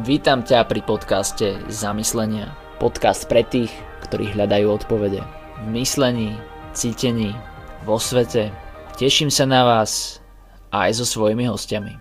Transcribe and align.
Vítam 0.00 0.40
ťa 0.40 0.64
pri 0.64 0.80
podcaste 0.80 1.60
Zamyslenia. 1.68 2.56
Podcast 2.80 3.28
pre 3.28 3.44
tých, 3.44 3.68
ktorí 4.08 4.32
hľadajú 4.32 4.80
odpovede. 4.80 5.20
V 5.60 5.66
myslení, 5.76 6.40
cítení, 6.72 7.36
vo 7.84 8.00
svete. 8.00 8.48
Teším 8.96 9.28
sa 9.28 9.44
na 9.44 9.60
vás 9.60 10.24
aj 10.72 10.96
so 10.96 11.04
svojimi 11.04 11.44
hostiami. 11.44 12.00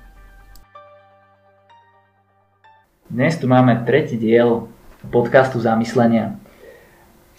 Dnes 3.12 3.36
tu 3.36 3.52
máme 3.52 3.84
tretí 3.84 4.16
diel 4.16 4.72
podcastu 5.12 5.60
Zamyslenia. 5.60 6.40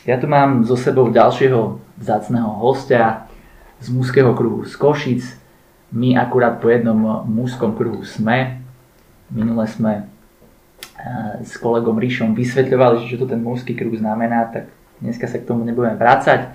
Ja 0.05 0.21
tu 0.21 0.29
mám 0.29 0.69
so 0.69 0.77
sebou 0.77 1.09
ďalšieho 1.09 1.81
vzácného 1.97 2.53
hostia 2.61 3.33
z 3.81 3.89
mužského 3.89 4.37
kruhu 4.37 4.69
z 4.69 4.77
Košic. 4.77 5.25
My 5.89 6.21
akurát 6.21 6.61
po 6.61 6.69
jednom 6.69 7.25
mužskom 7.25 7.73
kruhu 7.73 8.05
sme. 8.05 8.61
Minule 9.33 9.65
sme 9.65 10.10
s 11.41 11.57
kolegom 11.57 11.97
Ríšom 11.97 12.37
vysvetľovali, 12.37 13.09
čo 13.09 13.17
to 13.17 13.27
ten 13.29 13.41
mužský 13.41 13.73
kruh 13.73 13.97
znamená, 13.97 14.53
tak 14.53 14.69
dneska 15.01 15.25
sa 15.27 15.41
k 15.41 15.49
tomu 15.49 15.65
nebudeme 15.65 15.97
vrácať. 15.97 16.53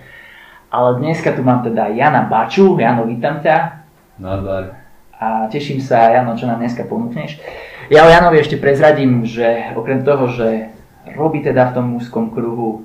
Ale 0.70 1.00
dneska 1.00 1.34
tu 1.34 1.42
mám 1.42 1.64
teda 1.64 1.90
Jana 1.94 2.28
Baču. 2.28 2.76
Jano, 2.78 3.08
vítam 3.08 3.40
ťa. 3.42 3.86
Nazdar. 4.20 4.76
A 5.16 5.48
teším 5.48 5.80
sa, 5.80 6.12
Jano, 6.12 6.36
čo 6.36 6.46
nám 6.46 6.60
dneska 6.60 6.84
ponúkneš. 6.84 7.40
Ja 7.88 8.04
o 8.06 8.10
Janovi 8.10 8.42
ešte 8.42 8.58
prezradím, 8.60 9.24
že 9.24 9.72
okrem 9.78 10.02
toho, 10.04 10.28
že 10.28 10.74
robí 11.14 11.46
teda 11.46 11.72
v 11.72 11.74
tom 11.80 11.86
mužskom 11.96 12.34
kruhu 12.34 12.84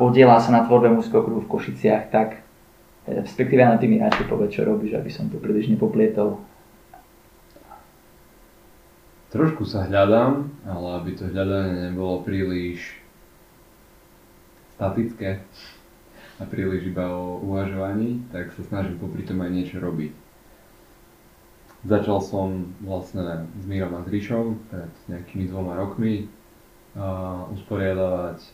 podiela 0.00 0.40
sa 0.40 0.50
na 0.50 0.64
tvorbe 0.64 0.88
mužského 0.88 1.22
kruhu 1.22 1.44
v 1.44 1.50
Košiciach, 1.52 2.08
tak 2.08 2.40
respektíve 3.06 3.62
na 3.62 3.76
tými 3.76 4.00
radšej 4.00 4.26
povedz, 4.26 4.56
čo 4.56 4.66
robíš, 4.66 4.96
aby 4.96 5.10
som 5.12 5.28
to 5.28 5.36
príliš 5.38 5.68
nepoplietol. 5.68 6.42
Trošku 9.32 9.64
sa 9.64 9.88
hľadám, 9.88 10.44
ale 10.68 10.88
aby 11.00 11.10
to 11.16 11.24
hľadanie 11.24 11.88
nebolo 11.88 12.20
príliš 12.20 13.00
statické 14.76 15.40
a 16.36 16.44
príliš 16.44 16.92
iba 16.92 17.08
o 17.08 17.40
uvažovaní, 17.40 18.20
tak 18.28 18.52
sa 18.52 18.60
snažím 18.68 19.00
popri 19.00 19.24
tom 19.24 19.40
aj 19.40 19.48
niečo 19.48 19.80
robiť. 19.80 20.12
Začal 21.88 22.20
som 22.20 22.76
vlastne 22.84 23.48
s 23.56 23.64
Mírom 23.64 23.96
a 23.96 24.04
s 24.04 24.12
Ríšom 24.12 24.68
pred 24.68 24.92
nejakými 25.08 25.48
dvoma 25.48 25.80
rokmi 25.80 26.28
uh, 26.92 27.48
usporiadavať 27.56 28.44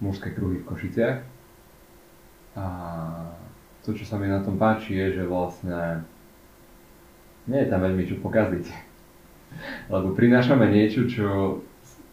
mužské 0.00 0.32
kruhy 0.32 0.64
v 0.64 0.68
Košiciach. 0.72 1.18
A 2.56 2.64
to, 3.84 3.92
čo 3.92 4.08
sa 4.08 4.16
mi 4.16 4.24
na 4.24 4.40
tom 4.40 4.56
páči, 4.56 4.96
je, 4.96 5.20
že 5.20 5.24
vlastne 5.28 6.00
nie 7.44 7.60
je 7.60 7.68
tam 7.68 7.84
veľmi 7.84 8.08
čo 8.08 8.16
pokaziť. 8.24 8.91
Lebo 9.88 10.14
prinášame 10.16 10.68
niečo, 10.70 11.08
čo 11.08 11.26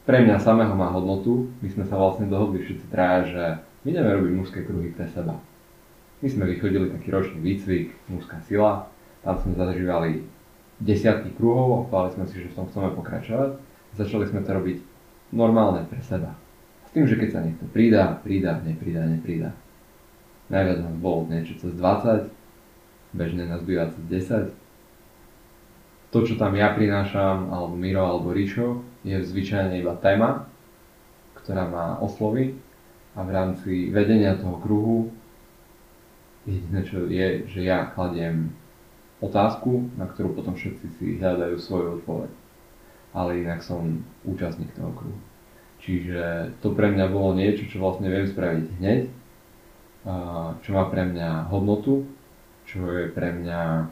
pre 0.09 0.25
mňa 0.25 0.41
samého 0.41 0.73
má 0.73 0.89
hodnotu. 0.89 1.53
My 1.61 1.69
sme 1.69 1.85
sa 1.85 1.95
vlastne 1.97 2.25
dohodli 2.25 2.65
všetci 2.65 2.85
traja, 2.89 3.19
že 3.29 3.43
my 3.85 3.87
ideme 3.93 4.09
robiť 4.09 4.31
mužské 4.33 4.59
kruhy 4.65 4.89
pre 4.91 5.05
seba. 5.09 5.37
My 6.19 6.27
sme 6.27 6.51
vychodili 6.51 6.91
taký 6.91 7.15
ročný 7.15 7.39
výcvik, 7.39 7.95
mužská 8.11 8.43
sila, 8.43 8.91
tam 9.23 9.39
sme 9.39 9.55
zažívali 9.55 10.27
desiatky 10.79 11.31
kruhov 11.35 11.67
a 11.71 11.87
povedali 11.87 12.15
sme 12.15 12.25
si, 12.27 12.35
že 12.43 12.51
v 12.51 12.57
tom 12.59 12.65
chceme 12.67 12.91
pokračovať. 12.95 13.51
Začali 13.95 14.25
sme 14.27 14.43
to 14.43 14.51
robiť 14.51 14.77
normálne 15.35 15.83
pre 15.87 15.99
seba. 16.03 16.35
S 16.87 16.91
tým, 16.91 17.05
že 17.05 17.19
keď 17.21 17.29
sa 17.29 17.43
niekto 17.45 17.69
pridá, 17.69 18.17
pridá, 18.19 18.57
nepridá, 18.65 19.05
nepridá. 19.05 19.53
Najviac 20.49 20.79
nás 20.81 20.95
bolo 20.97 21.29
niečo 21.29 21.53
cez 21.61 21.71
20, 21.77 22.33
bežne 23.13 23.45
nás 23.45 23.61
býva 23.61 23.93
cez 23.93 24.01
10. 24.09 24.68
To, 26.09 26.25
čo 26.25 26.41
tam 26.41 26.57
ja 26.57 26.73
prinášam, 26.73 27.53
alebo 27.53 27.77
Miro, 27.77 28.01
alebo 28.01 28.33
Ríšo, 28.33 28.81
je 29.05 29.21
zvyčajne 29.21 29.77
iba 29.77 29.93
téma, 30.01 30.49
ktorá 31.37 31.69
ma 31.69 32.01
osloví 32.01 32.57
a 33.13 33.21
v 33.21 33.29
rámci 33.29 33.93
vedenia 33.93 34.33
toho 34.37 34.57
kruhu 34.57 34.97
jediné, 36.49 36.81
čo 36.81 37.05
je, 37.05 37.45
že 37.45 37.61
ja 37.61 37.93
kladiem 37.93 38.49
otázku, 39.21 39.91
na 39.99 40.09
ktorú 40.09 40.33
potom 40.33 40.57
všetci 40.57 40.85
si 40.97 41.05
hľadajú 41.21 41.61
svoju 41.61 42.01
odpoveď. 42.01 42.31
Ale 43.13 43.41
inak 43.45 43.61
som 43.61 44.01
účastník 44.25 44.73
toho 44.73 44.89
kruhu. 44.97 45.19
Čiže 45.79 46.53
to 46.59 46.73
pre 46.73 46.91
mňa 46.91 47.05
bolo 47.07 47.37
niečo, 47.37 47.69
čo 47.69 47.79
vlastne 47.79 48.09
viem 48.11 48.27
spraviť 48.27 48.65
hneď, 48.81 49.01
čo 50.65 50.69
má 50.73 50.83
pre 50.89 51.05
mňa 51.05 51.53
hodnotu, 51.53 52.03
čo 52.65 52.81
je 52.97 53.05
pre 53.13 53.29
mňa... 53.31 53.87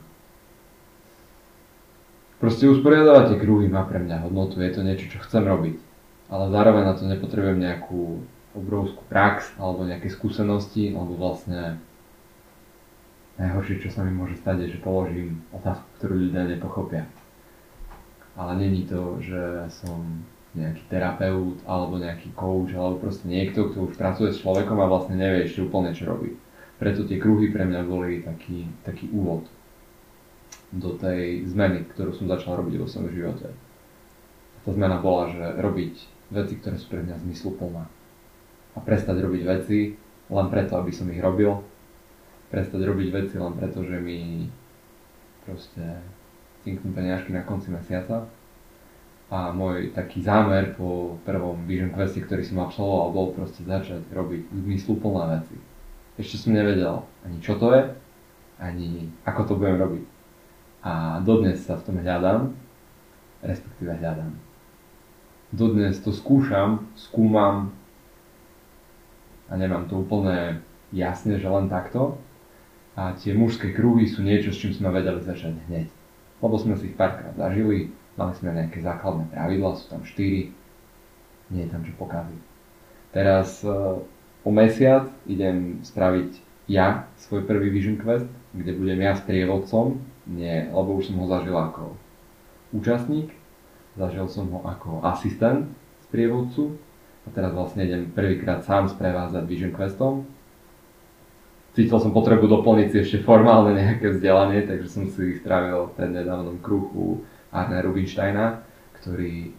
Proste 2.38 2.70
usporiadávať 2.70 3.34
tie 3.34 3.42
kruhy 3.42 3.66
má 3.66 3.82
pre 3.90 3.98
mňa 3.98 4.30
hodnotu, 4.30 4.62
je 4.62 4.70
to 4.70 4.86
niečo, 4.86 5.10
čo 5.10 5.18
chcem 5.26 5.42
robiť. 5.42 5.82
Ale 6.30 6.54
zároveň 6.54 6.84
na 6.86 6.94
to 6.94 7.10
nepotrebujem 7.10 7.58
nejakú 7.58 8.22
obrovskú 8.54 9.02
prax 9.10 9.58
alebo 9.58 9.90
nejaké 9.90 10.14
skúsenosti, 10.14 10.94
alebo 10.94 11.18
vlastne 11.18 11.82
najhoršie, 13.42 13.82
čo 13.82 13.90
sa 13.90 14.06
mi 14.06 14.14
môže 14.14 14.38
stať, 14.38 14.70
je, 14.70 14.78
že 14.78 14.86
položím 14.86 15.42
otázku, 15.50 15.86
ktorú 15.98 16.14
ľudia 16.30 16.46
nepochopia. 16.46 17.10
Ale 18.38 18.54
není 18.54 18.86
to, 18.86 19.18
že 19.18 19.74
som 19.74 20.22
nejaký 20.54 20.86
terapeut 20.94 21.58
alebo 21.66 21.98
nejaký 21.98 22.34
coach 22.38 22.74
alebo 22.78 23.02
proste 23.02 23.26
niekto, 23.26 23.74
kto 23.74 23.90
už 23.90 23.94
pracuje 23.98 24.30
s 24.30 24.42
človekom 24.46 24.78
a 24.78 24.90
vlastne 24.90 25.18
nevie 25.18 25.50
ešte 25.50 25.66
úplne 25.66 25.90
čo 25.94 26.06
robí. 26.06 26.38
Preto 26.78 27.02
tie 27.06 27.18
kruhy 27.18 27.50
pre 27.50 27.66
mňa 27.66 27.82
boli 27.86 28.22
taký, 28.22 28.70
taký 28.86 29.10
úvod 29.10 29.50
do 30.72 30.96
tej 31.00 31.48
zmeny, 31.48 31.88
ktorú 31.96 32.12
som 32.12 32.28
začal 32.28 32.60
robiť 32.60 32.76
vo 32.80 32.88
svojom 32.88 33.12
živote. 33.12 33.48
A 33.52 34.58
tá 34.68 34.70
zmena 34.76 35.00
bola, 35.00 35.32
že 35.32 35.44
robiť 35.64 35.94
veci, 36.34 36.54
ktoré 36.60 36.76
sú 36.76 36.92
pre 36.92 37.02
mňa 37.04 37.24
zmysluplné. 37.24 37.84
A 38.76 38.78
prestať 38.84 39.24
robiť 39.24 39.44
veci 39.48 39.96
len 40.28 40.48
preto, 40.52 40.76
aby 40.76 40.92
som 40.92 41.08
ich 41.08 41.24
robil. 41.24 41.64
Prestať 42.52 42.84
robiť 42.84 43.08
veci 43.12 43.36
len 43.40 43.54
preto, 43.56 43.84
že 43.84 43.98
mi 44.00 44.52
proste 45.48 46.04
cinknú 46.68 46.92
peniažky 46.92 47.32
na 47.32 47.48
konci 47.48 47.72
mesiaca 47.72 48.28
a 49.28 49.52
môj 49.52 49.92
taký 49.92 50.24
zámer 50.24 50.76
po 50.76 51.20
prvom 51.28 51.68
Vision 51.68 51.92
Queste, 51.92 52.24
ktorý 52.24 52.48
som 52.48 52.64
absolvoval, 52.64 53.12
bol 53.12 53.28
proste 53.36 53.64
začať 53.64 54.08
robiť 54.12 54.52
zmysluplné 54.52 55.40
veci. 55.40 55.56
Ešte 56.16 56.36
som 56.40 56.56
nevedel 56.56 57.04
ani 57.28 57.38
čo 57.44 57.60
to 57.60 57.76
je, 57.76 57.84
ani 58.60 59.12
ako 59.28 59.42
to 59.44 59.54
budem 59.60 59.80
robiť. 59.80 60.04
A 60.84 61.24
dodnes 61.26 61.64
sa 61.66 61.78
v 61.78 61.86
tom 61.86 61.98
hľadám, 62.00 62.54
respektíve 63.42 63.98
hľadám. 63.98 64.34
Dodnes 65.54 66.00
to 66.04 66.12
skúšam, 66.12 66.92
skúmam 66.94 67.72
a 69.48 69.54
nemám 69.56 69.88
to 69.88 70.04
úplne 70.04 70.60
jasne, 70.92 71.40
že 71.40 71.48
len 71.48 71.72
takto. 71.72 72.20
A 72.98 73.14
tie 73.14 73.32
mužské 73.38 73.72
kruhy 73.72 74.10
sú 74.10 74.26
niečo, 74.26 74.50
s 74.50 74.60
čím 74.60 74.74
sme 74.74 74.90
vedeli 74.90 75.22
začať 75.22 75.54
hneď. 75.70 75.88
Lebo 76.42 76.56
sme 76.58 76.74
si 76.76 76.92
ich 76.92 76.98
párkrát 76.98 77.34
zažili, 77.38 77.94
Mali 78.18 78.34
sme 78.34 78.50
nejaké 78.50 78.82
základné 78.82 79.30
pravidla, 79.30 79.78
sú 79.78 79.94
tam 79.94 80.02
4, 80.02 80.50
nie 81.54 81.62
je 81.62 81.70
tam 81.70 81.86
čo 81.86 81.94
pokaziť. 82.02 82.42
Teraz 83.14 83.62
uh, 83.62 84.02
o 84.42 84.50
mesiac 84.50 85.06
idem 85.30 85.86
spraviť 85.86 86.42
ja 86.66 87.06
svoj 87.22 87.46
prvý 87.46 87.70
Vision 87.70 88.02
Quest, 88.02 88.26
kde 88.58 88.74
budem 88.74 89.06
ja 89.06 89.14
sprievodcom, 89.14 90.02
nie, 90.28 90.68
lebo 90.68 91.00
už 91.00 91.12
som 91.12 91.24
ho 91.24 91.26
zažil 91.28 91.56
ako 91.56 91.96
účastník, 92.76 93.32
zažil 93.96 94.28
som 94.28 94.52
ho 94.52 94.60
ako 94.68 95.02
asistent 95.08 95.72
sprievodcu 96.08 96.76
a 97.26 97.28
teraz 97.32 97.52
vlastne 97.56 97.88
idem 97.88 98.12
prvýkrát 98.12 98.64
sám 98.64 98.92
sprevázať 98.92 99.44
Vision 99.48 99.72
Questom. 99.72 100.28
Cítil 101.76 102.00
som 102.02 102.10
potrebu 102.10 102.50
doplniť 102.50 102.88
si 102.90 102.98
ešte 103.06 103.18
formálne 103.22 103.78
nejaké 103.78 104.10
vzdelanie, 104.10 104.66
takže 104.66 104.88
som 104.90 105.04
si 105.06 105.38
spravil 105.38 105.94
ten 105.94 106.10
nedávnom 106.10 106.58
kruhu 106.58 107.22
Arne 107.54 107.80
Rubinsteina, 107.86 108.66
ktorý 108.98 109.54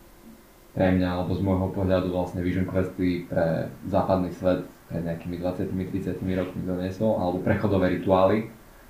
pre 0.75 0.95
mňa, 0.95 1.09
alebo 1.15 1.33
z 1.35 1.43
môjho 1.43 1.69
pohľadu 1.75 2.11
vlastne 2.11 2.43
Vision 2.43 2.67
Questy 2.67 3.27
pre 3.27 3.71
západný 3.87 4.35
svet 4.35 4.67
pred 4.89 5.05
nejakými 5.05 5.37
20-30 5.37 6.17
rokmi 6.39 6.61
doniesol, 6.65 7.21
alebo 7.21 7.45
prechodové 7.45 8.01
rituály. 8.01 8.49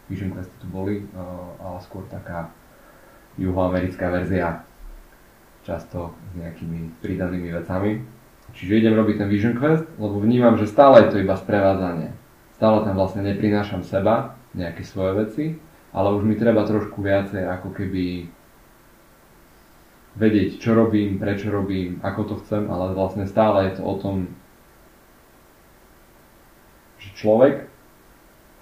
Vision 0.08 0.32
Questy 0.32 0.56
tu 0.58 0.66
boli, 0.72 1.04
ale 1.60 1.78
skôr 1.84 2.04
taká 2.08 2.48
juhoamerická 3.36 4.10
verzia, 4.10 4.64
často 5.62 6.16
s 6.32 6.32
nejakými 6.40 7.00
pridanými 7.04 7.52
vecami. 7.52 8.00
Čiže 8.56 8.80
idem 8.80 8.96
robiť 8.96 9.20
ten 9.20 9.28
Vision 9.28 9.54
Quest, 9.54 9.84
lebo 10.00 10.16
vnímam, 10.18 10.56
že 10.56 10.64
stále 10.64 11.04
je 11.04 11.08
to 11.12 11.20
iba 11.20 11.36
sprevádzanie. 11.36 12.16
Stále 12.56 12.82
tam 12.88 12.96
vlastne 12.96 13.22
neprinášam 13.22 13.84
seba, 13.84 14.34
nejaké 14.56 14.82
svoje 14.82 15.12
veci, 15.20 15.44
ale 15.92 16.16
už 16.16 16.24
mi 16.24 16.34
treba 16.34 16.64
trošku 16.64 17.04
viacej 17.04 17.44
ako 17.44 17.76
keby 17.76 18.32
vedieť, 20.18 20.58
čo 20.58 20.74
robím, 20.74 21.20
prečo 21.20 21.52
robím, 21.52 22.02
ako 22.02 22.20
to 22.26 22.34
chcem, 22.42 22.66
ale 22.66 22.96
vlastne 22.96 23.28
stále 23.28 23.70
je 23.70 23.78
to 23.78 23.82
o 23.86 23.94
tom, 24.00 24.16
že 26.98 27.14
človek, 27.14 27.70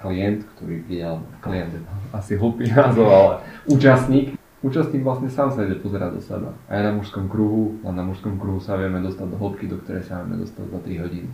klient, 0.00 0.44
ktorý 0.56 0.84
je, 0.87 1.00
alebo 1.00 1.26
klient 1.40 1.72
je 1.72 1.81
asi 2.12 2.37
hlupý 2.37 2.69
názov, 2.69 3.08
ale 3.08 3.32
účastník, 3.66 4.37
účastník 4.60 5.02
vlastne 5.02 5.32
sám 5.32 5.52
sa 5.52 5.64
ide 5.64 5.81
pozerať 5.81 6.16
do 6.16 6.22
seba. 6.22 6.50
Aj 6.69 6.81
na 6.84 6.93
mužskom 6.93 7.28
kruhu, 7.28 7.81
len 7.81 7.94
na 7.96 8.04
mužskom 8.04 8.37
kruhu 8.37 8.60
sa 8.60 8.76
vieme 8.76 9.00
dostať 9.00 9.26
do 9.32 9.37
hĺbky, 9.40 9.64
do 9.69 9.81
ktorej 9.81 10.04
sa 10.04 10.20
vieme 10.22 10.40
dostať 10.44 10.64
za 10.69 10.78
3 10.84 11.02
hodiny. 11.04 11.31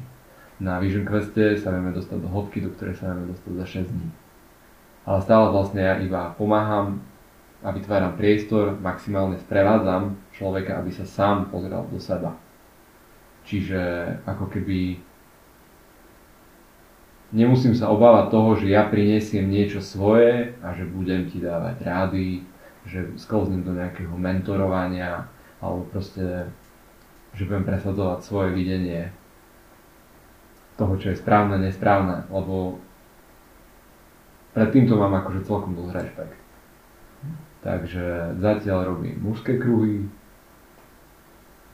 Na 0.63 0.79
Vision 0.79 1.03
Queste 1.03 1.59
sa 1.59 1.75
vieme 1.75 1.91
dostať 1.91 2.19
do 2.23 2.29
hĺbky, 2.31 2.63
do 2.63 2.71
ktorej 2.71 2.95
sa 2.95 3.11
vieme 3.11 3.35
dostať 3.35 3.53
za 3.59 3.67
6 3.83 3.91
dní. 3.91 4.09
Ale 5.03 5.19
stále 5.27 5.47
vlastne 5.51 5.83
ja 5.83 5.99
iba 5.99 6.31
pomáham 6.39 7.03
a 7.63 7.75
vytváram 7.75 8.15
priestor, 8.15 8.79
maximálne 8.79 9.39
sprevádzam 9.43 10.15
človeka, 10.35 10.79
aby 10.79 10.91
sa 10.95 11.07
sám 11.07 11.51
pozeral 11.51 11.87
do 11.91 11.99
seba. 11.99 12.39
Čiže 13.43 13.79
ako 14.23 14.47
keby 14.47 15.03
nemusím 17.33 17.73
sa 17.73 17.89
obávať 17.89 18.31
toho, 18.31 18.51
že 18.61 18.71
ja 18.71 18.87
prinesiem 18.87 19.49
niečo 19.49 19.81
svoje 19.81 20.53
a 20.61 20.77
že 20.77 20.85
budem 20.85 21.27
ti 21.27 21.41
dávať 21.41 21.77
rády, 21.83 22.45
že 22.85 23.09
sklznem 23.17 23.65
do 23.65 23.73
nejakého 23.73 24.13
mentorovania 24.15 25.27
alebo 25.59 25.89
proste, 25.89 26.47
že 27.33 27.49
budem 27.49 27.65
presadzovať 27.65 28.19
svoje 28.23 28.53
videnie 28.53 29.11
toho, 30.77 30.95
čo 31.01 31.13
je 31.13 31.21
správne, 31.21 31.61
nesprávne, 31.61 32.29
lebo 32.29 32.81
pred 34.53 34.69
týmto 34.69 35.01
mám 35.01 35.17
akože 35.25 35.49
celkom 35.49 35.73
dosť 35.73 35.93
rešpekt. 35.97 36.39
Takže 37.63 38.37
zatiaľ 38.43 38.97
robím 38.97 39.23
mužské 39.23 39.57
kruhy, 39.57 40.11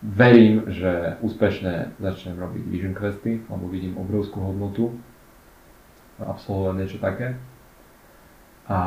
verím, 0.04 0.68
že 0.68 1.16
úspešne 1.24 1.96
začnem 1.98 2.36
robiť 2.38 2.62
Vision 2.68 2.94
Questy, 2.94 3.42
lebo 3.48 3.66
vidím 3.66 3.96
obrovskú 3.96 4.38
hodnotu 4.44 4.94
absolvovať 6.22 6.74
niečo 6.78 6.98
také. 6.98 7.38
A 8.68 8.78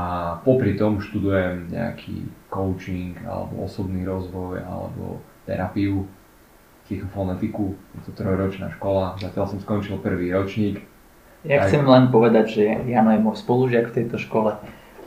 popri 0.46 0.78
tom 0.78 1.02
študujem 1.02 1.74
nejaký 1.74 2.30
coaching 2.54 3.18
alebo 3.26 3.66
osobný 3.66 4.06
rozvoj 4.06 4.62
alebo 4.62 5.26
terapiu, 5.50 6.06
psychofonetiku. 6.86 7.74
Je 7.98 8.02
to 8.06 8.12
trojročná 8.14 8.70
škola, 8.78 9.18
zatiaľ 9.18 9.50
som 9.50 9.60
skončil 9.64 9.98
prvý 9.98 10.30
ročník. 10.30 10.86
Ja 11.42 11.66
Aj... 11.66 11.72
chcem 11.72 11.82
len 11.82 12.14
povedať, 12.14 12.62
že 12.62 12.64
Jano 12.86 13.18
je 13.18 13.22
môj 13.26 13.42
spolužiak 13.42 13.90
v 13.90 13.96
tejto 14.04 14.22
škole. 14.22 14.54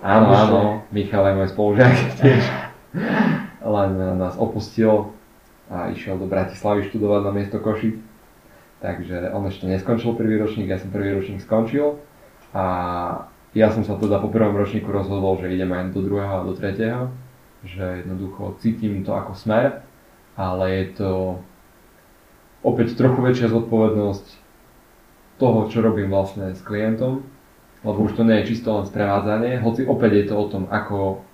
Áno, 0.03 0.27
Takže... 0.27 0.43
áno, 0.51 0.61
Michal 0.91 1.25
je 1.31 1.35
môj 1.39 1.49
spolužiak 1.55 1.93
tiež. 2.21 2.43
len 3.63 3.91
nás 4.19 4.35
opustil 4.35 5.15
a 5.71 5.89
išiel 5.95 6.19
do 6.19 6.27
Bratislavy 6.27 6.91
študovať 6.91 7.21
na 7.25 7.33
miesto 7.33 7.63
Košic. 7.63 7.97
Takže 8.83 9.33
on 9.33 9.49
ešte 9.49 9.65
neskončil 9.65 10.13
prvý 10.19 10.37
ročník, 10.37 10.69
ja 10.69 10.77
som 10.77 10.93
prvý 10.93 11.15
ročník 11.15 11.41
skončil 11.41 11.97
a 12.55 12.65
ja 13.55 13.71
som 13.71 13.83
sa 13.83 13.99
teda 13.99 14.23
po 14.23 14.31
prvom 14.31 14.55
ročníku 14.55 14.91
rozhodol, 14.91 15.43
že 15.43 15.51
idem 15.51 15.71
aj 15.75 15.91
do 15.95 16.07
druhého 16.07 16.43
a 16.43 16.47
do 16.47 16.55
tretieho, 16.55 17.11
že 17.67 18.07
jednoducho 18.07 18.59
cítim 18.63 19.03
to 19.03 19.15
ako 19.15 19.35
smer, 19.35 19.83
ale 20.39 20.65
je 20.71 20.85
to 20.99 21.11
opäť 22.63 22.95
trochu 22.95 23.19
väčšia 23.23 23.51
zodpovednosť 23.51 24.27
toho, 25.39 25.67
čo 25.67 25.83
robím 25.83 26.15
vlastne 26.15 26.55
s 26.55 26.63
klientom, 26.63 27.27
lebo 27.83 27.99
už 28.07 28.15
to 28.15 28.23
nie 28.23 28.43
je 28.43 28.55
čisto 28.55 28.71
len 28.71 28.87
sprevádzanie, 28.87 29.61
hoci 29.61 29.83
opäť 29.85 30.11
je 30.15 30.25
to 30.31 30.35
o 30.39 30.47
tom, 30.47 30.65
ako 30.71 31.27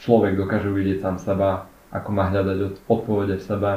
človek 0.00 0.34
dokáže 0.34 0.72
uvidieť 0.72 1.04
sám 1.04 1.16
seba, 1.20 1.68
ako 1.94 2.08
má 2.10 2.32
hľadať 2.32 2.82
odpovede 2.88 3.38
v 3.38 3.46
sebe. 3.46 3.70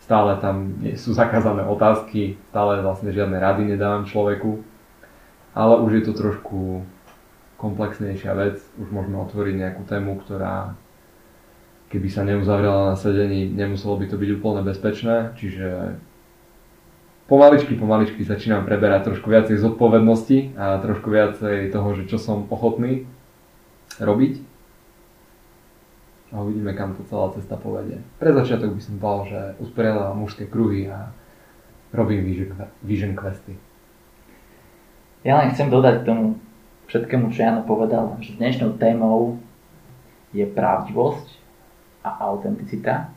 Stále 0.00 0.36
tam 0.42 0.82
sú 0.98 1.14
zakázané 1.14 1.64
otázky, 1.64 2.36
stále 2.50 2.82
vlastne 2.82 3.14
žiadne 3.14 3.38
rady 3.38 3.62
nedávam 3.74 4.04
človeku, 4.04 4.60
ale 5.54 5.74
už 5.82 5.90
je 5.92 6.02
to 6.06 6.12
trošku 6.12 6.86
komplexnejšia 7.60 8.32
vec, 8.32 8.56
už 8.80 8.88
môžeme 8.88 9.20
otvoriť 9.20 9.54
nejakú 9.56 9.82
tému, 9.84 10.16
ktorá 10.24 10.74
keby 11.90 12.08
sa 12.08 12.22
neuzavrela 12.22 12.94
na 12.94 12.96
sedení, 12.96 13.50
nemuselo 13.50 13.98
by 13.98 14.06
to 14.06 14.16
byť 14.16 14.30
úplne 14.38 14.62
bezpečné, 14.62 15.34
čiže 15.34 15.98
pomaličky, 17.26 17.74
pomaličky 17.74 18.22
začínam 18.22 18.62
preberať 18.62 19.10
trošku 19.10 19.26
viacej 19.26 19.58
zodpovednosti 19.58 20.54
a 20.54 20.78
trošku 20.78 21.10
viacej 21.10 21.74
toho, 21.74 21.88
že 21.98 22.06
čo 22.06 22.16
som 22.22 22.46
ochotný 22.46 23.10
robiť. 23.98 24.46
A 26.30 26.46
uvidíme, 26.46 26.78
kam 26.78 26.94
to 26.94 27.02
celá 27.10 27.34
cesta 27.34 27.58
povedie. 27.58 27.98
Pre 28.22 28.30
začiatok 28.30 28.78
by 28.78 28.82
som 28.82 29.02
povedal, 29.02 29.22
že 29.26 29.40
usporiadam 29.66 30.14
mužské 30.14 30.46
kruhy 30.46 30.86
a 30.86 31.10
robím 31.90 32.22
vision, 32.22 32.54
vision 32.86 33.18
questy. 33.18 33.58
Ja 35.20 35.36
len 35.36 35.52
chcem 35.52 35.68
dodať 35.68 36.00
k 36.00 36.08
tomu 36.08 36.40
všetkému, 36.88 37.28
čo 37.36 37.44
Jano 37.44 37.60
povedal, 37.68 38.16
že 38.24 38.40
dnešnou 38.40 38.80
témou 38.80 39.36
je 40.32 40.48
pravdivosť 40.48 41.28
a 42.00 42.24
autenticita. 42.24 43.12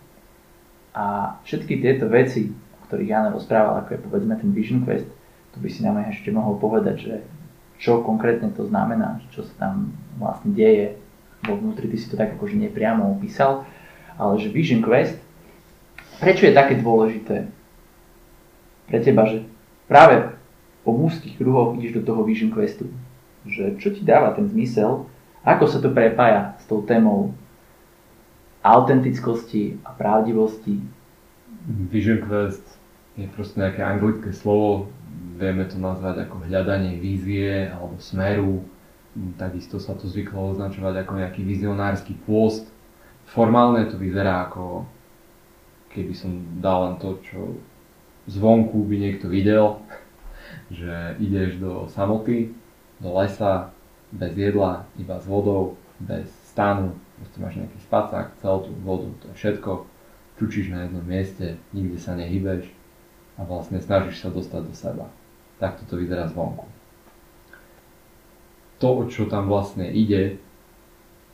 A 0.91 1.39
všetky 1.47 1.79
tieto 1.79 2.11
veci, 2.11 2.51
o 2.51 2.79
ktorých 2.91 3.07
Jano 3.07 3.29
rozprával, 3.39 3.79
ako 3.79 3.95
je 3.95 4.03
povedzme 4.03 4.35
ten 4.35 4.51
Vision 4.51 4.83
Quest, 4.83 5.07
tu 5.55 5.63
by 5.63 5.69
si 5.71 5.79
nám 5.79 6.03
ešte 6.11 6.27
mohol 6.27 6.59
povedať, 6.59 6.95
že 7.00 7.15
čo 7.79 8.03
konkrétne 8.03 8.51
to 8.51 8.67
znamená, 8.67 9.23
čo 9.31 9.47
sa 9.47 9.55
tam 9.55 9.95
vlastne 10.19 10.51
deje 10.51 11.00
vo 11.47 11.55
vnútri, 11.55 11.88
ty 11.88 11.95
si 11.95 12.11
to 12.11 12.19
tak 12.19 12.35
akože 12.35 12.59
nepriamo 12.59 13.15
opísal, 13.15 13.63
ale 14.19 14.44
že 14.44 14.51
Vision 14.51 14.83
Quest, 14.83 15.15
prečo 16.19 16.51
je 16.51 16.51
také 16.51 16.83
dôležité 16.83 17.47
pre 18.91 19.00
teba, 19.00 19.23
že 19.23 19.47
práve 19.88 20.42
po 20.83 20.91
mužských 20.91 21.39
kruhoch 21.39 21.80
ideš 21.80 22.00
do 22.00 22.03
toho 22.03 22.27
Vision 22.27 22.51
Questu. 22.51 22.91
Že 23.47 23.80
čo 23.80 23.91
ti 23.91 24.03
dáva 24.03 24.35
ten 24.35 24.47
zmysel, 24.47 25.07
ako 25.44 25.65
sa 25.68 25.83
to 25.83 25.91
prepája 25.91 26.56
s 26.59 26.68
tou 26.68 26.83
témou 26.83 27.35
autentickosti 28.63 29.80
a 29.83 29.91
pravdivosti. 29.91 30.80
Vision 31.91 32.24
Quest 32.24 32.63
je 33.19 33.27
proste 33.27 33.59
nejaké 33.59 33.83
anglické 33.83 34.31
slovo, 34.31 34.88
vieme 35.35 35.68
to 35.68 35.75
nazvať 35.75 36.27
ako 36.27 36.47
hľadanie 36.47 36.95
vízie 37.00 37.68
alebo 37.68 38.00
smeru. 38.00 38.63
Takisto 39.38 39.77
sa 39.77 39.94
to 39.94 40.07
zvyklo 40.09 40.56
označovať 40.56 41.03
ako 41.03 41.12
nejaký 41.21 41.41
vizionársky 41.44 42.18
pôst. 42.25 42.65
Formálne 43.29 43.86
to 43.91 44.00
vyzerá 44.00 44.47
ako 44.50 44.88
keby 45.94 46.13
som 46.18 46.31
dal 46.57 46.89
len 46.89 46.95
to, 46.97 47.21
čo 47.21 47.53
zvonku 48.25 48.88
by 48.89 48.95
niekto 48.97 49.29
videl, 49.29 49.83
že 50.73 51.15
ideš 51.21 51.61
do 51.61 51.85
samoty, 51.93 52.49
do 52.97 53.13
lesa, 53.13 53.69
bez 54.11 54.33
jedla, 54.37 54.85
iba 54.97 55.21
s 55.21 55.25
vodou, 55.25 55.77
bez 56.01 56.29
stanu, 56.49 56.93
proste 57.17 57.37
máš 57.41 57.55
nejaký 57.61 57.79
spacák, 57.85 58.27
celú 58.41 58.69
tú 58.69 58.71
vodu, 58.81 59.09
to 59.21 59.25
je 59.33 59.35
všetko, 59.37 59.71
čučíš 60.41 60.73
na 60.73 60.85
jednom 60.85 61.05
mieste, 61.05 61.57
nikde 61.73 61.97
sa 62.01 62.17
nehybeš 62.17 62.69
a 63.38 63.45
vlastne 63.45 63.81
snažíš 63.81 64.21
sa 64.21 64.29
dostať 64.29 64.62
do 64.65 64.74
seba. 64.74 65.05
Takto 65.57 65.86
to 65.89 65.98
vyzerá 65.98 66.29
zvonku. 66.29 66.65
To, 68.81 68.88
o 69.00 69.03
čo 69.07 69.29
tam 69.29 69.48
vlastne 69.48 69.88
ide, 69.89 70.38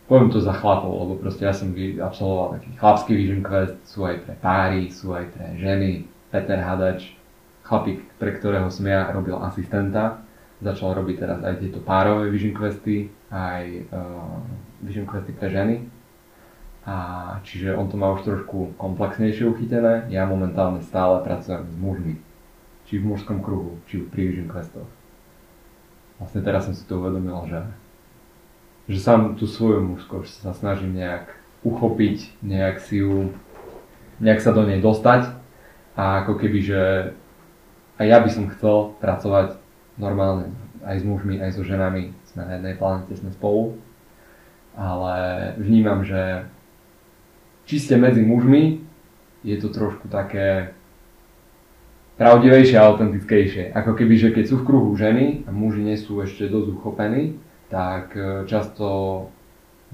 poviem 0.06 0.30
to 0.30 0.40
za 0.40 0.54
chlapov, 0.54 0.94
lebo 0.94 1.14
proste 1.18 1.50
ja 1.50 1.54
som 1.56 1.74
absolvoval 1.76 2.60
taký 2.60 2.70
chlapský 2.78 3.12
Vision 3.18 3.42
Quest, 3.42 3.76
sú 3.84 4.06
aj 4.06 4.22
pre 4.24 4.36
páry, 4.38 4.94
sú 4.94 5.12
aj 5.18 5.26
pre 5.34 5.58
ženy, 5.58 6.06
Peter 6.30 6.62
Hadač, 6.62 7.19
chlapík, 7.70 8.02
pre 8.18 8.34
ktorého 8.34 8.74
som 8.74 8.90
ja 8.90 9.14
robil 9.14 9.38
asistenta, 9.38 10.26
začal 10.60 10.98
robiť 10.98 11.16
teraz 11.22 11.40
aj 11.46 11.62
tieto 11.62 11.80
párové 11.86 12.34
vision 12.34 12.58
questy, 12.58 13.14
aj 13.30 13.86
uh, 13.94 14.42
vision 14.82 15.06
questy 15.06 15.32
pre 15.32 15.54
ženy. 15.54 15.86
A 16.90 17.38
čiže 17.46 17.78
on 17.78 17.86
to 17.86 18.02
má 18.02 18.10
už 18.18 18.26
trošku 18.26 18.74
komplexnejšie 18.82 19.46
uchytené. 19.46 20.10
Ja 20.10 20.26
momentálne 20.26 20.82
stále 20.82 21.22
pracujem 21.22 21.70
s 21.70 21.76
mužmi. 21.78 22.14
Či 22.90 22.98
v 22.98 23.14
mužskom 23.14 23.46
kruhu, 23.46 23.78
či 23.86 24.02
pri 24.02 24.34
vision 24.34 24.50
questoch. 24.50 24.90
Vlastne 26.18 26.42
teraz 26.42 26.66
som 26.66 26.74
si 26.74 26.82
to 26.90 26.98
uvedomil, 26.98 27.46
že, 27.46 27.62
že 28.90 29.00
sám 29.00 29.38
tú 29.38 29.46
svoju 29.46 29.86
mužskosť 29.86 30.44
sa 30.44 30.52
snažím 30.58 30.98
nejak 30.98 31.30
uchopiť, 31.62 32.42
nejak 32.42 32.82
si 32.82 33.06
ju, 33.06 33.32
nejak 34.18 34.42
sa 34.42 34.52
do 34.52 34.66
nej 34.66 34.82
dostať 34.82 35.32
a 35.94 36.26
ako 36.26 36.42
keby, 36.42 36.60
že 36.60 36.82
a 38.00 38.08
ja 38.08 38.24
by 38.24 38.30
som 38.32 38.48
chcel 38.56 38.96
pracovať 39.04 39.60
normálne 40.00 40.56
aj 40.88 41.04
s 41.04 41.06
mužmi, 41.06 41.44
aj 41.44 41.60
so 41.60 41.68
ženami. 41.68 42.16
Sme 42.32 42.48
na 42.48 42.56
jednej 42.56 42.80
planete, 42.80 43.20
sme 43.20 43.36
spolu. 43.36 43.76
Ale 44.80 45.52
vnímam, 45.60 46.08
že 46.08 46.48
čiste 47.68 48.00
medzi 48.00 48.24
mužmi 48.24 48.80
je 49.44 49.60
to 49.60 49.68
trošku 49.68 50.08
také 50.08 50.72
pravdivejšie 52.16 52.76
a 52.80 52.88
autentickejšie. 52.88 53.64
Ako 53.72 53.96
keby, 53.96 54.16
že 54.20 54.30
keď 54.36 54.46
sú 54.48 54.56
v 54.64 54.68
kruhu 54.68 54.92
ženy 54.96 55.48
a 55.48 55.56
muži 55.56 55.84
nie 55.84 55.96
sú 55.96 56.20
ešte 56.20 56.52
dosť 56.52 56.68
uchopení, 56.76 57.40
tak 57.72 58.12
e, 58.16 58.44
často 58.44 58.88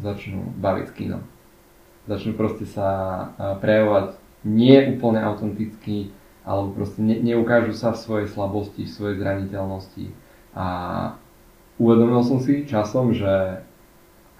začnú 0.02 0.42
baviť 0.58 0.86
s 0.90 0.96
kinom. 0.98 1.24
Začnú 2.10 2.34
proste 2.34 2.66
sa 2.66 2.90
e, 2.90 3.26
prejavovať 3.62 4.18
nie 4.42 4.78
úplne 4.98 5.22
autenticky, 5.22 6.10
alebo 6.46 6.78
proste 6.78 7.02
ne, 7.02 7.18
neukážu 7.20 7.74
sa 7.74 7.92
v 7.92 8.02
svojej 8.02 8.28
slabosti, 8.30 8.86
v 8.86 8.94
svojej 8.94 9.18
zraniteľnosti. 9.18 10.06
A 10.54 10.66
uvedomil 11.82 12.22
som 12.22 12.38
si 12.40 12.70
časom, 12.70 13.12
že 13.12 13.66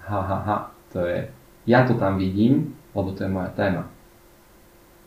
ha, 0.06 0.20
ha, 0.22 0.38
ha, 0.46 0.56
to 0.94 1.02
je 1.02 1.28
ja 1.66 1.82
to 1.82 1.98
tam 1.98 2.16
vidím, 2.16 2.78
lebo 2.94 3.10
to 3.10 3.26
je 3.26 3.30
moja 3.30 3.50
téma. 3.58 3.90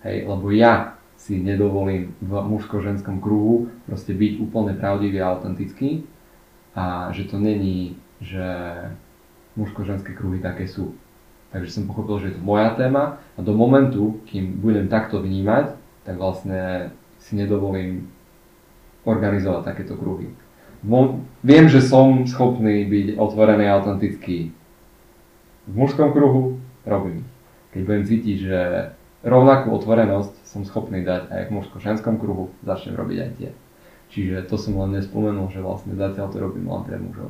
Hej, 0.04 0.28
lebo 0.28 0.52
ja 0.52 1.00
si 1.16 1.40
nedovolím 1.40 2.16
v 2.20 2.32
mužsko-ženskom 2.36 3.20
kruhu 3.20 3.72
proste 3.88 4.16
byť 4.16 4.40
úplne 4.40 4.76
pravdivý 4.76 5.20
a 5.24 5.36
autentický 5.36 6.04
a 6.76 7.12
že 7.16 7.28
to 7.28 7.40
není, 7.40 8.00
že 8.24 8.44
mužsko-ženské 9.56 10.16
kruhy 10.16 10.40
také 10.40 10.68
sú. 10.68 10.96
Takže 11.52 11.82
som 11.82 11.90
pochopil, 11.90 12.24
že 12.24 12.28
je 12.32 12.36
to 12.40 12.44
moja 12.46 12.72
téma 12.76 13.20
a 13.36 13.40
do 13.40 13.56
momentu, 13.56 14.20
kým 14.28 14.60
budem 14.60 14.88
takto 14.88 15.20
vnímať, 15.20 15.79
tak 16.10 16.18
vlastne 16.18 16.90
si 17.22 17.38
nedovolím 17.38 18.10
organizovať 19.06 19.62
takéto 19.62 19.94
kruhy. 19.94 20.34
Viem, 21.46 21.66
že 21.70 21.86
som 21.86 22.26
schopný 22.26 22.90
byť 22.90 23.22
otvorený 23.22 23.70
a 23.70 23.78
autentický 23.78 24.50
v 25.70 25.74
mužskom 25.78 26.10
kruhu, 26.10 26.58
robím. 26.82 27.30
Keď 27.78 27.82
budem 27.86 28.04
cítiť, 28.10 28.38
že 28.42 28.60
rovnakú 29.22 29.70
otvorenosť 29.70 30.34
som 30.50 30.66
schopný 30.66 31.06
dať 31.06 31.30
aj 31.30 31.42
v 31.46 31.54
mužsko-ženskom 31.62 32.18
kruhu, 32.18 32.50
začnem 32.66 32.98
robiť 32.98 33.18
aj 33.22 33.32
tie. 33.38 33.50
Čiže 34.10 34.50
to 34.50 34.58
som 34.58 34.82
len 34.82 34.98
nespomenul, 34.98 35.54
že 35.54 35.62
vlastne 35.62 35.94
zatiaľ 35.94 36.34
to 36.34 36.42
robím 36.42 36.66
len 36.66 36.82
pre 36.90 36.98
mužov. 36.98 37.30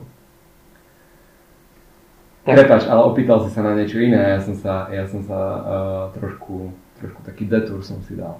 Prepač, 2.47 2.87
ale 2.87 3.03
opýtal 3.03 3.43
si 3.43 3.51
sa 3.51 3.59
na 3.59 3.75
niečo 3.75 3.99
iné 3.99 4.39
ja 4.39 4.39
som 4.39 4.55
sa, 4.55 4.87
ja 4.87 5.03
som 5.03 5.19
sa 5.27 5.35
uh, 5.37 6.05
trošku, 6.15 6.71
trošku 7.03 7.19
taký 7.27 7.43
detúr 7.43 7.83
som 7.83 7.99
si 8.07 8.15
dal. 8.15 8.39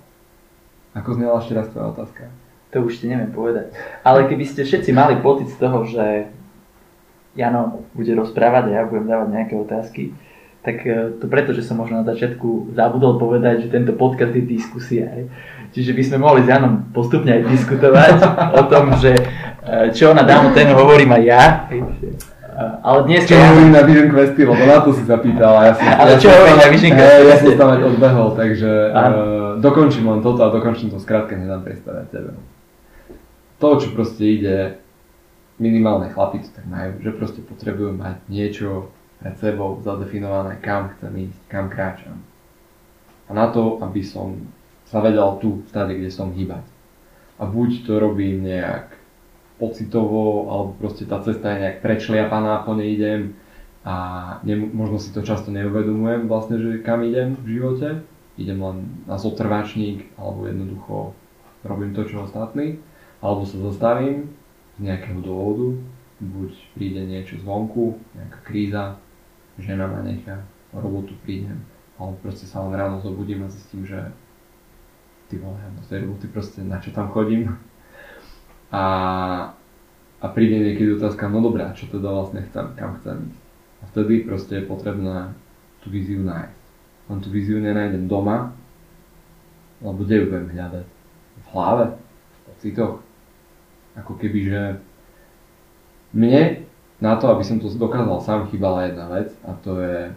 Ako 1.00 1.16
znela 1.16 1.40
ešte 1.40 1.56
raz 1.56 1.72
tvoja 1.72 1.96
otázka? 1.96 2.28
To 2.76 2.86
už 2.86 3.02
ti 3.02 3.10
neviem 3.10 3.32
povedať. 3.32 3.74
Ale 4.06 4.30
keby 4.30 4.46
ste 4.46 4.62
všetci 4.68 4.92
mali 4.94 5.18
pocit 5.24 5.50
z 5.50 5.58
toho, 5.58 5.88
že 5.88 6.30
Jano 7.34 7.88
bude 7.96 8.12
rozprávať 8.14 8.70
a 8.70 8.84
ja 8.84 8.84
budem 8.86 9.08
dávať 9.08 9.28
nejaké 9.32 9.56
otázky, 9.56 10.04
tak 10.60 10.84
e, 10.84 11.16
to 11.18 11.26
preto, 11.32 11.56
že 11.56 11.64
som 11.64 11.80
možno 11.80 12.04
na 12.04 12.06
začiatku 12.06 12.76
zabudol 12.76 13.16
povedať, 13.16 13.66
že 13.66 13.74
tento 13.74 13.96
podcast 13.96 14.36
je 14.36 14.44
diskusia. 14.44 15.08
Čiže 15.72 15.96
by 15.96 16.04
sme 16.04 16.18
mohli 16.20 16.44
s 16.44 16.52
Janom 16.52 16.92
postupne 16.92 17.32
aj 17.32 17.48
diskutovať 17.48 18.16
o 18.60 18.62
tom, 18.68 18.92
že 19.00 19.16
e, 19.16 19.24
čo 19.96 20.12
na 20.12 20.28
danú 20.28 20.52
tému 20.52 20.76
hovorím 20.76 21.16
aj 21.16 21.24
ja. 21.24 21.42
Ale 22.60 23.08
dnes... 23.08 23.24
Čo 23.24 23.40
hovorím 23.40 23.72
na 23.72 23.88
Vision 23.88 24.12
Questy, 24.12 24.44
lebo 24.44 24.64
na 24.68 24.84
to 24.84 24.92
si 24.92 25.08
zapýtal. 25.08 25.64
Ja 25.64 25.74
som, 25.80 25.88
ale 25.88 26.10
ja 26.12 26.18
čo 26.20 26.28
hovorím 26.28 26.58
na 26.60 26.68
Vision 26.68 26.92
Questy? 26.92 27.24
Ja 27.24 27.38
som 27.40 27.54
tam 27.56 27.70
odbehol, 27.80 28.28
takže 28.36 28.72
uh, 28.92 29.56
dokončím 29.64 30.06
len 30.12 30.20
toto 30.20 30.44
a 30.44 30.52
dokončím 30.52 30.92
to 30.92 31.00
skrátka, 31.00 31.40
nedám 31.40 31.64
predstavať 31.64 32.06
tebe. 32.12 32.32
To, 33.64 33.68
čo 33.80 33.96
proste 33.96 34.24
ide, 34.28 34.58
minimálne 35.56 36.12
chlapi 36.12 36.44
to 36.44 36.52
tak 36.52 36.68
majú, 36.68 37.00
že 37.00 37.16
proste 37.16 37.40
potrebujú 37.44 37.96
mať 37.96 38.20
niečo, 38.28 38.92
pred 39.20 39.36
sebou 39.40 39.80
zadefinované, 39.84 40.60
kam 40.64 40.96
chcem 40.96 41.32
ísť, 41.32 41.40
kam 41.52 41.68
kráčam. 41.68 42.24
A 43.28 43.36
na 43.36 43.52
to, 43.52 43.80
aby 43.84 44.00
som 44.04 44.36
sa 44.88 45.04
vedel 45.04 45.28
tu, 45.44 45.64
stade, 45.68 45.96
kde 45.96 46.12
som 46.12 46.32
hýbať. 46.32 46.64
A 47.40 47.48
buď 47.48 47.88
to 47.88 48.00
robím 48.00 48.44
nejak 48.44 48.99
pocitovo, 49.60 50.48
alebo 50.48 50.72
proste 50.80 51.04
tá 51.04 51.20
cesta 51.20 51.52
je 51.54 51.62
nejak 51.68 51.78
prečliapaná, 51.84 52.64
po 52.64 52.74
nej 52.74 52.96
idem 52.96 53.36
a 53.84 53.96
ne, 54.44 54.56
možno 54.56 55.00
si 55.00 55.12
to 55.12 55.24
často 55.24 55.52
neuvedomujem 55.52 56.28
vlastne, 56.28 56.60
že 56.60 56.84
kam 56.84 57.04
idem 57.04 57.36
v 57.40 57.60
živote. 57.60 58.04
Idem 58.40 58.60
len 58.64 59.04
na 59.04 59.20
zotrvačník, 59.20 60.16
alebo 60.16 60.48
jednoducho 60.48 61.12
robím 61.68 61.92
to, 61.92 62.08
čo 62.08 62.24
ostatní, 62.24 62.80
alebo 63.20 63.44
sa 63.44 63.60
zastavím 63.60 64.32
z 64.80 64.88
nejakého 64.88 65.20
dôvodu, 65.20 65.76
buď 66.24 66.52
príde 66.72 67.04
niečo 67.04 67.36
zvonku, 67.44 68.00
nejaká 68.16 68.40
kríza, 68.48 68.84
žena 69.60 69.92
ma 69.92 70.00
nechá, 70.08 70.40
robotu 70.72 71.12
prídem, 71.28 71.60
alebo 72.00 72.16
proste 72.24 72.48
sa 72.48 72.64
len 72.64 72.80
ráno 72.80 73.04
zobudím 73.04 73.44
a 73.44 73.52
zistím, 73.52 73.84
že 73.84 74.08
ty 75.28 75.36
vole, 75.36 75.60
do 75.60 75.84
tej 75.84 76.08
roboty 76.08 76.32
proste 76.32 76.64
na 76.64 76.80
čo 76.80 76.96
tam 76.96 77.12
chodím. 77.12 77.60
A, 78.70 78.84
a 80.22 80.26
príde 80.30 80.62
niekedy 80.62 80.98
otázka, 80.98 81.26
no 81.30 81.42
dobré, 81.42 81.66
čo 81.74 81.90
teda 81.90 82.10
vlastne 82.10 82.46
chcem, 82.46 82.66
kam 82.78 83.02
chcem 83.02 83.34
ísť. 83.34 83.42
A 83.80 83.84
vtedy 83.96 84.14
proste 84.28 84.54
je 84.62 84.70
potrebné 84.70 85.34
tú 85.80 85.88
víziu 85.90 86.22
nájsť. 86.22 86.62
Len 87.10 87.20
tú 87.24 87.30
víziu 87.34 87.58
nenájdem 87.58 88.06
doma, 88.06 88.54
lebo 89.82 90.04
kde 90.04 90.16
ju 90.22 90.26
budem 90.30 90.52
hľadať? 90.52 90.86
V 91.40 91.46
hlave? 91.56 91.86
V 91.96 92.38
pocitoch? 92.52 92.96
Ako 93.98 94.14
keby, 94.20 94.40
že 94.46 94.62
mne 96.14 96.68
na 97.00 97.16
to, 97.16 97.32
aby 97.32 97.44
som 97.48 97.64
to 97.64 97.72
dokázal 97.72 98.20
sám, 98.22 98.52
chýbala 98.52 98.92
jedna 98.92 99.08
vec 99.08 99.32
a 99.48 99.56
to 99.56 99.80
je 99.80 100.12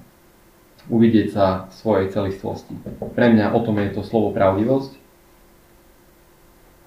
uvidieť 0.90 1.26
sa 1.30 1.71
v 1.71 1.73
svojej 1.78 2.06
celistvosti. 2.11 2.75
Pre 2.99 3.26
mňa 3.30 3.54
o 3.54 3.61
tom 3.62 3.78
je 3.78 3.94
to 3.94 4.02
slovo 4.02 4.35
pravdivosť. 4.35 4.99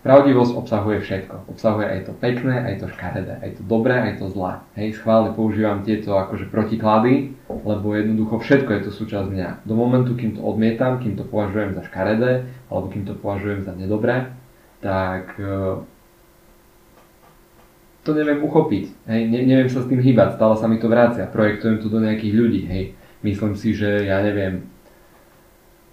Pravdivosť 0.05 0.53
obsahuje 0.53 1.01
všetko. 1.01 1.50
Obsahuje 1.50 1.89
aj 1.89 2.00
to 2.05 2.13
pekné, 2.21 2.62
aj 2.62 2.77
to 2.77 2.85
škaredé, 2.93 3.41
aj 3.41 3.57
to 3.57 3.62
dobré, 3.65 3.97
aj 3.97 4.21
to 4.21 4.29
zlé. 4.29 4.62
Hej, 4.77 5.01
schválne 5.01 5.33
používam 5.33 5.81
tieto 5.81 6.13
akože 6.13 6.45
protiklady, 6.53 7.33
lebo 7.50 7.88
jednoducho 7.97 8.38
všetko 8.38 8.69
je 8.69 8.81
to 8.85 8.91
súčasť 8.93 9.25
mňa. 9.33 9.50
Do 9.65 9.74
momentu, 9.74 10.13
kým 10.13 10.38
to 10.38 10.45
odmietam, 10.45 11.01
kým 11.01 11.17
to 11.17 11.25
považujem 11.25 11.74
za 11.74 11.81
škaredé, 11.89 12.45
alebo 12.69 12.93
kým 12.93 13.01
to 13.09 13.17
považujem 13.17 13.65
za 13.65 13.74
nedobré, 13.74 14.29
tak 14.77 15.33
to 18.05 18.09
neviem 18.13 18.45
uchopiť, 18.45 19.09
hej, 19.09 19.21
ne, 19.25 19.39
neviem 19.41 19.65
sa 19.74 19.81
s 19.81 19.89
tým 19.89 19.97
hýbať, 19.97 20.38
stále 20.38 20.53
sa 20.62 20.69
mi 20.69 20.77
to 20.77 20.85
vrácia, 20.85 21.25
projektujem 21.25 21.81
to 21.81 21.89
do 21.89 21.97
nejakých 21.97 22.38
ľudí, 22.38 22.62
hej, 22.69 22.93
myslím 23.25 23.57
si, 23.57 23.74
že 23.74 24.05
ja 24.05 24.21
neviem, 24.21 24.69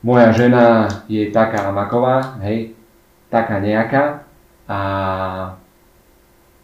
moja 0.05 0.29
žena 0.37 0.93
je 1.09 1.33
taká 1.33 1.73
maková, 1.73 2.37
hej, 2.45 2.77
taká 3.33 3.57
nejaká 3.59 4.29
a 4.69 4.81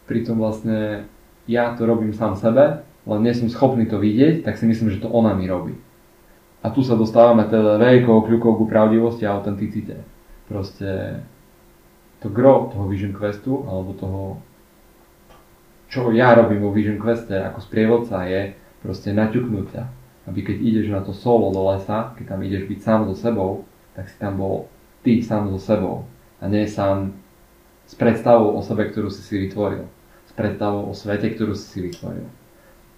pritom 0.04 0.36
vlastne 0.36 1.08
ja 1.48 1.72
to 1.72 1.88
robím 1.88 2.12
sám 2.12 2.36
sebe, 2.36 2.84
len 3.08 3.20
nie 3.24 3.32
som 3.32 3.48
schopný 3.48 3.88
to 3.88 3.96
vidieť, 3.96 4.44
tak 4.44 4.60
si 4.60 4.68
myslím, 4.68 4.92
že 4.92 5.00
to 5.00 5.08
ona 5.08 5.32
mi 5.32 5.48
robí. 5.48 5.72
A 6.60 6.68
tu 6.68 6.84
sa 6.84 6.92
dostávame 6.92 7.48
teda 7.48 7.80
veľkou 7.80 8.28
kľukou 8.28 8.60
ku 8.60 8.64
pravdivosti 8.68 9.24
a 9.24 9.32
autenticite. 9.32 10.04
Proste 10.44 11.24
to 12.20 12.28
gro 12.28 12.68
toho 12.68 12.84
Vision 12.84 13.16
Questu, 13.16 13.64
alebo 13.64 13.96
toho 13.96 14.22
čo 15.88 16.12
ja 16.12 16.36
robím 16.36 16.60
vo 16.60 16.70
Vision 16.70 17.00
Queste 17.00 17.32
ako 17.32 17.64
sprievodca 17.64 18.28
je 18.28 18.52
proste 18.84 19.16
naťuknúť 19.16 19.66
ťa. 19.72 19.84
Aby 20.28 20.44
keď 20.44 20.56
ideš 20.60 20.86
na 20.92 21.00
to 21.00 21.16
solo 21.16 21.48
do 21.48 21.64
lesa, 21.72 22.12
keď 22.20 22.36
tam 22.36 22.44
ideš 22.44 22.68
byť 22.68 22.78
sám 22.84 23.00
so 23.08 23.16
sebou, 23.16 23.64
tak 23.96 24.12
si 24.12 24.16
tam 24.20 24.36
bol 24.36 24.68
ty 25.00 25.24
sám 25.24 25.48
so 25.48 25.56
sebou. 25.56 26.04
A 26.38 26.46
nie 26.46 26.68
sám 26.70 27.18
s 27.88 27.96
predstavou 27.98 28.54
o 28.54 28.60
sebe, 28.62 28.86
ktorú 28.92 29.08
si 29.08 29.24
si 29.24 29.48
vytvoril. 29.48 29.88
S 30.28 30.32
predstavou 30.36 30.86
o 30.86 30.94
svete, 30.94 31.34
ktorú 31.34 31.56
si 31.56 31.66
si 31.66 31.78
vytvoril. 31.82 32.28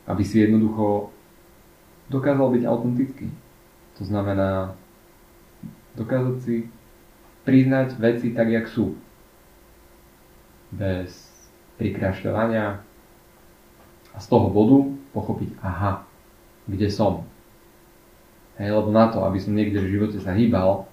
Aby 0.04 0.23
si 0.26 0.42
jednoducho 0.42 1.14
dokázal 2.11 2.50
byť 2.50 2.62
autentický. 2.66 3.30
To 3.97 4.02
znamená 4.02 4.75
dokázať 5.94 6.37
si 6.42 6.56
priznať 7.47 7.97
veci 7.97 8.35
tak, 8.35 8.50
jak 8.50 8.66
sú. 8.66 8.99
Bez 10.75 11.30
prikrašľovania 11.78 12.82
a 14.11 14.18
z 14.18 14.26
toho 14.26 14.50
bodu 14.50 14.90
pochopiť, 15.14 15.54
aha, 15.62 16.02
kde 16.66 16.90
som. 16.90 17.25
Hej, 18.59 18.75
lebo 18.75 18.90
na 18.92 19.09
to, 19.09 19.23
aby 19.25 19.38
som 19.38 19.54
niekde 19.54 19.80
v 19.80 19.97
živote 19.97 20.18
sa 20.20 20.35
hýbal, 20.35 20.89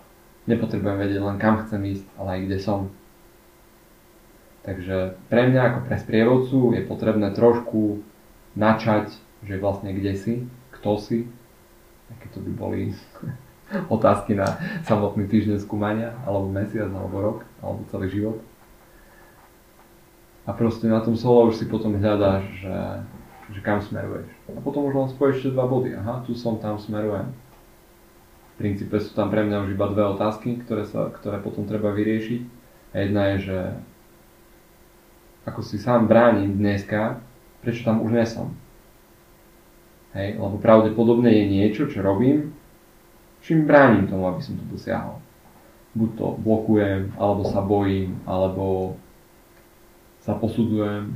nepotrebujem 0.48 0.98
vedieť 0.98 1.22
len 1.22 1.38
kam 1.38 1.62
chcem 1.68 1.84
ísť, 1.84 2.06
ale 2.16 2.30
aj 2.34 2.40
kde 2.48 2.58
som. 2.64 2.80
Takže 4.68 5.16
pre 5.32 5.48
mňa 5.48 5.62
ako 5.64 5.80
pre 5.88 5.96
sprievodcu 5.96 6.60
je 6.76 6.82
potrebné 6.84 7.32
trošku 7.32 8.04
načať, 8.60 9.16
že 9.44 9.60
vlastne 9.60 9.96
kde 9.96 10.14
si, 10.20 10.34
kto 10.76 11.00
si, 11.00 11.28
aké 12.12 12.28
to 12.36 12.44
by 12.44 12.52
boli 12.52 12.82
otázky 13.96 14.36
na 14.36 14.60
samotný 14.84 15.28
týždeň 15.28 15.64
skúmania, 15.64 16.16
alebo 16.24 16.52
mesiac, 16.52 16.92
alebo 16.92 17.16
rok, 17.20 17.40
alebo 17.64 17.88
celý 17.92 18.08
život. 18.12 18.40
A 20.48 20.56
proste 20.56 20.88
na 20.88 21.04
tom 21.04 21.20
solo 21.20 21.52
už 21.52 21.60
si 21.60 21.66
potom 21.68 21.92
hľadáš, 22.00 22.48
že, 22.64 22.76
že 23.52 23.60
kam 23.60 23.84
smeruješ. 23.84 24.32
A 24.48 24.60
potom 24.64 24.88
už 24.88 24.96
len 24.96 25.08
spojíš 25.12 25.44
ešte 25.44 25.56
dva 25.60 25.68
body. 25.68 25.92
Aha, 26.00 26.24
tu 26.24 26.32
som, 26.40 26.56
tam 26.56 26.80
smerujem. 26.80 27.36
V 28.58 28.66
princípe 28.66 28.98
sú 28.98 29.14
tam 29.14 29.30
pre 29.30 29.46
mňa 29.46 29.70
už 29.70 29.78
iba 29.78 29.86
dve 29.94 30.18
otázky, 30.18 30.58
ktoré, 30.66 30.90
sa, 30.90 31.14
ktoré 31.14 31.38
potom 31.38 31.70
treba 31.70 31.94
vyriešiť. 31.94 32.42
A 32.90 32.96
jedna 33.06 33.24
je, 33.38 33.54
že 33.54 33.58
ako 35.46 35.62
si 35.62 35.78
sám 35.78 36.10
bránim 36.10 36.58
dneska, 36.58 37.22
prečo 37.62 37.86
tam 37.86 38.02
už 38.02 38.18
nesom. 38.18 38.58
Hej, 40.18 40.42
lebo 40.42 40.58
pravdepodobne 40.58 41.30
je 41.30 41.46
niečo, 41.46 41.86
čo 41.86 42.02
robím, 42.02 42.52
čím 43.46 43.70
bránim 43.70 44.10
tomu, 44.10 44.28
aby 44.28 44.42
som 44.42 44.58
to 44.58 44.66
dosiahol. 44.74 45.22
Buď 45.94 46.10
to 46.18 46.28
blokujem, 46.42 47.14
alebo 47.16 47.46
sa 47.46 47.62
bojím, 47.62 48.20
alebo 48.26 48.98
sa 50.26 50.36
posudzujem, 50.36 51.16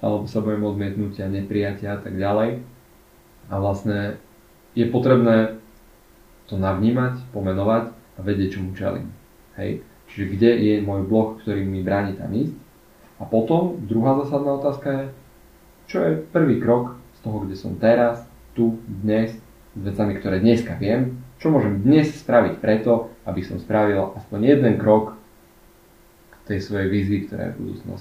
alebo 0.00 0.24
sa 0.24 0.40
bojím 0.40 0.64
odmietnutia, 0.64 1.28
neprijatia 1.28 1.98
a 1.98 2.00
tak 2.00 2.16
ďalej. 2.16 2.64
A 3.52 3.54
vlastne 3.60 4.16
je 4.72 4.88
potrebné 4.88 5.59
to 6.50 6.58
navnímať, 6.58 7.30
pomenovať 7.30 7.94
a 7.94 8.20
vedieť, 8.20 8.58
čomu 8.58 8.74
čelím. 8.74 9.14
Hej? 9.54 9.86
Čiže 10.10 10.24
kde 10.34 10.50
je 10.58 10.74
môj 10.82 11.06
blok, 11.06 11.38
ktorý 11.46 11.62
mi 11.62 11.86
bráni 11.86 12.18
tam 12.18 12.34
ísť. 12.34 12.58
A 13.22 13.28
potom 13.28 13.78
druhá 13.86 14.18
zásadná 14.18 14.58
otázka 14.58 14.88
je, 14.90 15.04
čo 15.86 15.96
je 16.02 16.12
prvý 16.34 16.58
krok 16.58 16.98
z 17.14 17.18
toho, 17.22 17.46
kde 17.46 17.54
som 17.54 17.78
teraz, 17.78 18.26
tu, 18.58 18.82
dnes, 18.82 19.30
s 19.70 19.80
vecami, 19.80 20.18
ktoré 20.18 20.42
dneska 20.42 20.74
viem, 20.74 21.22
čo 21.38 21.54
môžem 21.54 21.78
dnes 21.80 22.10
spraviť 22.10 22.58
preto, 22.58 23.14
aby 23.22 23.40
som 23.46 23.62
spravil 23.62 24.12
aspoň 24.18 24.58
jeden 24.58 24.74
krok 24.82 25.14
k 26.34 26.36
tej 26.50 26.58
svojej 26.58 26.88
vízii, 26.90 27.30
ktorá 27.30 27.48
je 27.48 27.52
v. 27.54 27.94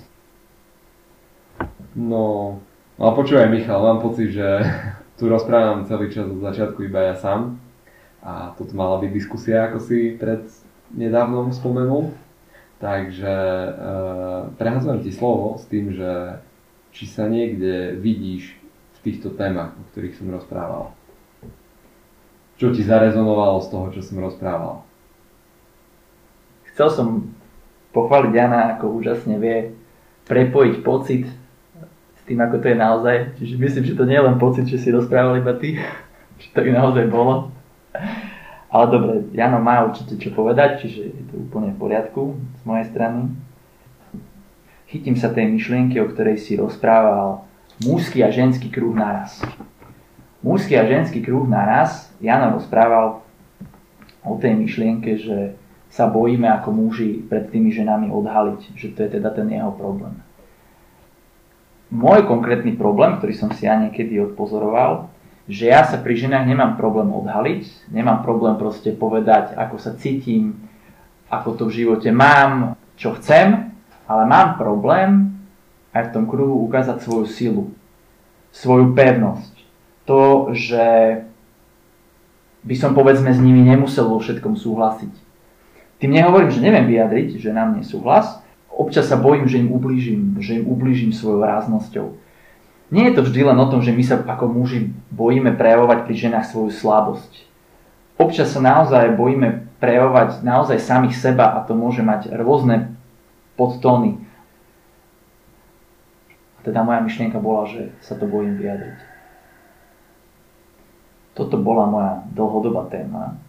No, 1.95 2.57
no 2.97 3.03
a 3.05 3.11
počúvaj 3.13 3.53
Michal, 3.53 3.85
mám 3.85 4.01
pocit, 4.01 4.33
že 4.33 4.65
tu 5.21 5.29
rozprávam 5.29 5.85
celý 5.85 6.09
čas 6.09 6.25
od 6.25 6.41
začiatku 6.41 6.89
iba 6.89 7.13
ja 7.13 7.15
sám. 7.15 7.68
A 8.19 8.51
toto 8.55 8.75
mala 8.75 8.99
byť 8.99 9.11
diskusia, 9.15 9.71
ako 9.71 9.79
si 9.79 10.15
pred 10.19 10.43
nedávnom 10.91 11.53
spomenul. 11.55 12.11
Takže 12.79 13.33
e, 13.35 13.69
prehazujem 14.55 15.03
ti 15.03 15.11
slovo 15.11 15.59
s 15.59 15.67
tým, 15.67 15.91
že 15.91 16.39
či 16.95 17.05
sa 17.07 17.27
niekde 17.27 17.99
vidíš 17.99 18.55
v 18.99 18.99
týchto 19.03 19.35
témach, 19.35 19.75
o 19.75 19.83
ktorých 19.91 20.15
som 20.15 20.31
rozprával. 20.31 20.95
Čo 22.59 22.75
ti 22.75 22.83
zarezonovalo 22.83 23.63
z 23.63 23.67
toho, 23.71 23.85
čo 23.91 24.01
som 24.03 24.19
rozprával? 24.19 24.83
Chcel 26.71 26.87
som 26.91 27.07
pochváliť 27.91 28.31
Jana, 28.31 28.75
ako 28.75 28.99
úžasne 28.99 29.35
vie 29.39 29.75
prepojiť 30.27 30.75
pocit 30.83 31.27
s 32.15 32.21
tým, 32.23 32.39
ako 32.39 32.63
to 32.63 32.71
je 32.71 32.77
naozaj. 32.77 33.15
Čiže 33.39 33.55
myslím, 33.59 33.83
že 33.83 33.97
to 33.99 34.07
nie 34.07 34.15
je 34.15 34.27
len 34.27 34.37
pocit, 34.39 34.65
že 34.67 34.79
si 34.79 34.91
rozprával 34.91 35.39
iba 35.39 35.55
ty, 35.55 35.75
že 36.41 36.47
to 36.55 36.63
naozaj 36.63 37.07
bolo. 37.11 37.51
Ale 38.69 38.85
dobre, 38.93 39.13
Jano 39.33 39.57
má 39.57 39.81
určite 39.81 40.13
čo 40.21 40.29
povedať, 40.29 40.85
čiže 40.85 41.01
je 41.09 41.23
to 41.33 41.35
úplne 41.41 41.73
v 41.73 41.81
poriadku 41.81 42.37
z 42.37 42.63
mojej 42.69 42.85
strany. 42.93 43.33
Chytím 44.93 45.17
sa 45.17 45.33
tej 45.33 45.49
myšlienky, 45.49 45.97
o 45.97 46.09
ktorej 46.09 46.37
si 46.37 46.53
rozprával 46.53 47.45
mužský 47.81 48.21
a 48.21 48.29
ženský 48.29 48.69
kruh 48.69 48.93
naraz. 48.93 49.41
Mužský 50.45 50.77
a 50.77 50.85
ženský 50.85 51.25
kruh 51.25 51.49
naraz, 51.49 52.13
Jano 52.21 52.61
rozprával 52.61 53.25
o 54.21 54.33
tej 54.37 54.53
myšlienke, 54.53 55.17
že 55.17 55.57
sa 55.89 56.05
bojíme 56.05 56.45
ako 56.45 56.69
muži 56.69 57.25
pred 57.25 57.49
tými 57.49 57.73
ženami 57.73 58.13
odhaliť, 58.13 58.77
že 58.77 58.93
to 58.93 58.99
je 59.01 59.09
teda 59.17 59.33
ten 59.33 59.49
jeho 59.49 59.73
problém. 59.73 60.13
Môj 61.89 62.29
konkrétny 62.29 62.77
problém, 62.77 63.17
ktorý 63.17 63.33
som 63.33 63.49
si 63.49 63.65
ja 63.65 63.73
niekedy 63.73 64.21
odpozoroval, 64.21 65.09
že 65.49 65.65
ja 65.65 65.81
sa 65.81 65.97
pri 65.97 66.13
ženách 66.13 66.45
nemám 66.45 66.77
problém 66.77 67.09
odhaliť, 67.09 67.89
nemám 67.89 68.21
problém 68.21 68.53
proste 68.61 68.93
povedať, 68.93 69.57
ako 69.57 69.81
sa 69.81 69.97
cítim, 69.97 70.61
ako 71.25 71.57
to 71.57 71.63
v 71.65 71.83
živote 71.83 72.13
mám, 72.13 72.77
čo 72.93 73.17
chcem, 73.17 73.73
ale 74.05 74.23
mám 74.29 74.61
problém 74.61 75.33
aj 75.89 76.09
v 76.09 76.13
tom 76.13 76.29
kruhu 76.29 76.61
ukázať 76.69 77.01
svoju 77.01 77.25
silu, 77.25 77.65
svoju 78.53 78.93
pevnosť. 78.93 79.53
To, 80.05 80.53
že 80.53 80.85
by 82.61 82.75
som 82.77 82.93
povedzme 82.93 83.33
s 83.33 83.41
nimi 83.41 83.65
nemusel 83.65 84.05
vo 84.05 84.21
všetkom 84.21 84.53
súhlasiť. 84.53 85.13
Tým 85.97 86.13
nehovorím, 86.13 86.53
že 86.53 86.61
neviem 86.61 86.85
vyjadriť, 86.85 87.41
že 87.41 87.49
nám 87.49 87.73
nesúhlas. 87.73 88.37
Občas 88.69 89.09
sa 89.09 89.17
bojím, 89.17 89.49
že 89.49 89.59
im 89.59 89.73
ublížim, 89.73 90.37
že 90.39 90.61
im 90.61 90.69
ublížim 90.69 91.09
svojou 91.09 91.41
ráznosťou 91.41 92.28
nie 92.89 93.05
je 93.09 93.13
to 93.17 93.21
vždy 93.21 93.45
len 93.45 93.57
o 93.61 93.69
tom, 93.69 93.85
že 93.85 93.93
my 93.93 94.01
sa 94.01 94.17
ako 94.17 94.49
muži 94.49 94.89
bojíme 95.13 95.53
prejavovať 95.53 96.09
pri 96.09 96.15
ženách 96.17 96.45
svoju 96.49 96.73
slabosť. 96.73 97.45
Občas 98.17 98.49
sa 98.49 98.59
naozaj 98.59 99.13
bojíme 99.13 99.69
prejavovať 99.77 100.41
naozaj 100.41 100.81
samých 100.81 101.15
seba 101.15 101.53
a 101.53 101.63
to 101.63 101.77
môže 101.77 102.01
mať 102.01 102.33
rôzne 102.33 102.97
podtóny. 103.55 104.17
A 106.57 106.59
teda 106.65 106.81
moja 106.81 106.99
myšlienka 107.05 107.37
bola, 107.37 107.69
že 107.69 107.93
sa 108.01 108.17
to 108.17 108.25
bojím 108.25 108.57
vyjadriť. 108.57 108.99
Toto 111.37 111.55
bola 111.61 111.85
moja 111.87 112.13
dlhodobá 112.35 112.89
téma. 112.91 113.39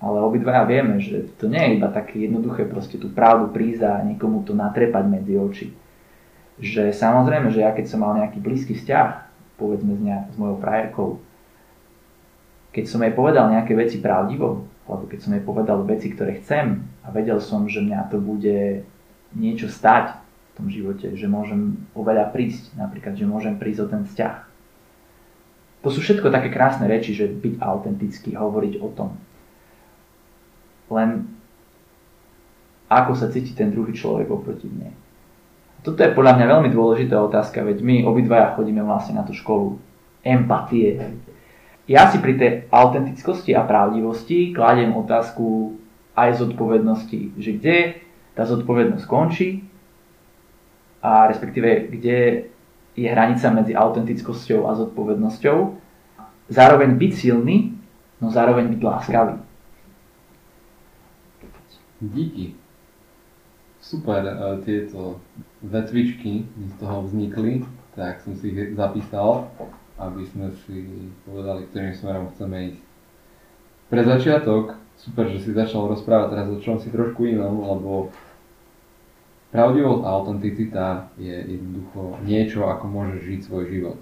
Ale 0.00 0.22
obidvaja 0.22 0.64
vieme, 0.64 1.02
že 1.02 1.26
to 1.36 1.50
nie 1.50 1.60
je 1.60 1.74
iba 1.76 1.90
také 1.90 2.24
jednoduché 2.24 2.64
proste 2.64 2.96
tú 2.96 3.10
pravdu 3.10 3.50
prísť 3.50 3.82
a 3.84 4.00
niekomu 4.06 4.46
to 4.46 4.54
natrepať 4.54 5.04
medzi 5.04 5.34
oči 5.36 5.66
že 6.56 6.88
samozrejme, 6.92 7.52
že 7.52 7.60
ja 7.60 7.72
keď 7.72 7.86
som 7.88 8.00
mal 8.00 8.16
nejaký 8.16 8.40
blízky 8.40 8.72
vzťah, 8.72 9.08
povedzme 9.60 9.96
s, 9.96 10.00
nejak, 10.00 10.24
s 10.32 10.36
mojou 10.40 10.56
frajerkou, 10.60 11.08
keď 12.72 12.84
som 12.88 13.00
jej 13.04 13.12
povedal 13.12 13.48
nejaké 13.52 13.72
veci 13.72 14.00
pravdivo, 14.00 14.68
alebo 14.84 15.04
keď 15.08 15.18
som 15.20 15.32
jej 15.32 15.44
povedal 15.44 15.84
veci, 15.84 16.12
ktoré 16.12 16.40
chcem 16.40 16.84
a 17.04 17.08
vedel 17.12 17.40
som, 17.40 17.64
že 17.68 17.80
mňa 17.84 18.08
to 18.12 18.20
bude 18.20 18.84
niečo 19.36 19.68
stať 19.68 20.16
v 20.16 20.50
tom 20.56 20.66
živote, 20.72 21.12
že 21.16 21.28
môžem 21.28 21.76
oveľa 21.92 22.32
prísť, 22.32 22.76
napríklad, 22.76 23.16
že 23.16 23.28
môžem 23.28 23.56
prísť 23.56 23.80
o 23.84 23.90
ten 23.92 24.02
vzťah. 24.08 24.36
To 25.84 25.88
sú 25.92 26.00
všetko 26.00 26.32
také 26.32 26.48
krásne 26.48 26.88
reči, 26.88 27.12
že 27.12 27.28
byť 27.28 27.60
autentický, 27.60 28.32
hovoriť 28.32 28.80
o 28.80 28.88
tom. 28.96 29.10
Len 30.88 31.28
ako 32.88 33.12
sa 33.18 33.28
cíti 33.28 33.52
ten 33.52 33.68
druhý 33.74 33.92
človek 33.92 34.30
oproti 34.30 34.70
mne 34.70 35.05
toto 35.86 36.02
je 36.02 36.18
podľa 36.18 36.34
mňa 36.34 36.46
veľmi 36.50 36.70
dôležitá 36.74 37.14
otázka, 37.14 37.62
veď 37.62 37.78
my 37.78 38.02
obidvaja 38.02 38.58
chodíme 38.58 38.82
vlastne 38.82 39.14
na 39.14 39.22
tú 39.22 39.30
školu 39.30 39.78
empatie. 40.26 40.98
Ja 41.86 42.10
si 42.10 42.18
pri 42.18 42.34
tej 42.34 42.50
autentickosti 42.74 43.54
a 43.54 43.62
pravdivosti 43.62 44.50
kladiem 44.50 44.90
otázku 44.98 45.78
aj 46.18 46.42
zodpovednosti, 46.42 47.38
že 47.38 47.50
kde 47.54 47.76
tá 48.34 48.42
zodpovednosť 48.42 49.06
končí 49.06 49.62
a 50.98 51.30
respektíve 51.30 51.86
kde 51.94 52.50
je 52.98 53.06
hranica 53.06 53.46
medzi 53.54 53.78
autentickosťou 53.78 54.66
a 54.66 54.74
zodpovednosťou. 54.74 55.58
Zároveň 56.50 56.98
byť 56.98 57.12
silný, 57.14 57.78
no 58.18 58.26
zároveň 58.34 58.74
byť 58.74 58.80
láskavý. 58.82 59.38
Díky. 62.02 62.65
Super, 63.86 64.26
tieto 64.66 65.22
vetvičky 65.62 66.42
z 66.42 66.72
toho 66.82 67.06
vznikli, 67.06 67.62
tak 67.94 68.18
som 68.18 68.34
si 68.34 68.50
ich 68.50 68.74
zapísal, 68.74 69.46
aby 69.94 70.26
sme 70.26 70.50
si 70.66 71.06
povedali, 71.22 71.70
ktorým 71.70 71.94
smerom 71.94 72.34
chceme 72.34 72.74
ísť. 72.74 72.82
Pre 73.86 74.02
začiatok, 74.02 74.74
super, 74.98 75.30
že 75.30 75.38
si 75.38 75.54
začal 75.54 75.86
rozprávať 75.86 76.34
teraz 76.34 76.46
o 76.50 76.58
čom 76.58 76.82
si 76.82 76.90
trošku 76.90 77.30
inom, 77.30 77.62
lebo 77.62 78.10
pravdivosť 79.54 80.02
a 80.02 80.08
autenticita 80.18 80.86
je 81.14 81.36
jednoducho 81.46 82.18
niečo, 82.26 82.66
ako 82.66 82.90
môžeš 82.90 83.20
žiť 83.22 83.40
svoj 83.46 83.64
život. 83.70 84.00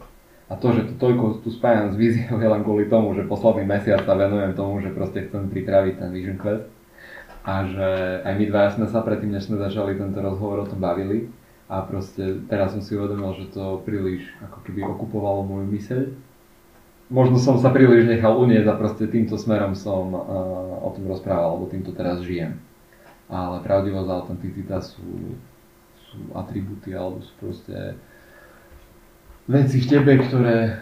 A 0.49 0.57
to, 0.57 0.73
že 0.73 0.89
to 0.89 0.97
toľko 0.97 1.45
tu 1.45 1.53
spájam 1.53 1.93
s 1.93 2.01
víziou, 2.01 2.41
je 2.41 2.49
len 2.49 2.65
kvôli 2.65 2.89
tomu, 2.89 3.13
že 3.13 3.29
posledný 3.29 3.69
mesiac 3.69 4.01
sa 4.01 4.17
venujem 4.17 4.57
tomu, 4.57 4.81
že 4.81 4.97
proste 4.97 5.29
chcem 5.29 5.53
pripraviť 5.53 6.01
ten 6.01 6.09
Vision 6.09 6.41
Quest 6.41 6.73
a 7.45 7.55
že 7.69 7.89
aj 8.25 8.35
my 8.41 8.45
dva 8.49 8.73
sme 8.73 8.89
sa 8.89 9.05
predtým, 9.05 9.37
než 9.37 9.53
sme 9.53 9.61
začali 9.61 10.01
tento 10.01 10.17
rozhovor 10.17 10.65
o 10.65 10.69
tom 10.69 10.81
bavili 10.81 11.29
a 11.69 11.85
proste 11.85 12.41
teraz 12.49 12.73
som 12.73 12.81
si 12.81 12.97
uvedomil, 12.97 13.37
že 13.37 13.53
to 13.53 13.85
príliš 13.85 14.25
ako 14.41 14.65
keby 14.65 14.81
okupovalo 14.85 15.45
moju 15.45 15.69
myseľ. 15.69 16.03
Možno 17.13 17.37
som 17.37 17.61
sa 17.61 17.69
príliš 17.69 18.09
nechal 18.09 18.33
uniesť 18.41 18.65
a 18.65 18.81
proste 18.81 19.05
týmto 19.13 19.37
smerom 19.37 19.77
som 19.77 20.09
uh, 20.17 20.21
o 20.81 20.91
tom 20.97 21.05
rozprával, 21.05 21.53
alebo 21.53 21.69
týmto 21.69 21.93
teraz 21.93 22.25
žijem. 22.25 22.57
Ale 23.29 23.61
pravdivosť 23.61 24.09
a 24.09 24.17
autenticita 24.25 24.77
sú, 24.81 25.37
sú 26.09 26.19
atributy 26.33 26.97
alebo 26.97 27.21
sú 27.21 27.33
proste 27.37 27.97
veci 29.45 29.85
v 29.85 29.89
tebe, 29.89 30.17
ktoré 30.17 30.81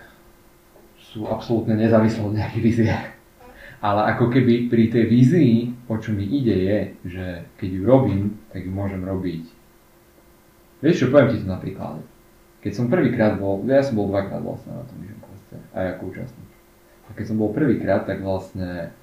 sú 1.11 1.27
absolútne 1.27 1.75
nezávislé 1.75 2.22
od 2.22 2.38
nejakých 2.38 2.62
vízie. 2.62 2.94
Ale 3.83 4.14
ako 4.14 4.31
keby 4.31 4.71
pri 4.71 4.95
tej 4.95 5.11
vízii, 5.11 5.55
o 5.90 5.99
čo 5.99 6.14
mi 6.14 6.23
ide 6.23 6.55
je, 6.55 6.79
že 7.03 7.27
keď 7.59 7.68
ju 7.75 7.83
robím, 7.83 8.23
tak 8.55 8.62
ju 8.62 8.71
môžem 8.71 9.03
robiť. 9.03 9.42
Vieš 10.87 10.97
čo, 11.03 11.07
poviem 11.11 11.35
ti 11.35 11.42
to 11.42 11.51
napríklad. 11.51 11.99
Keď 12.62 12.73
som 12.79 12.87
prvýkrát 12.87 13.42
bol, 13.42 13.66
ja 13.66 13.83
som 13.83 13.99
bol 13.99 14.07
dvakrát 14.07 14.38
vlastne 14.38 14.79
na 14.79 14.87
tom 14.87 15.03
Vision 15.03 15.18
Queste, 15.18 15.59
aj 15.75 15.99
ako 15.99 16.03
účastník. 16.14 16.51
A 17.07 17.18
keď 17.18 17.25
som 17.27 17.37
bol 17.42 17.51
prvýkrát, 17.51 18.07
tak 18.07 18.23
vlastne 18.23 18.95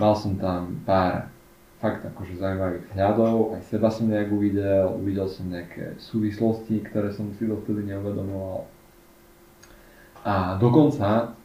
mal 0.00 0.16
som 0.16 0.40
tam 0.40 0.80
pár 0.88 1.28
fakt 1.84 2.00
akože 2.06 2.40
zaujímavých 2.40 2.88
hľadov, 2.94 3.58
aj 3.58 3.68
seba 3.68 3.92
som 3.92 4.08
nejak 4.08 4.32
uvidel, 4.32 4.96
uvidel 4.96 5.28
som 5.28 5.50
nejaké 5.50 6.00
súvislosti, 6.00 6.80
ktoré 6.88 7.12
som 7.12 7.34
si 7.36 7.44
dovtedy 7.44 7.84
neuvedomoval. 7.84 8.64
A 10.24 10.56
dokonca 10.56 11.36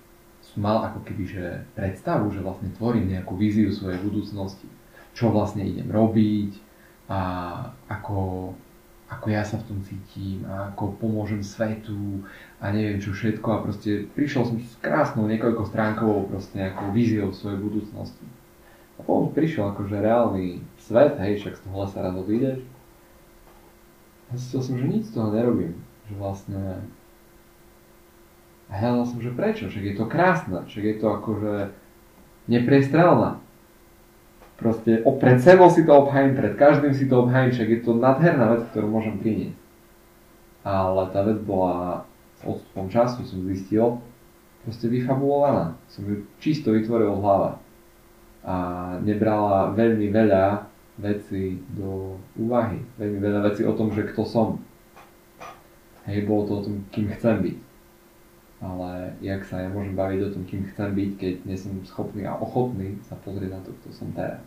mal 0.58 0.84
ako 0.84 1.06
keby 1.06 1.24
že 1.30 1.46
predstavu, 1.78 2.34
že 2.34 2.42
vlastne 2.42 2.74
tvorím 2.76 3.14
nejakú 3.14 3.38
víziu 3.38 3.70
svojej 3.70 4.02
budúcnosti. 4.02 4.68
Čo 5.14 5.34
vlastne 5.34 5.66
idem 5.66 5.90
robiť 5.90 6.58
a 7.10 7.20
ako 7.88 8.52
ako 9.08 9.32
ja 9.32 9.40
sa 9.40 9.56
v 9.56 9.72
tom 9.72 9.80
cítim 9.88 10.44
a 10.44 10.68
ako 10.72 11.00
pomôžem 11.00 11.40
svetu 11.40 12.28
a 12.60 12.76
neviem 12.76 13.00
čo 13.00 13.16
všetko 13.16 13.48
a 13.48 13.64
proste 13.64 14.04
prišiel 14.12 14.44
som 14.44 14.60
s 14.60 14.76
krásnou 14.84 15.32
niekoľko 15.32 15.64
stránkovou 15.72 16.28
proste 16.28 16.60
nejakou 16.60 16.92
víziou 16.92 17.32
svojej 17.32 17.56
budúcnosti. 17.56 18.28
A 19.00 19.08
potom 19.08 19.32
prišiel 19.32 19.72
akože 19.72 19.96
reálny 20.04 20.60
svet, 20.82 21.16
hej, 21.24 21.40
však 21.40 21.56
z 21.56 21.62
toho 21.64 21.76
lesa 21.86 22.00
raz 22.04 22.16
odídeš. 22.20 22.60
A 24.28 24.32
zistil 24.36 24.60
som, 24.60 24.76
že 24.76 24.86
nič 24.92 25.04
z 25.08 25.14
toho 25.16 25.30
nerobím. 25.32 25.80
Že 26.12 26.14
vlastne... 26.20 26.64
A 28.68 28.72
hľadal 28.76 29.06
som, 29.08 29.20
že 29.24 29.32
prečo? 29.32 29.72
Však 29.72 29.84
je 29.84 29.96
to 29.96 30.06
krásne, 30.12 30.60
však 30.68 30.84
je 30.84 30.96
to 31.00 31.08
akože 31.08 31.54
nepriestrelné. 32.52 33.40
Proste 34.58 35.06
pred 35.22 35.38
sebou 35.38 35.70
si 35.70 35.86
to 35.86 35.94
obhajím, 35.94 36.34
pred 36.34 36.58
každým 36.58 36.92
si 36.92 37.06
to 37.06 37.24
obhajím, 37.24 37.54
však 37.54 37.70
je 37.70 37.80
to 37.86 37.92
nádherná 37.94 38.58
vec, 38.58 38.62
ktorú 38.74 38.90
môžem 38.90 39.16
priniesť. 39.22 39.60
Ale 40.66 41.02
tá 41.14 41.22
vec 41.24 41.40
bola 41.46 42.04
odstupom 42.44 42.90
času, 42.90 43.24
som 43.24 43.46
zistil, 43.48 44.02
proste 44.66 44.90
vyfabulovaná. 44.92 45.78
Som 45.88 46.10
ju 46.10 46.26
čisto 46.42 46.74
vytvoril 46.74 47.14
v 47.16 47.24
hlave. 47.24 47.50
A 48.44 48.56
nebrala 49.06 49.72
veľmi 49.78 50.10
veľa 50.10 50.66
veci 50.98 51.62
do 51.72 52.18
úvahy. 52.36 52.82
Veľmi 52.98 53.20
veľa 53.22 53.40
veci 53.54 53.62
o 53.64 53.72
tom, 53.78 53.94
že 53.94 54.10
kto 54.10 54.26
som. 54.26 54.60
Hej, 56.10 56.26
bolo 56.26 56.50
to 56.50 56.54
o 56.58 56.64
tom, 56.66 56.76
kým 56.90 57.14
chcem 57.14 57.46
byť. 57.46 57.67
Ale 58.58 59.14
jak 59.22 59.46
sa 59.46 59.62
ja 59.62 59.70
môžem 59.70 59.94
baviť 59.94 60.20
o 60.26 60.34
tom, 60.34 60.44
kým 60.50 60.66
chcem 60.74 60.90
byť, 60.90 61.10
keď 61.22 61.34
nie 61.46 61.58
som 61.58 61.78
schopný 61.86 62.26
a 62.26 62.34
ochotný 62.34 62.98
sa 63.06 63.14
pozrieť 63.22 63.54
na 63.54 63.62
to, 63.62 63.70
kto 63.82 63.94
som 63.94 64.10
teraz. 64.18 64.42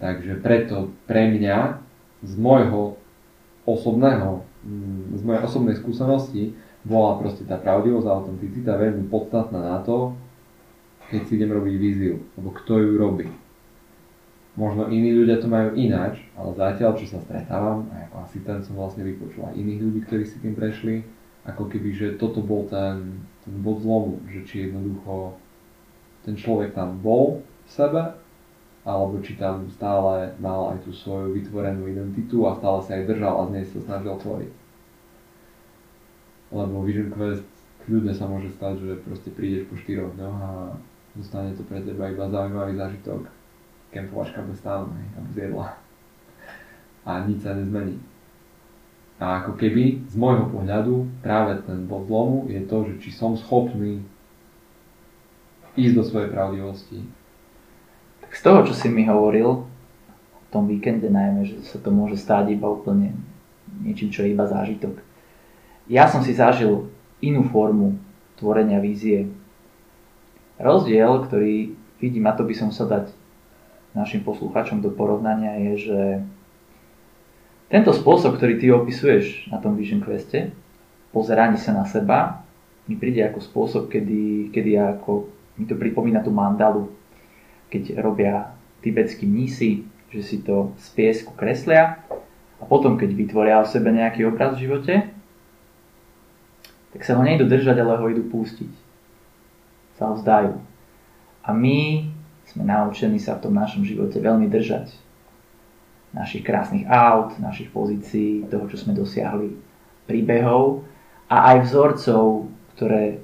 Takže 0.00 0.40
preto 0.40 0.88
pre 1.04 1.28
mňa 1.28 1.84
z 2.24 2.32
môjho 2.40 2.96
osobného, 3.68 4.40
mm, 4.64 5.20
z 5.20 5.22
mojej 5.24 5.42
osobnej 5.44 5.76
skúsenosti 5.76 6.56
bola 6.80 7.20
proste 7.20 7.44
tá 7.44 7.60
pravdivosť 7.60 8.06
a 8.08 8.16
autenticita 8.16 8.80
veľmi 8.80 9.12
podstatná 9.12 9.60
na 9.60 9.78
to, 9.84 10.16
keď 11.12 11.20
si 11.28 11.36
idem 11.36 11.52
robiť 11.52 11.74
víziu, 11.76 12.24
alebo 12.40 12.56
kto 12.56 12.72
ju 12.80 12.90
robí. 12.96 13.28
Možno 14.56 14.88
iní 14.88 15.12
ľudia 15.12 15.38
to 15.38 15.46
majú 15.46 15.76
ináč, 15.76 16.24
ale 16.34 16.56
zatiaľ, 16.56 16.96
čo 16.96 17.06
sa 17.06 17.20
stretávam, 17.22 17.86
a 17.92 18.08
ako 18.08 18.16
asistent 18.24 18.60
som 18.64 18.80
vlastne 18.80 19.04
vypočul 19.04 19.52
iných 19.52 19.80
ľudí, 19.80 20.00
ktorí 20.08 20.24
si 20.24 20.40
tým 20.40 20.56
prešli, 20.56 21.04
ako 21.50 21.68
keby, 21.68 21.90
že 21.92 22.06
toto 22.16 22.40
bol 22.40 22.66
ten, 22.70 23.22
ten 23.42 23.54
bod 23.60 23.82
zlomu, 23.82 24.22
že 24.30 24.46
či 24.46 24.70
jednoducho 24.70 25.36
ten 26.24 26.36
človek 26.36 26.76
tam 26.76 27.00
bol 27.00 27.40
v 27.66 27.70
sebe, 27.70 28.02
alebo 28.84 29.20
či 29.20 29.36
tam 29.36 29.68
stále 29.68 30.32
mal 30.40 30.72
aj 30.76 30.88
tú 30.88 30.90
svoju 30.92 31.36
vytvorenú 31.36 31.84
identitu 31.88 32.48
a 32.48 32.56
stále 32.56 32.78
sa 32.84 32.90
aj 32.96 33.08
držal 33.08 33.34
a 33.36 33.46
z 33.48 33.52
nej 33.52 33.64
sa 33.68 33.78
snažil 33.84 34.16
tvoriť. 34.16 34.52
Lebo 36.50 36.82
Vision 36.82 37.12
Quest 37.12 37.46
kľudne 37.84 38.12
sa 38.16 38.26
môže 38.26 38.50
stať, 38.56 38.82
že 38.82 39.02
proste 39.04 39.30
prídeš 39.30 39.68
po 39.68 39.78
štyroch 39.78 40.16
dňoch 40.16 40.38
a 40.40 40.52
zostane 41.20 41.54
to 41.54 41.62
pre 41.66 41.80
teba 41.84 42.10
iba 42.10 42.26
zaujímavý 42.26 42.74
zážitok. 42.76 43.22
Kempovačka 43.90 44.46
bez 44.46 44.62
stánu, 44.62 44.86
a 44.94 45.18
bez 45.30 45.36
jedla. 45.36 45.66
A 47.02 47.26
nič 47.26 47.42
sa 47.42 47.58
nezmení. 47.58 47.98
A 49.20 49.44
ako 49.44 49.60
keby 49.60 50.08
z 50.08 50.14
môjho 50.16 50.48
pohľadu 50.48 51.04
práve 51.20 51.60
ten 51.68 51.84
bod 51.84 52.08
zlomu 52.08 52.48
je 52.48 52.64
to, 52.64 52.88
že 52.88 52.94
či 53.04 53.10
som 53.12 53.36
schopný 53.36 54.00
ísť 55.76 55.94
do 55.94 56.02
svojej 56.02 56.32
pravdivosti. 56.32 57.04
Tak 58.24 58.32
z 58.32 58.40
toho, 58.40 58.64
čo 58.64 58.72
si 58.72 58.88
mi 58.88 59.04
hovoril, 59.04 59.68
v 59.68 60.48
tom 60.48 60.64
víkende 60.64 61.12
najmä, 61.12 61.46
že 61.46 61.60
sa 61.68 61.76
to 61.76 61.92
môže 61.92 62.16
stáť 62.16 62.56
iba 62.56 62.66
úplne 62.66 63.12
niečím, 63.84 64.08
čo 64.08 64.24
je 64.24 64.32
iba 64.32 64.48
zážitok. 64.48 64.98
Ja 65.86 66.08
som 66.08 66.24
si 66.24 66.32
zažil 66.32 66.88
inú 67.20 67.44
formu 67.44 68.00
tvorenia 68.40 68.80
vízie. 68.80 69.28
Rozdiel, 70.56 71.28
ktorý 71.28 71.76
vidím, 72.00 72.24
a 72.24 72.32
to 72.32 72.48
by 72.48 72.56
som 72.56 72.72
sa 72.72 72.88
dať 72.88 73.12
našim 73.92 74.24
poslucháčom 74.24 74.80
do 74.80 74.88
porovnania, 74.88 75.60
je, 75.70 75.72
že 75.90 76.00
tento 77.70 77.94
spôsob, 77.94 78.34
ktorý 78.34 78.58
ty 78.58 78.66
opisuješ 78.74 79.46
na 79.54 79.62
tom 79.62 79.78
Vision 79.78 80.02
Queste, 80.02 80.50
pozeranie 81.14 81.54
sa 81.54 81.70
na 81.70 81.86
seba, 81.86 82.42
mi 82.90 82.98
príde 82.98 83.22
ako 83.22 83.38
spôsob, 83.38 83.82
kedy, 83.86 84.50
kedy 84.50 84.74
ako, 84.74 85.30
mi 85.54 85.70
to 85.70 85.78
pripomína 85.78 86.26
tú 86.26 86.34
mandalu, 86.34 86.90
keď 87.70 88.02
robia 88.02 88.50
tibetskí 88.82 89.22
mnísi, 89.22 89.86
že 90.10 90.20
si 90.26 90.42
to 90.42 90.74
z 90.82 90.86
piesku 90.98 91.30
kreslia 91.38 92.02
a 92.58 92.66
potom, 92.66 92.98
keď 92.98 93.14
vytvoria 93.14 93.62
o 93.62 93.70
sebe 93.70 93.94
nejaký 93.94 94.26
obraz 94.26 94.58
v 94.58 94.66
živote, 94.66 94.94
tak 96.90 97.06
sa 97.06 97.14
ho 97.14 97.22
nejdu 97.22 97.46
držať, 97.46 97.78
ale 97.78 98.02
ho 98.02 98.06
idú 98.10 98.26
pustiť. 98.26 98.72
Sa 99.94 100.10
ho 100.10 100.18
vzdajú. 100.18 100.58
A 101.46 101.54
my 101.54 102.10
sme 102.50 102.66
naučení 102.66 103.22
sa 103.22 103.38
v 103.38 103.46
tom 103.46 103.54
našom 103.54 103.86
živote 103.86 104.18
veľmi 104.18 104.50
držať 104.50 104.90
našich 106.10 106.42
krásnych 106.42 106.86
aut, 106.90 107.38
našich 107.38 107.70
pozícií, 107.70 108.46
toho, 108.50 108.66
čo 108.66 108.76
sme 108.78 108.98
dosiahli, 108.98 109.54
príbehov 110.10 110.82
a 111.30 111.54
aj 111.54 111.70
vzorcov, 111.70 112.50
ktoré 112.74 113.22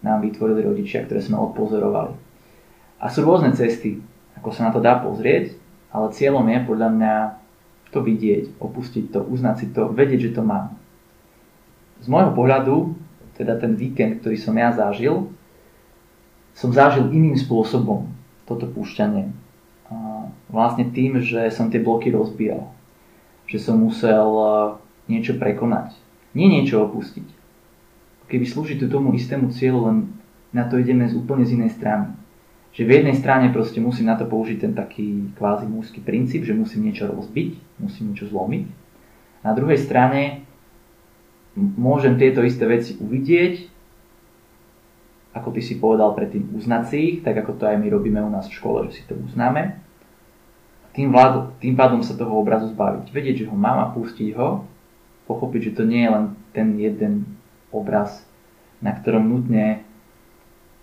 nám 0.00 0.24
vytvorili 0.24 0.64
rodičia, 0.64 1.04
ktoré 1.04 1.20
sme 1.20 1.36
odpozorovali. 1.36 2.16
A 3.02 3.12
sú 3.12 3.22
rôzne 3.22 3.52
cesty, 3.52 4.00
ako 4.40 4.48
sa 4.50 4.68
na 4.68 4.72
to 4.72 4.80
dá 4.80 4.96
pozrieť, 4.98 5.54
ale 5.92 6.14
cieľom 6.16 6.48
je 6.48 6.58
podľa 6.64 6.88
mňa 6.88 7.14
to 7.92 8.00
vidieť, 8.00 8.56
opustiť 8.56 9.04
to, 9.12 9.20
uznať 9.20 9.56
si 9.60 9.66
to, 9.68 9.92
vedieť, 9.92 10.32
že 10.32 10.34
to 10.40 10.42
mám. 10.42 10.72
Z 12.00 12.08
môjho 12.08 12.32
pohľadu, 12.32 12.96
teda 13.36 13.60
ten 13.60 13.76
víkend, 13.76 14.24
ktorý 14.24 14.40
som 14.40 14.56
ja 14.56 14.72
zažil, 14.72 15.28
som 16.56 16.72
zažil 16.72 17.12
iným 17.12 17.36
spôsobom 17.36 18.08
toto 18.48 18.64
púšťanie 18.68 19.41
vlastne 20.52 20.92
tým, 20.92 21.24
že 21.24 21.48
som 21.48 21.72
tie 21.72 21.80
bloky 21.80 22.12
rozbíjal. 22.12 22.68
Že 23.48 23.58
som 23.58 23.76
musel 23.80 24.28
niečo 25.08 25.40
prekonať. 25.40 25.96
Nie 26.36 26.48
niečo 26.48 26.84
opustiť. 26.84 27.24
Keby 28.28 28.44
slúži 28.48 28.80
to 28.80 28.88
tomu 28.88 29.12
istému 29.12 29.52
cieľu, 29.52 29.92
len 29.92 29.96
na 30.52 30.68
to 30.68 30.80
ideme 30.80 31.04
z 31.08 31.16
úplne 31.16 31.44
z 31.44 31.56
inej 31.56 31.76
strany. 31.76 32.12
Že 32.72 32.88
v 32.88 32.94
jednej 33.00 33.16
strane 33.16 33.52
proste 33.52 33.80
musím 33.84 34.08
na 34.08 34.16
to 34.16 34.24
použiť 34.24 34.64
ten 34.64 34.72
taký 34.72 35.32
kvázi 35.36 35.68
mužský 35.68 36.00
princíp, 36.00 36.44
že 36.48 36.56
musím 36.56 36.88
niečo 36.88 37.04
rozbiť, 37.08 37.80
musím 37.80 38.12
niečo 38.12 38.32
zlomiť. 38.32 38.64
Na 39.44 39.52
druhej 39.52 39.76
strane 39.76 40.48
môžem 41.56 42.16
tieto 42.16 42.40
isté 42.40 42.64
veci 42.64 42.96
uvidieť, 42.96 43.71
ako 45.32 45.48
ty 45.56 45.60
si 45.64 45.80
povedal 45.80 46.12
predtým, 46.12 46.52
uznať 46.52 46.82
si 46.88 46.96
ich, 47.00 47.16
tak 47.24 47.40
ako 47.40 47.56
to 47.56 47.64
aj 47.64 47.80
my 47.80 47.88
robíme 47.88 48.20
u 48.20 48.28
nás 48.28 48.48
v 48.48 48.56
škole, 48.56 48.88
že 48.88 49.00
si 49.00 49.02
to 49.08 49.16
uznáme 49.16 49.82
tým, 50.92 51.08
vlád, 51.08 51.56
tým 51.58 51.72
pádom 51.72 52.04
sa 52.04 52.12
toho 52.12 52.36
obrazu 52.36 52.68
zbaviť. 52.68 53.08
Vedieť, 53.08 53.44
že 53.44 53.48
ho 53.48 53.56
mám 53.56 53.80
a 53.80 53.92
pustiť 53.96 54.36
ho, 54.36 54.68
pochopiť, 55.24 55.72
že 55.72 55.76
to 55.80 55.82
nie 55.88 56.04
je 56.04 56.10
len 56.12 56.24
ten 56.52 56.76
jeden 56.76 57.24
obraz, 57.72 58.28
na 58.84 58.92
ktorom 58.92 59.24
nutne 59.24 59.80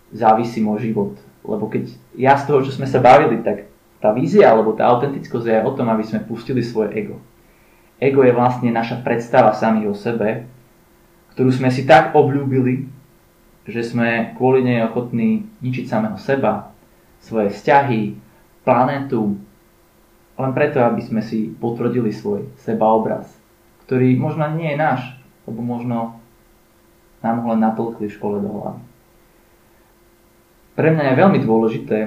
závisí 0.10 0.66
môj 0.66 0.90
život. 0.90 1.14
Lebo 1.46 1.70
keď 1.70 1.94
ja 2.18 2.34
z 2.34 2.50
toho, 2.50 2.66
čo 2.66 2.74
sme 2.74 2.90
sa 2.90 2.98
bavili, 2.98 3.46
tak 3.46 3.70
tá 4.02 4.10
vízia 4.10 4.50
alebo 4.50 4.74
tá 4.74 4.90
autentickosť 4.90 5.46
je 5.46 5.58
o 5.62 5.72
tom, 5.78 5.86
aby 5.94 6.02
sme 6.02 6.26
pustili 6.26 6.66
svoje 6.66 6.98
ego. 6.98 7.22
Ego 8.02 8.26
je 8.26 8.34
vlastne 8.34 8.74
naša 8.74 9.06
predstava 9.06 9.54
samých 9.54 9.94
o 9.94 9.96
sebe, 9.96 10.50
ktorú 11.38 11.54
sme 11.54 11.70
si 11.70 11.86
tak 11.86 12.18
obľúbili, 12.18 12.90
že 13.70 13.86
sme 13.86 14.34
kvôli 14.34 14.66
nej 14.66 14.84
ochotní 14.84 15.46
ničiť 15.62 15.86
samého 15.86 16.18
seba, 16.18 16.74
svoje 17.22 17.54
vzťahy, 17.54 18.18
planetu, 18.66 19.38
len 20.40 20.52
preto, 20.56 20.82
aby 20.82 21.04
sme 21.04 21.22
si 21.22 21.52
potvrdili 21.52 22.10
svoj 22.10 22.48
sebaobraz, 22.64 23.30
ktorý 23.86 24.16
možno 24.18 24.48
nie 24.56 24.74
je 24.74 24.80
náš, 24.80 25.02
lebo 25.46 25.62
možno 25.62 26.18
nám 27.20 27.44
ho 27.44 27.48
len 27.52 27.62
natlkli 27.62 28.08
v 28.08 28.16
škole 28.16 28.40
do 28.40 28.48
hlavy. 28.48 28.82
Pre 30.80 30.90
mňa 30.96 31.04
je 31.12 31.20
veľmi 31.20 31.40
dôležité 31.44 32.00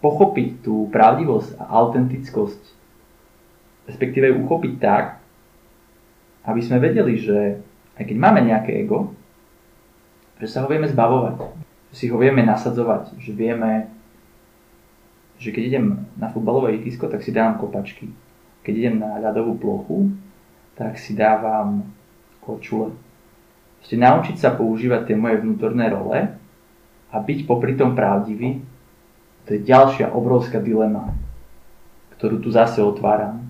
pochopiť 0.00 0.64
tú 0.64 0.88
pravdivosť 0.88 1.60
a 1.60 1.64
autentickosť, 1.84 2.62
respektíve 3.84 4.32
ju 4.32 4.36
uchopiť 4.48 4.74
tak, 4.80 5.20
aby 6.48 6.60
sme 6.64 6.80
vedeli, 6.80 7.20
že 7.20 7.60
aj 8.00 8.04
keď 8.08 8.16
máme 8.16 8.40
nejaké 8.44 8.80
ego, 8.80 9.12
že 10.44 10.52
sa 10.52 10.60
ho 10.60 10.68
vieme 10.68 10.84
zbavovať, 10.84 11.40
že 11.88 11.94
si 11.96 12.06
ho 12.12 12.20
vieme 12.20 12.44
nasadzovať, 12.44 13.16
že 13.16 13.32
vieme 13.32 13.88
že 15.34 15.50
keď 15.50 15.62
idem 15.66 15.86
na 16.14 16.30
futbalové 16.30 16.78
ihrisko, 16.78 17.10
tak 17.10 17.20
si 17.20 17.34
dávam 17.34 17.58
kopačky. 17.58 18.06
Keď 18.62 18.74
idem 18.74 18.96
na 19.02 19.18
ľadovú 19.18 19.58
plochu, 19.58 20.14
tak 20.78 20.96
si 20.96 21.12
dávam 21.12 21.84
kočule. 22.40 22.94
Ste 23.84 24.00
naučiť 24.00 24.36
sa 24.40 24.54
používať 24.54 25.10
tie 25.10 25.16
moje 25.18 25.42
vnútorné 25.42 25.90
role 25.92 26.38
a 27.12 27.16
byť 27.20 27.38
popri 27.44 27.76
tom 27.76 27.92
pravdivý, 27.92 28.64
to 29.44 29.58
je 29.58 29.60
ďalšia 29.60 30.08
obrovská 30.16 30.62
dilema, 30.62 31.12
ktorú 32.16 32.40
tu 32.40 32.48
zase 32.48 32.80
otváram. 32.80 33.44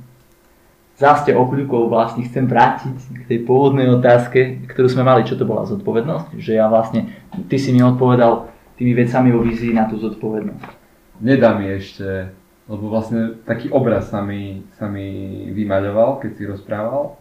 Záste 0.95 1.35
okľukov 1.35 1.91
vlastne 1.91 2.23
chcem 2.23 2.47
vrátiť 2.47 2.95
k 2.95 3.23
tej 3.27 3.39
pôvodnej 3.43 3.91
otázke, 3.91 4.63
ktorú 4.71 4.87
sme 4.87 5.03
mali, 5.03 5.27
čo 5.27 5.35
to 5.35 5.43
bola 5.43 5.67
zodpovednosť. 5.67 6.39
Že 6.39 6.53
ja 6.55 6.71
vlastne, 6.71 7.11
ty 7.51 7.59
si 7.59 7.75
mi 7.75 7.83
odpovedal 7.83 8.47
tými 8.79 8.95
vecami 8.95 9.35
o 9.35 9.43
vízii 9.43 9.75
na 9.75 9.91
tú 9.91 9.99
zodpovednosť. 9.99 10.71
Nedá 11.19 11.59
mi 11.59 11.67
ešte, 11.67 12.31
lebo 12.71 12.95
vlastne 12.95 13.43
taký 13.43 13.75
obraz 13.75 14.15
sa 14.15 14.23
mi, 14.23 14.63
sa 14.79 14.87
mi 14.87 15.51
vymaľoval, 15.51 16.23
keď 16.23 16.31
si 16.39 16.43
rozprával. 16.47 17.19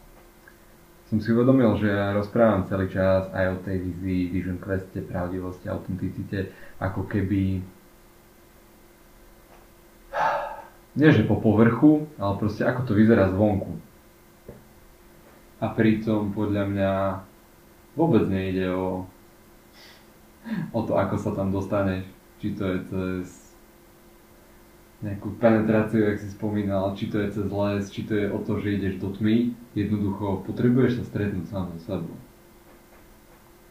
Som 1.10 1.18
si 1.18 1.34
uvedomil, 1.34 1.74
že 1.82 1.90
ja 1.90 2.14
rozprávam 2.14 2.70
celý 2.70 2.94
čas 2.94 3.26
aj 3.34 3.46
o 3.54 3.62
tej 3.66 3.90
vízii, 3.90 4.34
vision 4.34 4.62
queste, 4.62 5.02
pravdivosti, 5.02 5.66
autenticite, 5.66 6.54
ako 6.78 7.10
keby 7.10 7.62
nie 10.94 11.10
že 11.10 11.26
po 11.26 11.42
povrchu, 11.42 12.06
ale 12.22 12.38
proste 12.38 12.62
ako 12.66 12.86
to 12.86 12.94
vyzerá 12.94 13.34
zvonku. 13.34 13.74
A 15.58 15.72
pritom 15.74 16.36
podľa 16.36 16.64
mňa 16.70 16.92
vôbec 17.98 18.28
nejde 18.30 18.70
o, 18.74 19.08
o 20.76 20.80
to, 20.84 20.94
ako 21.00 21.16
sa 21.18 21.32
tam 21.34 21.50
dostaneš. 21.50 22.06
Či 22.44 22.48
to 22.60 22.64
je 22.68 22.80
cez 22.92 23.26
nejakú 25.04 25.36
penetráciu, 25.40 26.04
jak 26.04 26.20
si 26.20 26.28
spomínal, 26.32 26.96
či 27.00 27.08
to 27.08 27.20
je 27.24 27.32
cez 27.32 27.48
les, 27.48 27.84
či 27.92 28.02
to 28.04 28.14
je 28.16 28.28
o 28.28 28.40
to, 28.44 28.60
že 28.60 28.76
ideš 28.76 28.96
do 29.00 29.10
tmy. 29.16 29.56
Jednoducho 29.74 30.44
potrebuješ 30.44 31.00
sa 31.00 31.04
stretnúť 31.08 31.46
sám 31.48 31.66
so 31.76 31.80
sebou. 31.88 32.18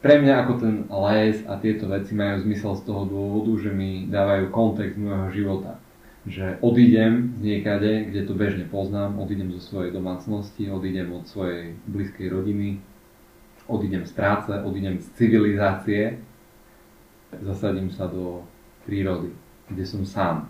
Pre 0.02 0.14
mňa 0.18 0.34
ako 0.42 0.52
ten 0.58 0.74
les 0.90 1.44
a 1.46 1.54
tieto 1.62 1.86
veci 1.86 2.16
majú 2.16 2.42
zmysel 2.42 2.74
z 2.74 2.82
toho 2.88 3.06
dôvodu, 3.06 3.52
že 3.62 3.70
mi 3.70 4.10
dávajú 4.10 4.50
kontext 4.50 4.98
môjho 4.98 5.30
života 5.30 5.81
že 6.22 6.58
odídem 6.62 7.34
z 7.38 7.40
niekade, 7.42 8.06
kde 8.06 8.22
to 8.22 8.34
bežne 8.38 8.62
poznám, 8.70 9.18
odídem 9.18 9.50
zo 9.58 9.58
svojej 9.58 9.90
domácnosti, 9.90 10.70
odídem 10.70 11.10
od 11.10 11.26
svojej 11.26 11.74
blízkej 11.90 12.30
rodiny, 12.30 12.78
odídem 13.66 14.06
z 14.06 14.12
práce, 14.14 14.54
odídem 14.62 15.02
z 15.02 15.06
civilizácie, 15.18 16.22
zasadím 17.42 17.90
sa 17.90 18.06
do 18.06 18.46
prírody, 18.86 19.34
kde 19.66 19.82
som 19.82 20.06
sám. 20.06 20.46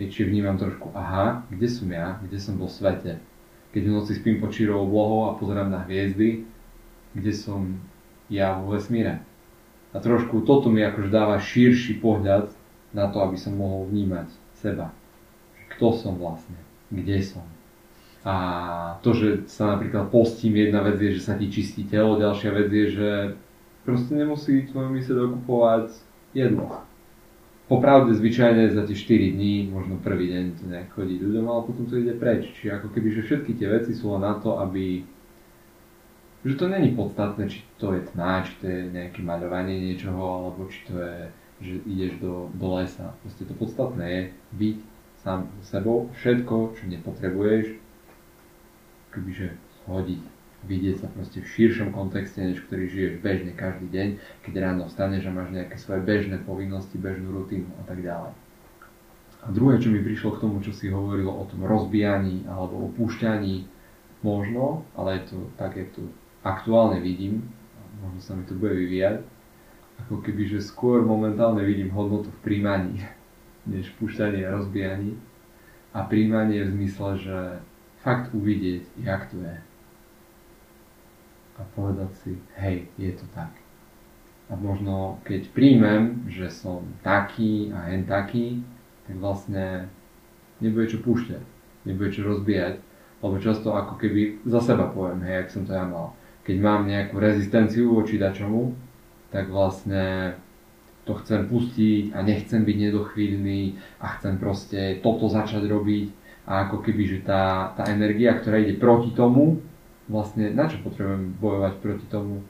Hej, 0.00 0.08
či 0.08 0.24
vnímam 0.24 0.56
trošku, 0.56 0.88
aha, 0.96 1.44
kde 1.52 1.68
som 1.68 1.92
ja, 1.92 2.16
kde 2.24 2.40
som 2.40 2.56
vo 2.56 2.64
svete. 2.64 3.20
Keď 3.76 3.82
v 3.84 3.92
noci 3.92 4.16
spím 4.16 4.40
pod 4.40 4.56
čírou 4.56 4.88
oblohou 4.88 5.28
a 5.28 5.36
pozerám 5.36 5.68
na 5.68 5.84
hviezdy, 5.84 6.48
kde 7.12 7.32
som 7.36 7.76
ja 8.32 8.56
vo 8.56 8.72
vesmíre. 8.72 9.20
A 9.92 10.00
trošku 10.00 10.48
toto 10.48 10.72
mi 10.72 10.80
akož 10.80 11.12
dáva 11.12 11.36
širší 11.36 12.00
pohľad 12.00 12.48
na 12.96 13.12
to, 13.12 13.20
aby 13.20 13.36
som 13.36 13.52
mohol 13.52 13.84
vnímať 13.92 14.41
seba. 14.62 14.94
Kto 15.74 15.98
som 15.98 16.14
vlastne? 16.14 16.54
Kde 16.94 17.18
som? 17.26 17.42
A 18.22 18.34
to, 19.02 19.10
že 19.18 19.50
sa 19.50 19.74
napríklad 19.74 20.06
postím, 20.14 20.54
jedna 20.54 20.78
vec 20.86 21.02
je, 21.02 21.18
že 21.18 21.26
sa 21.26 21.34
ti 21.34 21.50
čistí 21.50 21.82
telo, 21.82 22.22
ďalšia 22.22 22.50
vec 22.54 22.70
je, 22.70 22.86
že 22.94 23.10
proste 23.82 24.14
nemusí 24.14 24.70
tvoju 24.70 24.94
mysle 24.94 25.14
dokupovať 25.26 25.90
jedlo. 26.30 26.86
Popravde 27.66 28.14
zvyčajne 28.14 28.70
za 28.70 28.86
tie 28.86 28.94
4 28.94 29.34
dní, 29.34 29.66
možno 29.74 29.98
prvý 29.98 30.30
deň 30.30 30.44
to 30.54 30.64
nejak 30.70 30.94
chodí 30.94 31.18
ľuďom, 31.18 31.44
ale 31.50 31.66
potom 31.66 31.84
to 31.90 31.98
ide 31.98 32.14
preč. 32.14 32.46
Čiže 32.54 32.78
ako 32.78 32.88
keby, 32.94 33.08
že 33.10 33.26
všetky 33.26 33.58
tie 33.58 33.66
veci 33.66 33.90
sú 33.96 34.14
len 34.14 34.22
na 34.22 34.38
to, 34.38 34.60
aby 34.62 35.02
že 36.42 36.58
to 36.58 36.66
není 36.66 36.90
podstatné, 36.98 37.46
či 37.46 37.62
to 37.78 37.94
je 37.94 38.02
tma, 38.02 38.42
či 38.42 38.52
to 38.58 38.66
je 38.66 38.80
nejaké 38.90 39.22
maľovanie 39.22 39.78
niečoho, 39.78 40.18
alebo 40.18 40.66
či 40.66 40.82
to 40.90 40.98
je 40.98 41.30
že 41.62 41.78
ideš 41.86 42.18
do, 42.18 42.50
do 42.58 42.66
lesa. 42.74 43.14
Proste 43.22 43.46
to 43.46 43.54
podstatné 43.54 44.06
je 44.10 44.22
byť 44.58 44.76
sám 45.22 45.46
sebou, 45.62 46.10
všetko, 46.18 46.74
čo 46.74 46.82
nepotrebuješ, 46.90 47.78
kebyže 49.14 49.54
hodiť, 49.86 50.22
vidieť 50.66 50.96
sa 50.98 51.06
proste 51.10 51.38
v 51.42 51.46
širšom 51.46 51.94
kontexte, 51.94 52.42
než 52.42 52.62
ktorý 52.66 52.90
žiješ 52.90 53.14
bežne 53.22 53.54
každý 53.54 53.86
deň, 53.90 54.08
keď 54.42 54.52
ráno 54.58 54.90
vstaneš 54.90 55.30
a 55.30 55.34
máš 55.34 55.54
nejaké 55.54 55.78
svoje 55.78 56.02
bežné 56.02 56.42
povinnosti, 56.42 56.98
bežnú 56.98 57.30
rutínu 57.30 57.70
a 57.78 57.82
tak 57.86 58.02
ďalej. 58.02 58.34
A 59.42 59.46
druhé, 59.50 59.82
čo 59.82 59.90
mi 59.90 60.02
prišlo 60.02 60.38
k 60.38 60.42
tomu, 60.42 60.62
čo 60.62 60.70
si 60.70 60.86
hovorilo 60.90 61.34
o 61.34 61.46
tom 61.50 61.66
rozbijaní 61.66 62.46
alebo 62.46 62.90
opúšťaní, 62.90 63.66
možno, 64.22 64.86
ale 64.94 65.18
je 65.18 65.34
to 65.34 65.38
tak, 65.58 65.74
jak 65.74 65.90
to 65.98 66.06
aktuálne 66.46 67.02
vidím, 67.02 67.50
možno 67.98 68.18
sa 68.22 68.38
mi 68.38 68.46
to 68.46 68.54
bude 68.54 68.74
vyvíjať, 68.74 69.22
ako 70.02 70.18
keby, 70.20 70.50
že 70.50 70.58
skôr 70.58 71.06
momentálne 71.06 71.62
vidím 71.62 71.94
hodnotu 71.94 72.28
v 72.28 72.42
príjmaní, 72.42 72.98
než 73.70 73.94
púšťanie 74.02 74.42
a 74.42 74.58
rozbijaní. 74.58 75.14
A 75.92 76.08
príjmanie 76.08 76.64
v 76.64 76.72
zmysle, 76.74 77.10
že 77.20 77.38
fakt 78.00 78.34
uvidieť, 78.34 78.82
jak 78.98 79.28
to 79.30 79.38
je. 79.38 79.56
A 81.56 81.62
povedať 81.76 82.10
si, 82.24 82.32
hej, 82.58 82.88
je 82.98 83.12
to 83.14 83.28
tak. 83.36 83.52
A 84.50 84.56
možno 84.58 85.22
keď 85.22 85.52
príjmem, 85.54 86.26
že 86.26 86.50
som 86.50 86.82
taký 87.04 87.70
a 87.70 87.92
hen 87.92 88.08
taký, 88.08 88.64
tak 89.06 89.16
vlastne 89.20 89.86
nebude 90.58 90.90
čo 90.90 90.98
púšťať, 91.04 91.44
nebude 91.86 92.10
čo 92.10 92.26
rozbíjať, 92.26 92.80
lebo 93.22 93.38
často 93.38 93.76
ako 93.76 94.00
keby 94.00 94.42
za 94.48 94.58
seba 94.58 94.90
poviem, 94.90 95.22
hej, 95.22 95.46
jak 95.46 95.48
som 95.54 95.62
to 95.62 95.72
ja 95.76 95.86
mal. 95.86 96.16
Keď 96.42 96.56
mám 96.58 96.90
nejakú 96.90 97.22
rezistenciu 97.22 97.94
voči 97.94 98.18
dačomu, 98.18 98.74
tak 99.32 99.48
vlastne 99.48 100.36
to 101.02 101.18
chcem 101.18 101.50
pustiť 101.50 102.14
a 102.14 102.22
nechcem 102.22 102.62
byť 102.62 102.76
nedochvíľný 102.78 103.74
a 103.98 104.06
chcem 104.20 104.38
proste 104.38 105.02
toto 105.02 105.26
začať 105.26 105.66
robiť 105.66 106.06
a 106.46 106.68
ako 106.68 106.84
keby, 106.84 107.02
že 107.06 107.18
tá, 107.26 107.74
tá 107.74 107.90
energia, 107.90 108.38
ktorá 108.38 108.62
ide 108.62 108.78
proti 108.78 109.10
tomu, 109.14 109.58
vlastne 110.06 110.50
na 110.54 110.66
čo 110.70 110.78
potrebujem 110.84 111.34
bojovať 111.38 111.74
proti 111.82 112.06
tomu? 112.06 112.42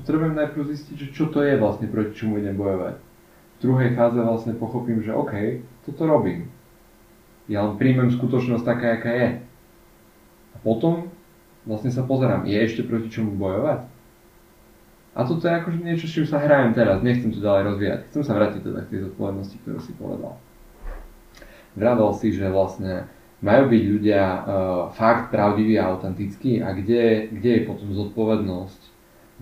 Potrebujem 0.00 0.34
najprv 0.34 0.72
zistiť, 0.72 0.94
že 0.96 1.08
čo 1.12 1.28
to 1.28 1.44
je 1.44 1.60
vlastne, 1.60 1.86
proti 1.86 2.16
čomu 2.16 2.40
idem 2.40 2.56
bojovať. 2.56 2.96
V 2.98 3.56
druhej 3.60 3.94
fáze 3.94 4.18
vlastne 4.18 4.58
pochopím, 4.58 5.04
že 5.04 5.14
OK, 5.14 5.62
toto 5.86 6.08
robím. 6.08 6.50
Ja 7.46 7.62
len 7.66 7.78
príjmem 7.78 8.10
skutočnosť 8.10 8.64
taká, 8.64 8.98
aká 8.98 9.12
je. 9.12 9.30
A 10.54 10.56
potom 10.62 11.10
vlastne 11.66 11.90
sa 11.94 12.02
pozerám, 12.02 12.46
je 12.46 12.58
ešte 12.58 12.82
proti 12.82 13.10
čomu 13.10 13.34
bojovať? 13.38 13.86
A 15.12 15.28
toto 15.28 15.44
je 15.44 15.52
akože 15.52 15.84
niečo, 15.84 16.08
s 16.08 16.14
čím 16.16 16.24
sa 16.24 16.40
hrajem 16.40 16.72
teraz, 16.72 17.04
nechcem 17.04 17.28
to 17.28 17.44
ďalej 17.44 17.62
rozvíjať. 17.68 18.00
Chcem 18.08 18.22
sa 18.24 18.32
vrátiť 18.32 18.60
teda 18.64 18.80
k 18.88 18.90
tej 18.96 19.00
zodpovednosti, 19.12 19.56
ktorú 19.60 19.80
si 19.84 19.92
povedal. 20.00 20.40
Vravel 21.76 22.10
si, 22.16 22.32
že 22.32 22.48
vlastne 22.48 23.12
majú 23.44 23.68
byť 23.68 23.82
ľudia 23.92 24.22
uh, 24.22 24.40
fakt 24.94 25.28
pravdiví 25.28 25.76
a 25.76 25.92
autentickí 25.92 26.64
a 26.64 26.72
kde, 26.72 27.28
kde 27.28 27.50
je 27.60 27.66
potom 27.68 27.92
zodpovednosť 27.92 28.80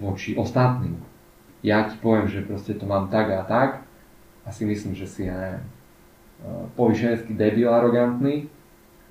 voči 0.01 0.35
ostatným. 0.35 0.99
Ja 1.63 1.87
ti 1.87 1.95
poviem, 2.01 2.27
že 2.27 2.43
proste 2.43 2.75
to 2.75 2.89
mám 2.89 3.13
tak 3.13 3.31
a 3.31 3.47
tak 3.47 3.85
a 4.43 4.49
si 4.51 4.65
myslím, 4.67 4.97
že 4.97 5.07
si, 5.07 5.29
ja 5.29 5.37
neviem, 5.39 5.65
uh, 5.69 6.67
povyšenecký 6.75 7.37
debil 7.37 7.71
arogantný, 7.71 8.51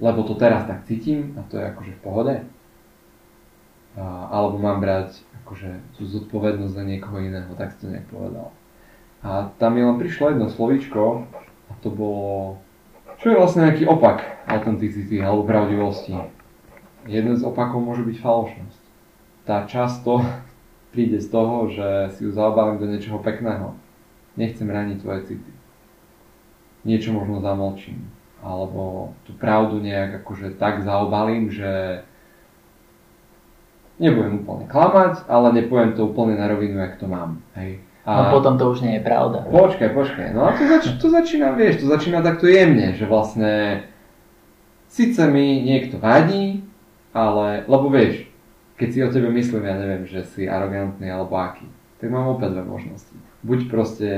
lebo 0.02 0.28
to 0.28 0.36
teraz 0.36 0.68
tak 0.68 0.84
cítim 0.90 1.38
a 1.40 1.46
to 1.48 1.56
je 1.56 1.64
akože 1.72 1.92
v 1.96 2.04
pohode. 2.04 2.36
Uh, 3.94 4.26
alebo 4.34 4.58
mám 4.58 4.82
brať 4.82 5.22
akože 5.50 5.98
tú 5.98 6.06
zodpovednosť 6.06 6.78
za 6.78 6.84
niekoho 6.86 7.18
iného, 7.26 7.50
tak 7.58 7.74
si 7.74 7.82
to 7.82 7.90
nejak 7.90 8.06
povedal. 8.14 8.54
A 9.26 9.50
tam 9.58 9.74
mi 9.74 9.82
len 9.82 9.98
prišlo 9.98 10.30
jedno 10.30 10.46
slovíčko 10.46 11.26
a 11.66 11.72
to 11.82 11.90
bolo, 11.90 12.62
čo 13.18 13.34
je 13.34 13.40
vlastne 13.42 13.66
nejaký 13.66 13.90
opak 13.90 14.46
autenticity 14.46 15.18
alebo 15.18 15.50
pravdivosti. 15.50 16.14
Jeden 17.10 17.34
z 17.34 17.42
opakov 17.42 17.82
môže 17.82 18.06
byť 18.06 18.18
falošnosť. 18.22 18.82
Tá 19.50 19.66
často 19.66 20.22
príde 20.94 21.18
z 21.18 21.34
toho, 21.34 21.66
že 21.74 22.14
si 22.14 22.30
ju 22.30 22.32
zaobalím 22.32 22.78
do 22.78 22.86
niečoho 22.86 23.18
pekného. 23.18 23.74
Nechcem 24.38 24.70
raniť 24.70 25.02
tvoje 25.02 25.34
city. 25.34 25.52
Niečo 26.86 27.10
možno 27.18 27.42
zamlčím. 27.42 28.06
Alebo 28.40 29.18
tú 29.26 29.34
pravdu 29.34 29.82
nejak 29.82 30.22
akože 30.24 30.62
tak 30.62 30.86
zaobalím, 30.86 31.50
že 31.50 32.06
nebudem 34.00 34.42
úplne 34.42 34.66
klamať, 34.66 35.28
ale 35.28 35.48
nepoviem 35.60 35.94
to 35.94 36.08
úplne 36.08 36.40
na 36.40 36.48
rovinu, 36.48 36.80
jak 36.80 36.96
to 36.98 37.06
mám. 37.06 37.44
Hej. 37.60 37.84
A... 38.08 38.12
No 38.16 38.24
potom 38.40 38.56
to 38.58 38.72
už 38.72 38.82
nie 38.82 38.98
je 38.98 39.04
pravda. 39.06 39.46
Počkaj, 39.46 39.90
počkaj. 39.94 40.28
No 40.34 40.48
a 40.48 40.56
to, 40.56 40.66
zač- 40.66 40.96
to 40.98 41.08
začína, 41.12 41.54
vieš, 41.54 41.84
to 41.84 41.86
začína 41.92 42.24
takto 42.24 42.48
jemne, 42.48 42.96
že 42.96 43.06
vlastne 43.06 43.86
síce 44.90 45.20
mi 45.30 45.62
niekto 45.62 46.02
vadí, 46.02 46.66
ale, 47.14 47.68
lebo 47.70 47.92
vieš, 47.92 48.26
keď 48.80 48.88
si 48.90 49.00
o 49.04 49.14
tebe 49.14 49.30
myslím, 49.30 49.68
ja 49.68 49.76
neviem, 49.76 50.04
že 50.08 50.24
si 50.32 50.48
arogantný 50.48 51.12
alebo 51.12 51.36
aký, 51.36 51.68
tak 52.00 52.08
mám 52.10 52.34
opäť 52.34 52.56
dve 52.56 52.64
možnosti. 52.66 53.16
Buď 53.44 53.60
proste 53.68 54.10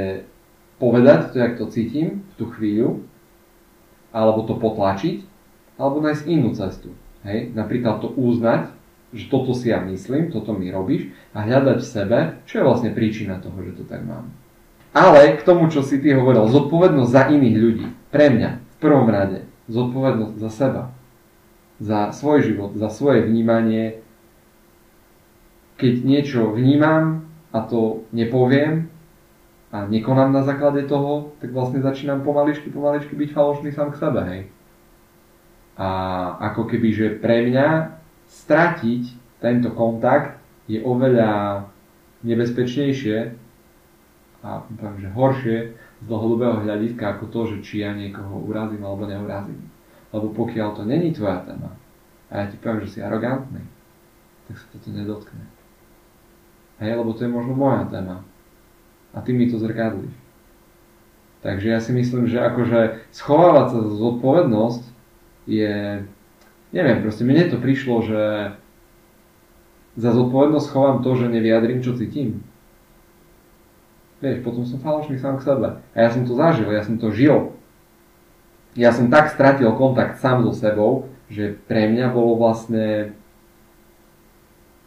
povedať 0.77 1.33
to, 1.33 1.41
jak 1.41 1.57
to 1.57 1.65
cítim 1.73 2.21
v 2.31 2.33
tú 2.37 2.45
chvíľu, 2.53 3.01
alebo 4.13 4.45
to 4.45 4.55
potlačiť, 4.55 5.25
alebo 5.81 5.99
nájsť 6.05 6.23
inú 6.29 6.53
cestu. 6.53 6.93
Hej? 7.25 7.51
Napríklad 7.57 8.05
to 8.05 8.13
uznať, 8.13 8.69
že 9.11 9.27
toto 9.27 9.51
si 9.51 9.69
ja 9.69 9.83
myslím, 9.83 10.31
toto 10.31 10.55
mi 10.55 10.71
robíš 10.71 11.11
a 11.35 11.43
hľadať 11.43 11.77
v 11.83 11.91
sebe, 11.91 12.17
čo 12.47 12.59
je 12.59 12.67
vlastne 12.67 12.95
príčina 12.95 13.43
toho, 13.43 13.59
že 13.59 13.75
to 13.75 13.83
tak 13.83 14.01
mám. 14.07 14.31
Ale 14.91 15.35
k 15.39 15.43
tomu, 15.43 15.71
čo 15.71 15.83
si 15.83 15.99
ty 15.99 16.11
hovoril, 16.15 16.47
zodpovednosť 16.47 17.11
za 17.11 17.23
iných 17.31 17.57
ľudí, 17.59 17.87
pre 18.11 18.31
mňa 18.31 18.49
v 18.59 18.77
prvom 18.79 19.07
rade, 19.07 19.47
zodpovednosť 19.71 20.35
za 20.39 20.51
seba. 20.51 20.83
za 21.81 22.13
svoj 22.13 22.45
život, 22.45 22.71
za 22.77 22.93
svoje 22.93 23.25
vnímanie. 23.25 24.05
Keď 25.81 25.93
niečo 26.05 26.53
vnímam 26.53 27.25
a 27.49 27.65
to 27.65 28.05
nepoviem 28.13 28.85
a 29.73 29.89
nekonám 29.89 30.29
na 30.29 30.45
základe 30.45 30.85
toho, 30.85 31.33
tak 31.41 31.49
vlastne 31.49 31.81
začínam 31.81 32.21
pomaličky, 32.21 32.69
pomaličky 32.69 33.17
byť 33.17 33.29
falošný 33.33 33.73
sám 33.73 33.97
k 33.97 33.97
sebe, 33.97 34.21
hej. 34.29 34.41
A 35.73 35.89
ako 36.53 36.69
keby, 36.69 36.89
že 36.93 37.07
pre 37.17 37.49
mňa 37.49 37.97
stratiť 38.31 39.03
tento 39.43 39.75
kontakt 39.75 40.39
je 40.71 40.79
oveľa 40.79 41.67
nebezpečnejšie 42.23 43.17
a 44.41 44.49
poviem, 44.65 44.97
že 45.03 45.09
horšie 45.13 45.57
z 46.01 46.05
dlhodobého 46.07 46.63
hľadiska 46.63 47.17
ako 47.17 47.25
to, 47.29 47.41
že 47.53 47.57
či 47.61 47.75
ja 47.83 47.91
niekoho 47.93 48.41
urazím 48.41 48.81
alebo 48.87 49.05
neurazím. 49.05 49.69
Lebo 50.15 50.31
pokiaľ 50.33 50.79
to 50.79 50.83
není 50.87 51.11
tvoja 51.11 51.43
téma 51.45 51.75
a 52.31 52.41
ja 52.41 52.45
ti 52.47 52.55
poviem, 52.57 52.87
že 52.87 52.97
si 52.97 52.99
arogantný, 53.03 53.61
tak 54.47 54.55
sa 54.55 54.65
toto 54.71 54.89
nedotkne. 54.95 55.43
Hej, 56.81 56.97
lebo 56.97 57.13
to 57.13 57.27
je 57.27 57.29
možno 57.29 57.53
moja 57.53 57.85
téma. 57.91 58.25
A 59.11 59.21
ty 59.21 59.35
mi 59.35 59.51
to 59.51 59.59
zrkadlíš. 59.59 60.15
Takže 61.41 61.67
ja 61.67 61.79
si 61.81 61.91
myslím, 61.93 62.29
že 62.29 62.39
akože 62.41 63.11
schovávať 63.11 63.65
sa 63.73 63.79
za 63.81 63.93
zodpovednosť 63.97 64.83
je, 65.49 66.05
neviem, 66.71 67.03
proste 67.03 67.23
mne 67.23 67.51
to 67.51 67.59
prišlo, 67.59 67.95
že 68.03 68.21
za 69.99 70.11
zodpovednosť 70.15 70.67
chovám 70.71 71.03
to, 71.03 71.11
že 71.19 71.31
nevyjadrím, 71.31 71.83
čo 71.83 71.95
cítim. 71.99 72.43
Vieš, 74.23 74.45
potom 74.45 74.63
som 74.63 74.79
falošný 74.79 75.19
sám 75.19 75.41
k 75.41 75.47
sebe. 75.51 75.67
A 75.81 75.97
ja 75.97 76.09
som 76.13 76.23
to 76.23 76.37
zažil, 76.37 76.69
ja 76.71 76.83
som 76.85 76.95
to 76.95 77.11
žil. 77.11 77.57
Ja 78.77 78.95
som 78.95 79.11
tak 79.11 79.33
stratil 79.35 79.67
kontakt 79.75 80.23
sám 80.23 80.47
so 80.47 80.55
sebou, 80.55 81.11
že 81.27 81.59
pre 81.67 81.91
mňa 81.91 82.07
bolo 82.15 82.39
vlastne 82.39 83.17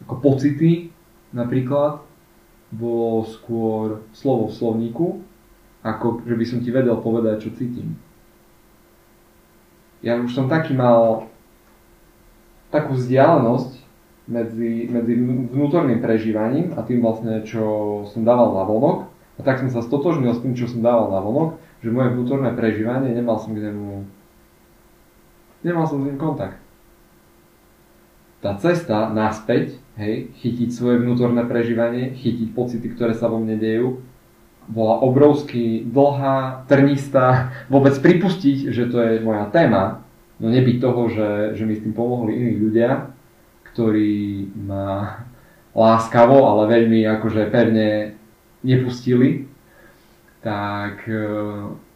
ako 0.05 0.15
pocity 0.21 0.89
napríklad 1.33 2.01
bolo 2.73 3.27
skôr 3.29 4.03
slovo 4.15 4.49
v 4.49 4.57
slovníku, 4.57 5.07
ako 5.85 6.25
že 6.25 6.35
by 6.35 6.45
som 6.45 6.59
ti 6.65 6.73
vedel 6.73 6.97
povedať, 6.97 7.45
čo 7.45 7.55
cítim. 7.55 7.93
Ja 10.01 10.17
už 10.17 10.33
som 10.33 10.49
taký 10.49 10.73
mal 10.73 11.29
takú 12.75 12.99
vzdialenosť 12.99 13.71
medzi, 14.27 14.91
medzi 14.91 15.13
vnútorným 15.55 16.03
prežívaním 16.03 16.75
a 16.75 16.83
tým 16.83 16.99
vlastne, 16.99 17.47
čo 17.47 17.63
som 18.11 18.27
dával 18.27 18.51
na 18.51 18.67
vonok, 18.67 19.07
a 19.35 19.41
tak 19.43 19.63
som 19.63 19.71
sa 19.71 19.79
stotožnil 19.79 20.35
s 20.35 20.43
tým, 20.43 20.55
čo 20.55 20.67
som 20.67 20.83
dával 20.83 21.11
na 21.11 21.23
vonok, 21.23 21.59
že 21.79 21.93
moje 21.93 22.11
vnútorné 22.11 22.51
prežívanie, 22.51 23.15
nemal 23.15 23.39
som 23.39 23.55
k 23.55 23.63
nemu, 23.63 24.03
nemal 25.63 25.85
som 25.87 26.03
s 26.03 26.05
ním 26.07 26.19
kontakt. 26.19 26.59
Tá 28.43 28.57
cesta 28.61 29.09
naspäť, 29.09 29.81
hej, 29.97 30.29
chytiť 30.37 30.69
svoje 30.69 31.01
vnútorné 31.01 31.47
prežívanie, 31.49 32.13
chytiť 32.13 32.53
pocity, 32.53 32.87
ktoré 32.93 33.17
sa 33.17 33.31
vo 33.31 33.41
mne 33.41 33.57
dejú, 33.57 34.05
bola 34.65 34.97
obrovsky 35.01 35.85
dlhá, 35.85 36.65
trnistá, 36.65 37.53
vôbec 37.69 37.93
pripustiť, 38.01 38.73
že 38.73 38.89
to 38.89 38.97
je 39.01 39.11
moja 39.21 39.45
téma, 39.53 40.04
no 40.39 40.47
nebyť 40.51 40.77
toho, 40.81 41.01
že, 41.09 41.29
že 41.55 41.63
mi 41.63 41.75
s 41.75 41.83
tým 41.83 41.95
pomohli 41.95 42.35
iní 42.35 42.53
ľudia, 42.59 43.11
ktorí 43.71 44.49
ma 44.55 45.23
láskavo, 45.75 46.47
ale 46.47 46.71
veľmi 46.71 47.03
akože 47.19 47.51
pevne 47.51 48.15
nepustili, 48.63 49.51
tak, 50.39 51.03
e, 51.07 51.27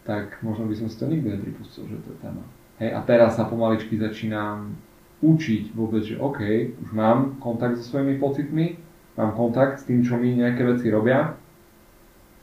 tak 0.04 0.44
možno 0.44 0.68
by 0.68 0.76
som 0.76 0.88
si 0.92 1.00
to 1.00 1.08
nikdy 1.08 1.32
nepripustil, 1.32 1.88
že 1.88 1.98
to 2.04 2.12
je 2.12 2.18
téma. 2.20 2.44
Hej, 2.84 2.92
a 2.96 3.00
teraz 3.08 3.40
sa 3.40 3.48
pomaličky 3.48 3.96
začínam 3.96 4.76
učiť 5.20 5.76
vôbec, 5.76 6.04
že 6.04 6.20
OK, 6.20 6.40
už 6.80 6.90
mám 6.96 7.40
kontakt 7.44 7.76
so 7.80 7.84
svojimi 7.84 8.20
pocitmi, 8.20 8.80
mám 9.20 9.36
kontakt 9.36 9.84
s 9.84 9.88
tým, 9.88 10.04
čo 10.04 10.16
mi 10.16 10.36
nejaké 10.36 10.64
veci 10.64 10.88
robia 10.88 11.36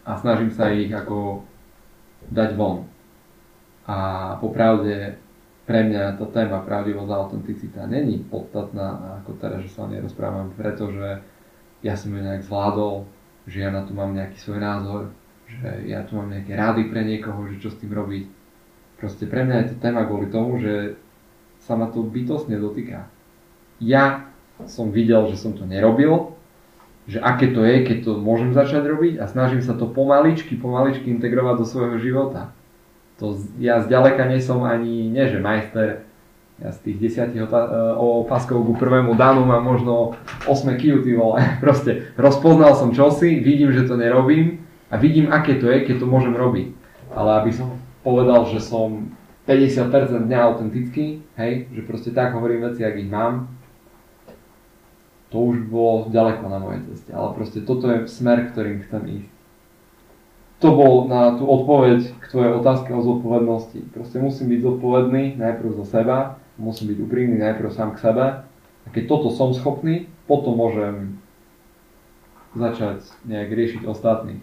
a 0.05 0.11
snažím 0.21 0.53
sa 0.53 0.69
ich 0.73 0.93
ako 0.93 1.41
dať 2.33 2.53
von. 2.53 2.85
A 3.89 3.97
popravde 4.41 5.17
pre 5.67 5.83
mňa 5.83 6.23
tá 6.23 6.27
téma 6.31 6.63
pravdivosť 6.63 7.11
a 7.11 7.21
autenticita 7.27 7.81
není 7.91 8.23
podstatná, 8.23 9.19
ako 9.23 9.35
teraz, 9.43 9.67
že 9.67 9.75
sa 9.75 9.85
o 9.85 9.91
nej 9.91 9.99
rozprávam, 9.99 10.55
pretože 10.55 11.21
ja 11.83 11.99
som 11.99 12.15
ju 12.15 12.23
nejak 12.23 12.47
zvládol, 12.47 13.03
že 13.51 13.67
ja 13.67 13.75
na 13.75 13.83
to 13.83 13.91
mám 13.91 14.15
nejaký 14.15 14.39
svoj 14.39 14.63
názor, 14.63 15.11
že 15.47 15.91
ja 15.91 16.07
tu 16.07 16.19
mám 16.19 16.31
nejaké 16.31 16.55
rády 16.55 16.87
pre 16.87 17.03
niekoho, 17.03 17.51
že 17.51 17.59
čo 17.59 17.75
s 17.75 17.79
tým 17.83 17.91
robiť. 17.91 18.31
Proste 18.97 19.27
pre 19.27 19.43
mňa 19.45 19.57
je 19.61 19.67
to 19.75 19.77
téma 19.83 20.07
kvôli 20.07 20.31
tomu, 20.31 20.63
že 20.63 20.97
sa 21.63 21.75
ma 21.75 21.91
to 21.91 22.07
bytostne 22.07 22.57
dotýka. 22.57 23.11
Ja 23.83 24.31
som 24.65 24.89
videl, 24.95 25.29
že 25.29 25.37
som 25.37 25.53
to 25.53 25.69
nerobil, 25.69 26.33
že 27.07 27.21
aké 27.21 27.53
to 27.53 27.63
je, 27.63 27.85
keď 27.85 27.99
to 28.03 28.13
môžem 28.19 28.57
začať 28.57 28.83
robiť 28.89 29.21
a 29.21 29.29
snažím 29.31 29.63
sa 29.63 29.77
to 29.77 29.87
pomaličky, 29.87 30.59
pomaličky 30.59 31.13
integrovať 31.13 31.55
do 31.61 31.67
svojho 31.69 31.97
života. 32.03 32.56
To 33.17 33.33
ja 33.57 33.81
zďaleka 33.81 34.29
nie 34.29 34.45
som 34.45 34.61
ani, 34.61 35.09
nie 35.09 35.25
že 35.25 35.41
majster 35.41 36.05
ja 36.57 36.73
z 36.73 36.89
tých 36.89 36.97
desiatich 36.97 37.45
opaskov 38.01 38.65
ku 38.65 38.73
prvému 38.81 39.13
danu 39.13 39.45
mám 39.45 39.61
možno 39.61 40.17
8 40.49 40.81
kg, 40.81 41.05
ty 41.05 41.13
vole. 41.13 41.37
Proste 41.65 42.17
rozpoznal 42.17 42.73
som 42.73 42.97
čosi, 42.97 43.45
vidím, 43.45 43.77
že 43.77 43.85
to 43.85 44.01
nerobím 44.01 44.65
a 44.89 44.97
vidím, 44.97 45.29
aké 45.29 45.61
to 45.61 45.69
je, 45.69 45.85
keď 45.85 46.01
to 46.01 46.07
môžem 46.09 46.33
robiť. 46.33 46.73
Ale 47.13 47.45
aby 47.45 47.53
som 47.53 47.77
povedal, 48.01 48.49
že 48.49 48.65
som 48.65 49.13
50% 49.45 49.93
dňa 50.27 50.39
autentický, 50.49 51.21
hej, 51.37 51.69
že 51.77 51.85
proste 51.85 52.11
tak 52.17 52.33
hovorím 52.33 52.73
veci, 52.73 52.89
ak 52.89 53.05
ich 53.05 53.11
mám, 53.13 53.53
to 55.29 55.53
už 55.53 55.69
bolo 55.69 56.09
ďaleko 56.09 56.45
na 56.49 56.57
mojej 56.57 56.89
ceste. 56.89 57.13
Ale 57.13 57.37
proste 57.37 57.61
toto 57.61 57.93
je 57.93 58.09
smer, 58.09 58.49
ktorým 58.49 58.81
chcem 58.81 59.03
ísť. 59.21 59.36
To 60.65 60.73
bol 60.73 61.05
na 61.05 61.37
tú 61.37 61.45
odpoveď 61.45 62.17
k 62.17 62.25
tvojej 62.33 62.53
otázke 62.57 62.89
o 62.97 63.05
zodpovednosti. 63.05 63.93
Proste 63.93 64.17
musím 64.17 64.57
byť 64.57 64.61
zodpovedný 64.65 65.37
najprv 65.37 65.71
za 65.85 66.01
seba, 66.01 66.41
musím 66.57 66.97
byť 66.97 66.99
úprimný 67.05 67.37
najprv 67.37 67.69
sám 67.69 67.93
k 67.93 68.03
sebe 68.09 68.27
a 68.57 68.87
keď 68.89 69.05
toto 69.05 69.29
som 69.29 69.53
schopný, 69.53 70.09
potom 70.25 70.57
môžem 70.57 71.21
začať 72.57 73.05
nejak 73.29 73.53
riešiť 73.53 73.83
ostatných. 73.85 74.41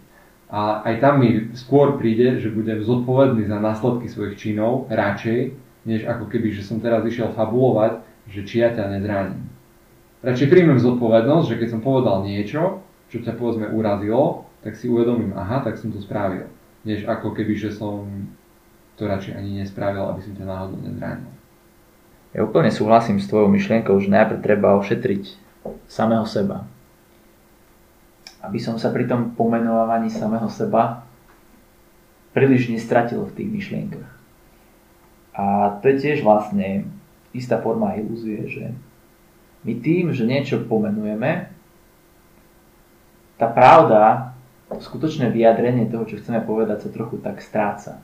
A 0.54 0.86
aj 0.86 1.02
tam 1.02 1.26
mi 1.26 1.50
skôr 1.58 1.98
príde, 1.98 2.38
že 2.38 2.54
budem 2.54 2.86
zodpovedný 2.86 3.50
za 3.50 3.58
následky 3.58 4.06
svojich 4.06 4.38
činov 4.38 4.86
radšej, 4.94 5.58
než 5.90 6.06
ako 6.06 6.30
keby, 6.30 6.54
že 6.54 6.62
som 6.62 6.78
teraz 6.78 7.02
išiel 7.10 7.34
fabulovať, 7.34 8.06
že 8.30 8.46
či 8.46 8.62
ja 8.62 8.70
ťa 8.70 8.94
nezraním. 8.94 9.50
Radšej 10.22 10.48
príjmem 10.48 10.78
zodpovednosť, 10.78 11.46
že 11.50 11.58
keď 11.58 11.68
som 11.74 11.82
povedal 11.82 12.22
niečo, 12.22 12.86
čo 13.10 13.26
ťa 13.26 13.34
povedzme 13.34 13.74
urazilo, 13.74 14.46
tak 14.64 14.80
si 14.80 14.88
uvedomím, 14.88 15.36
aha, 15.36 15.60
tak 15.60 15.76
som 15.76 15.92
to 15.92 16.00
spravil. 16.00 16.48
Než 16.88 17.04
ako 17.04 17.36
keby, 17.36 17.54
že 17.60 17.76
som 17.76 18.08
to 18.96 19.04
radšej 19.06 19.36
ani 19.36 19.60
nespravil, 19.60 20.08
aby 20.08 20.22
som 20.24 20.34
ťa 20.34 20.46
náhodou 20.48 20.80
nezranil. 20.80 21.32
Ja 22.34 22.42
úplne 22.42 22.74
súhlasím 22.74 23.22
s 23.22 23.30
tvojou 23.30 23.52
myšlienkou, 23.52 23.94
že 24.02 24.10
najprv 24.10 24.42
treba 24.42 24.80
ošetriť 24.80 25.24
samého 25.86 26.26
seba. 26.26 26.66
Aby 28.42 28.58
som 28.58 28.80
sa 28.82 28.90
pri 28.90 29.06
tom 29.06 29.38
pomenovávaní 29.38 30.10
samého 30.10 30.50
seba 30.50 31.06
príliš 32.34 32.74
nestratil 32.74 33.22
v 33.24 33.36
tých 33.38 33.50
myšlienkach. 33.54 34.12
A 35.38 35.78
to 35.80 35.94
je 35.94 36.02
tiež 36.02 36.26
vlastne 36.26 36.90
istá 37.34 37.62
forma 37.62 37.98
ilúzie, 37.98 38.50
že 38.50 38.66
my 39.64 39.74
tým, 39.80 40.12
že 40.12 40.28
niečo 40.28 40.66
pomenujeme, 40.66 41.50
tá 43.38 43.48
pravda, 43.50 44.33
skutočné 44.80 45.30
vyjadrenie 45.30 45.92
toho, 45.92 46.08
čo 46.08 46.18
chceme 46.18 46.42
povedať, 46.42 46.88
sa 46.88 46.90
trochu 46.90 47.20
tak 47.20 47.44
stráca. 47.44 48.00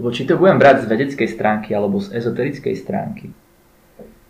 Lebo 0.00 0.08
či 0.08 0.24
to 0.24 0.40
budem 0.40 0.56
brať 0.56 0.86
z 0.86 0.90
vedeckej 0.92 1.28
stránky 1.28 1.76
alebo 1.76 2.00
z 2.00 2.16
ezoterickej 2.16 2.74
stránky, 2.78 3.26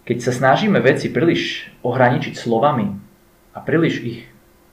keď 0.02 0.18
sa 0.18 0.32
snažíme 0.34 0.82
veci 0.82 1.06
príliš 1.14 1.70
ohraničiť 1.86 2.34
slovami 2.34 2.90
a 3.54 3.58
príliš 3.62 3.94
ich 4.02 4.20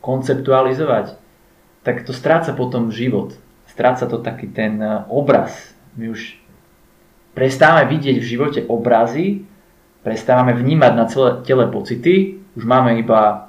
konceptualizovať, 0.02 1.22
tak 1.86 2.02
to 2.02 2.12
stráca 2.16 2.56
potom 2.58 2.90
život. 2.90 3.38
Stráca 3.70 4.10
to 4.10 4.18
taký 4.18 4.50
ten 4.50 4.82
e, 4.82 5.06
obraz. 5.08 5.54
My 5.94 6.10
už 6.10 6.34
prestávame 7.38 7.94
vidieť 7.94 8.18
v 8.18 8.30
živote 8.30 8.60
obrazy, 8.66 9.46
prestávame 10.02 10.58
vnímať 10.58 10.94
na 10.98 11.06
celé 11.06 11.46
tele 11.46 11.70
pocity, 11.70 12.42
už 12.58 12.66
máme 12.66 12.98
iba 12.98 13.49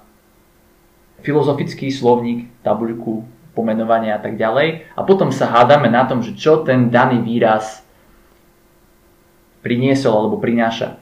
filozofický 1.22 1.92
slovník, 1.92 2.50
tabuľku, 2.64 3.24
pomenovania 3.54 4.16
a 4.16 4.20
tak 4.22 4.38
ďalej. 4.38 4.94
A 4.94 5.00
potom 5.02 5.34
sa 5.34 5.50
hádame 5.50 5.90
na 5.90 6.06
tom, 6.06 6.22
že 6.24 6.36
čo 6.38 6.62
ten 6.62 6.88
daný 6.88 7.20
výraz 7.20 7.82
priniesol 9.60 10.16
alebo 10.16 10.40
prináša. 10.40 10.96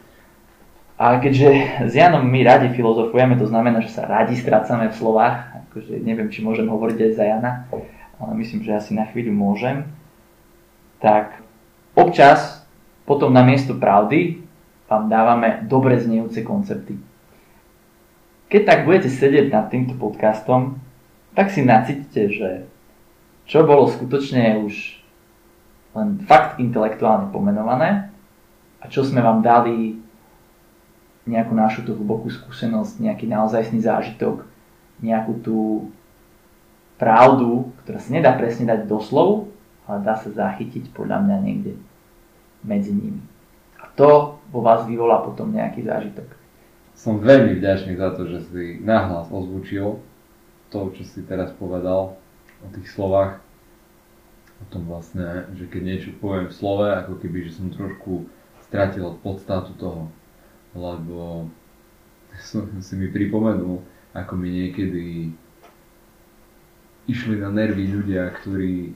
A 0.99 1.23
keďže 1.23 1.51
s 1.87 1.93
Janom 1.95 2.27
my 2.27 2.43
radi 2.43 2.75
filozofujeme, 2.75 3.39
to 3.39 3.47
znamená, 3.47 3.79
že 3.79 3.95
sa 3.95 4.03
radi 4.03 4.35
strácame 4.35 4.91
v 4.91 4.99
slovách, 4.99 5.63
akože 5.71 6.03
neviem, 6.03 6.27
či 6.27 6.43
môžem 6.43 6.67
hovoriť 6.67 6.99
aj 6.99 7.13
za 7.15 7.25
Jana, 7.25 7.53
ale 8.19 8.33
myslím, 8.43 8.67
že 8.67 8.75
asi 8.75 8.99
na 8.99 9.07
chvíľu 9.07 9.31
môžem, 9.31 9.87
tak 10.99 11.39
občas 11.95 12.67
potom 13.07 13.31
na 13.31 13.47
miesto 13.47 13.79
pravdy 13.79 14.43
vám 14.91 15.07
dávame 15.07 15.63
dobre 15.71 16.03
znejúce 16.03 16.43
koncepty. 16.43 16.99
Keď 18.49 18.63
tak 18.65 18.89
budete 18.89 19.13
sedieť 19.13 19.53
nad 19.53 19.69
týmto 19.69 19.93
podcastom, 20.01 20.81
tak 21.37 21.53
si 21.53 21.61
nacítite, 21.61 22.33
že 22.33 22.51
čo 23.45 23.69
bolo 23.69 23.93
skutočne 23.93 24.65
už 24.65 25.05
len 25.93 26.17
fakt 26.25 26.57
intelektuálne 26.57 27.29
pomenované 27.29 28.09
a 28.81 28.85
čo 28.89 29.05
sme 29.05 29.21
vám 29.21 29.45
dali 29.45 30.01
nejakú 31.29 31.53
našu 31.53 31.85
tú 31.85 31.93
hlbokú 31.93 32.33
skúsenosť, 32.33 33.05
nejaký 33.05 33.29
naozajstný 33.29 33.85
zážitok, 33.85 34.49
nejakú 35.05 35.33
tú 35.45 35.59
pravdu, 36.97 37.69
ktorá 37.85 38.01
sa 38.01 38.11
nedá 38.17 38.33
presne 38.33 38.65
dať 38.65 38.89
do 38.89 38.97
slov, 39.05 39.53
ale 39.85 40.01
dá 40.01 40.17
sa 40.17 40.33
zachytiť 40.33 40.89
podľa 40.97 41.21
mňa 41.21 41.37
niekde 41.45 41.73
medzi 42.65 42.97
nimi. 42.97 43.21
A 43.77 43.93
to 43.93 44.41
vo 44.49 44.61
vás 44.65 44.89
vyvolá 44.89 45.21
potom 45.21 45.53
nejaký 45.53 45.85
zážitok. 45.85 46.38
Som 46.99 47.23
veľmi 47.23 47.63
vďačný 47.63 47.95
za 47.95 48.11
to, 48.19 48.27
že 48.27 48.51
si 48.51 48.83
nahlas 48.83 49.31
ozvučil 49.31 50.03
to, 50.75 50.79
čo 50.99 51.03
si 51.07 51.23
teraz 51.23 51.55
povedal 51.55 52.19
o 52.59 52.67
tých 52.75 52.91
slovách. 52.91 53.39
O 54.59 54.65
tom 54.67 54.91
vlastne, 54.91 55.47
že 55.55 55.71
keď 55.71 55.83
niečo 55.87 56.11
poviem 56.19 56.51
v 56.51 56.59
slove, 56.59 56.91
ako 56.91 57.23
keby, 57.23 57.47
že 57.47 57.55
som 57.55 57.71
trošku 57.71 58.27
stratil 58.67 59.15
podstatu 59.23 59.79
toho. 59.79 60.11
Lebo 60.75 61.47
som 62.51 62.67
si 62.83 62.99
mi 62.99 63.15
pripomenul, 63.15 63.79
ako 64.11 64.35
mi 64.35 64.67
niekedy 64.67 65.31
išli 67.07 67.39
na 67.39 67.55
nervy 67.55 67.95
ľudia, 67.95 68.35
ktorí 68.43 68.91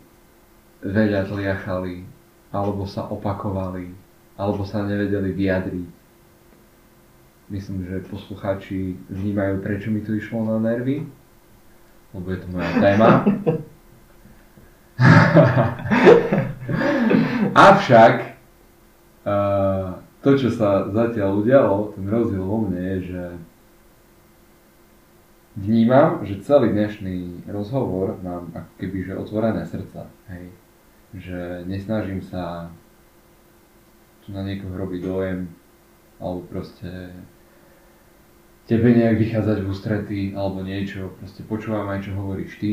veľa 0.82 1.30
tliachali, 1.30 2.02
alebo 2.50 2.82
sa 2.82 3.06
opakovali, 3.06 3.94
alebo 4.34 4.66
sa 4.66 4.82
nevedeli 4.82 5.30
vyjadriť 5.30 6.01
myslím, 7.52 7.84
že 7.84 8.08
poslucháči 8.08 8.96
vnímajú, 9.12 9.60
prečo 9.60 9.92
mi 9.92 10.00
to 10.00 10.16
išlo 10.16 10.40
na 10.48 10.56
nervy, 10.56 11.04
lebo 12.16 12.26
je 12.32 12.38
to 12.40 12.48
moja 12.48 12.72
téma. 12.80 13.28
Avšak 17.52 18.40
uh, 19.28 20.00
to, 20.24 20.30
čo 20.40 20.48
sa 20.48 20.88
zatiaľ 20.88 21.44
udialo, 21.44 21.92
ten 21.92 22.08
rozdiel 22.08 22.40
vo 22.40 22.64
mne 22.64 22.80
je, 22.80 23.12
že 23.12 23.36
vnímam, 25.60 26.24
že 26.24 26.40
celý 26.40 26.72
dnešný 26.72 27.44
rozhovor 27.52 28.16
mám 28.24 28.48
ako 28.56 28.72
keby 28.80 29.04
že 29.04 29.20
otvorené 29.20 29.68
srdca. 29.68 30.08
Hej. 30.32 30.48
Že 31.12 31.68
nesnažím 31.68 32.24
sa 32.24 32.72
tu 34.24 34.32
na 34.32 34.40
niekoho 34.40 34.72
robiť 34.72 35.00
dojem, 35.04 35.52
alebo 36.22 36.46
proste 36.46 37.10
tebe 38.66 38.94
nejak 38.94 39.18
vychádzať 39.18 39.58
v 39.62 39.70
ústretí 39.70 40.20
alebo 40.34 40.62
niečo, 40.62 41.10
proste 41.18 41.42
počúvam 41.42 41.90
aj 41.90 42.06
čo 42.06 42.14
hovoríš 42.14 42.52
ty, 42.62 42.72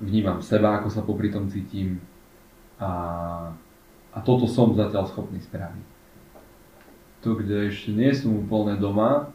vnímam 0.00 0.40
seba, 0.40 0.80
ako 0.80 0.88
sa 0.88 1.02
popri 1.04 1.28
tom 1.28 1.50
cítim 1.50 2.00
a, 2.78 2.90
a 4.14 4.18
toto 4.22 4.46
som 4.46 4.72
zatiaľ 4.72 5.10
schopný 5.10 5.42
spraviť. 5.42 5.86
To, 7.26 7.34
kde 7.34 7.68
ešte 7.68 7.90
nie 7.90 8.14
som 8.14 8.38
úplne 8.38 8.78
doma, 8.78 9.34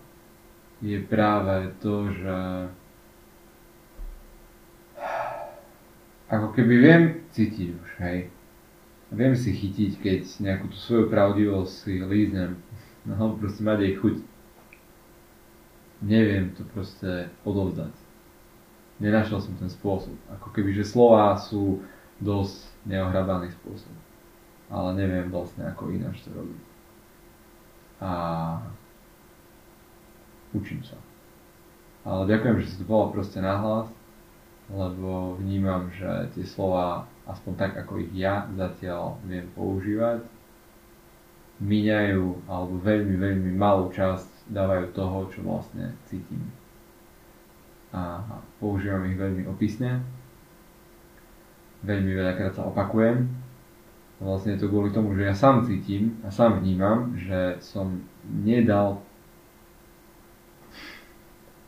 je 0.79 0.99
práve 1.03 1.71
to, 1.83 2.11
že 2.11 2.37
ako 6.31 6.47
keby 6.55 6.73
viem 6.79 7.03
cítiť 7.29 7.67
už, 7.77 7.89
hej. 8.01 8.19
Viem 9.13 9.37
si 9.37 9.53
chytiť, 9.53 9.91
keď 10.01 10.21
nejakú 10.41 10.73
tú 10.73 10.77
svoju 10.79 11.05
pravdivosť 11.11 11.69
si 11.69 12.01
líznem, 12.01 12.57
no 13.05 13.37
proste 13.37 13.61
mať 13.61 13.77
jej 13.85 13.93
chuť 14.01 14.15
neviem 16.03 16.51
to 16.53 16.67
proste 16.75 17.31
odovzdať. 17.47 17.95
Nenašiel 18.99 19.39
som 19.39 19.55
ten 19.55 19.71
spôsob. 19.71 20.13
Ako 20.39 20.51
keby, 20.51 20.75
že 20.75 20.85
slova 20.87 21.39
sú 21.39 21.81
dosť 22.19 22.59
neohrabaný 22.87 23.51
spôsob. 23.63 23.95
Ale 24.69 24.95
neviem 24.99 25.31
vlastne 25.31 25.65
ako 25.67 25.91
ináč 25.91 26.23
to 26.23 26.29
robiť. 26.35 26.61
A 28.03 28.11
učím 30.51 30.83
sa. 30.83 30.99
Ale 32.03 32.27
ďakujem, 32.27 32.55
že 32.63 32.67
si 32.67 32.75
to 32.83 32.85
bola 32.85 33.15
proste 33.15 33.39
nahlas, 33.39 33.87
lebo 34.67 35.39
vnímam, 35.39 35.87
že 35.95 36.31
tie 36.35 36.43
slova, 36.43 37.07
aspoň 37.27 37.53
tak 37.55 37.71
ako 37.79 38.03
ich 38.03 38.11
ja 38.11 38.47
zatiaľ 38.59 39.19
viem 39.23 39.47
používať, 39.55 40.23
míňajú 41.63 42.49
alebo 42.51 42.75
veľmi, 42.83 43.15
veľmi 43.15 43.51
malú 43.55 43.87
časť 43.95 44.32
dávajú 44.49 44.91
toho, 44.91 45.17
čo 45.31 45.39
vlastne 45.45 45.95
cítim. 46.07 46.43
A 47.93 48.23
používam 48.57 49.05
ich 49.05 49.15
veľmi 49.15 49.45
opisne. 49.47 50.01
Veľmi 51.85 52.11
veľakrát 52.15 52.57
sa 52.57 52.65
opakujem. 52.67 53.29
Vlastne 54.23 54.55
je 54.55 54.63
to 54.63 54.71
kvôli 54.71 54.89
tomu, 54.89 55.13
že 55.13 55.27
ja 55.27 55.35
sám 55.35 55.67
cítim 55.67 56.15
a 56.23 56.31
sám 56.31 56.63
vnímam, 56.63 57.13
že 57.19 57.59
som 57.59 58.01
nedal 58.23 59.03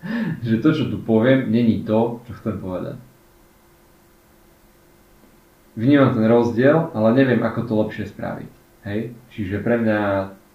že 0.46 0.62
to, 0.62 0.70
čo 0.72 0.86
tu 0.90 0.98
poviem, 1.02 1.50
není 1.50 1.82
to, 1.84 2.22
čo 2.30 2.32
chcem 2.38 2.56
povedať. 2.62 2.98
Vnímam 5.76 6.16
ten 6.16 6.24
rozdiel, 6.24 6.96
ale 6.96 7.10
neviem, 7.12 7.44
ako 7.44 7.68
to 7.68 7.74
lepšie 7.76 8.08
spraviť. 8.08 8.52
Hej? 8.88 9.12
Čiže 9.36 9.60
pre 9.60 9.76
mňa 9.76 10.00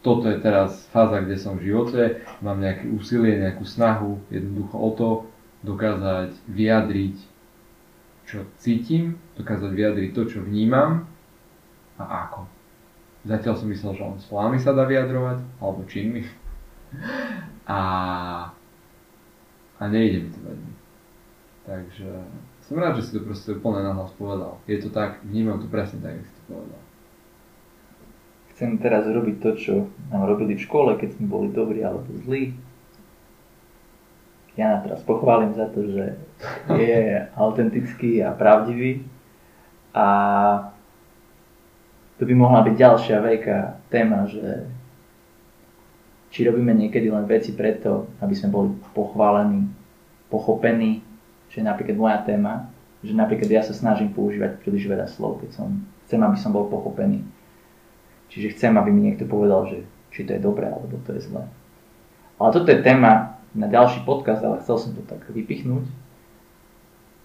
toto 0.00 0.32
je 0.32 0.40
teraz 0.40 0.88
fáza, 0.88 1.20
kde 1.20 1.36
som 1.36 1.60
v 1.60 1.72
živote, 1.72 2.24
mám 2.40 2.60
nejaké 2.60 2.88
úsilie, 2.88 3.36
nejakú 3.36 3.68
snahu, 3.68 4.16
jednoducho 4.32 4.76
o 4.76 4.90
to 4.96 5.08
dokázať 5.60 6.32
vyjadriť, 6.48 7.16
čo 8.24 8.48
cítim, 8.56 9.20
dokázať 9.36 9.70
vyjadriť 9.76 10.10
to, 10.16 10.22
čo 10.24 10.38
vnímam 10.40 11.04
a 12.00 12.04
ako. 12.28 12.48
Zatiaľ 13.28 13.54
som 13.60 13.68
myslel, 13.68 13.92
že 13.92 14.02
on 14.08 14.16
slovami 14.24 14.56
sa 14.56 14.72
dá 14.72 14.88
vyjadrovať, 14.88 15.44
alebo 15.60 15.84
činmi. 15.84 16.24
A, 17.68 17.80
a 19.76 19.82
nejde 19.84 20.24
mi 20.24 20.30
to 20.32 20.40
veľmi. 20.40 20.72
Takže 21.68 22.08
som 22.64 22.80
rád, 22.80 22.96
že 22.96 23.04
si 23.04 23.12
to 23.12 23.20
proste 23.20 23.52
úplne 23.52 23.84
nahlas 23.84 24.16
povedal. 24.16 24.56
Je 24.64 24.80
to 24.80 24.88
tak, 24.88 25.20
vnímam 25.28 25.60
to 25.60 25.68
presne 25.68 26.00
tak, 26.00 26.16
ako 26.16 26.24
si 26.24 26.34
to 26.40 26.42
povedal 26.48 26.80
chcem 28.60 28.76
teraz 28.76 29.08
robiť 29.08 29.40
to, 29.40 29.50
čo 29.56 29.74
nám 30.12 30.28
robili 30.28 30.52
v 30.52 30.60
škole, 30.68 30.92
keď 31.00 31.16
sme 31.16 31.32
boli 31.32 31.48
dobrí 31.48 31.80
alebo 31.80 32.12
zlí. 32.28 32.52
Ja 34.52 34.76
na 34.76 34.84
teraz 34.84 35.00
pochválim 35.00 35.56
za 35.56 35.64
to, 35.72 35.88
že 35.88 36.20
je 36.68 37.24
autentický 37.40 38.20
a 38.20 38.36
pravdivý. 38.36 39.00
A 39.96 40.06
to 42.20 42.28
by 42.28 42.36
mohla 42.36 42.60
byť 42.60 42.74
ďalšia 42.76 43.16
veľká 43.24 43.88
téma, 43.88 44.28
že 44.28 44.68
či 46.28 46.44
robíme 46.44 46.76
niekedy 46.76 47.08
len 47.08 47.24
veci 47.24 47.56
preto, 47.56 48.12
aby 48.20 48.36
sme 48.36 48.52
boli 48.52 48.76
pochválení, 48.92 49.72
pochopení, 50.28 51.00
čo 51.48 51.64
je 51.64 51.64
napríklad 51.64 51.96
moja 51.96 52.18
téma, 52.28 52.68
že 53.00 53.16
napríklad 53.16 53.48
ja 53.48 53.64
sa 53.64 53.72
snažím 53.72 54.12
používať 54.12 54.60
príliš 54.60 54.84
veľa 54.84 55.08
slov, 55.08 55.40
keď 55.40 55.56
som, 55.56 55.80
chcem, 56.04 56.20
aby 56.20 56.36
som 56.36 56.52
bol 56.52 56.68
pochopený 56.68 57.39
Čiže 58.30 58.54
chcem, 58.54 58.72
aby 58.78 58.94
mi 58.94 59.10
niekto 59.10 59.26
povedal, 59.26 59.66
že 59.66 59.78
či 60.14 60.22
to 60.22 60.38
je 60.38 60.42
dobré, 60.42 60.70
alebo 60.70 61.02
to 61.02 61.18
je 61.18 61.26
zlé. 61.26 61.50
Ale 62.38 62.50
toto 62.54 62.70
je 62.70 62.78
téma 62.80 63.42
na 63.50 63.66
ďalší 63.66 64.06
podcast, 64.06 64.40
ale 64.46 64.62
chcel 64.62 64.78
som 64.78 64.90
to 64.94 65.02
tak 65.02 65.26
vypichnúť. 65.26 65.90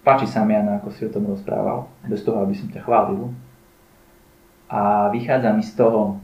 Páči 0.02 0.26
sa 0.26 0.42
mi, 0.42 0.54
Jana, 0.54 0.82
ako 0.82 0.90
si 0.90 1.06
o 1.06 1.10
tom 1.10 1.30
rozprával, 1.30 1.86
bez 2.06 2.22
toho, 2.26 2.42
aby 2.42 2.54
som 2.54 2.70
ťa 2.70 2.82
chválil. 2.82 3.30
A 4.66 5.10
vychádza 5.14 5.50
mi 5.54 5.62
z 5.62 5.72
toho 5.78 6.18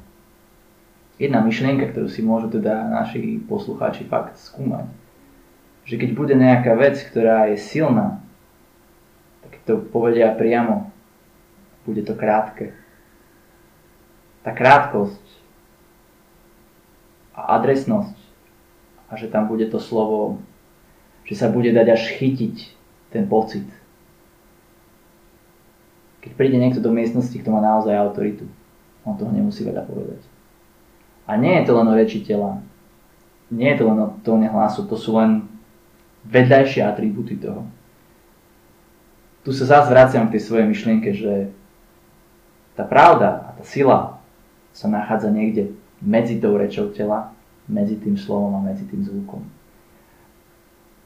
jedna 1.19 1.39
myšlienka, 1.43 1.95
ktorú 1.95 2.11
si 2.11 2.23
môžu 2.27 2.51
teda 2.51 2.91
naši 2.91 3.39
poslucháči 3.47 4.07
fakt 4.11 4.39
skúmať. 4.39 4.91
Že 5.87 5.95
keď 5.99 6.11
bude 6.15 6.35
nejaká 6.35 6.75
vec, 6.75 6.99
ktorá 6.99 7.51
je 7.55 7.59
silná, 7.59 8.23
tak 9.47 9.63
to 9.63 9.79
povedia 9.79 10.35
priamo. 10.35 10.91
Bude 11.87 12.03
to 12.07 12.15
krátke 12.15 12.82
tá 14.43 14.51
krátkosť 14.51 15.23
a 17.39 17.57
adresnosť 17.59 18.19
a 19.09 19.13
že 19.17 19.31
tam 19.31 19.47
bude 19.47 19.67
to 19.71 19.79
slovo, 19.79 20.43
že 21.25 21.39
sa 21.39 21.49
bude 21.49 21.71
dať 21.71 21.87
až 21.95 22.03
chytiť 22.19 22.57
ten 23.15 23.25
pocit. 23.29 23.67
Keď 26.23 26.33
príde 26.39 26.59
niekto 26.59 26.79
do 26.79 26.95
miestnosti, 26.95 27.35
kto 27.35 27.51
má 27.51 27.59
naozaj 27.59 27.99
autoritu, 27.99 28.47
on 29.03 29.19
toho 29.19 29.31
nemusí 29.35 29.67
veľa 29.67 29.83
povedať. 29.87 30.23
A 31.27 31.39
nie 31.39 31.59
je 31.61 31.67
to 31.67 31.73
len 31.75 31.87
o 31.91 31.95
reči 31.95 32.23
tela, 32.23 32.63
nie 33.51 33.69
je 33.75 33.79
to 33.83 33.85
len 33.91 33.99
o 34.01 34.09
tóne 34.23 34.47
hlasu, 34.49 34.87
to 34.87 34.95
sú 34.95 35.19
len 35.19 35.47
vedľajšie 36.27 36.83
atribúty 36.83 37.37
toho. 37.37 37.67
Tu 39.43 39.51
sa 39.51 39.67
zase 39.67 39.91
vraciam 39.91 40.31
k 40.31 40.39
tej 40.39 40.43
svojej 40.47 40.67
myšlienke, 40.71 41.11
že 41.11 41.51
tá 42.79 42.87
pravda 42.87 43.51
a 43.51 43.59
tá 43.59 43.65
sila 43.67 44.22
sa 44.73 44.89
nachádza 44.89 45.29
niekde 45.29 45.77
medzi 46.03 46.41
tou 46.41 46.59
rečou 46.59 46.91
tela, 46.91 47.31
medzi 47.71 47.97
tým 47.97 48.19
slovom 48.19 48.59
a 48.59 48.65
medzi 48.65 48.83
tým 48.89 49.07
zvukom. 49.07 49.45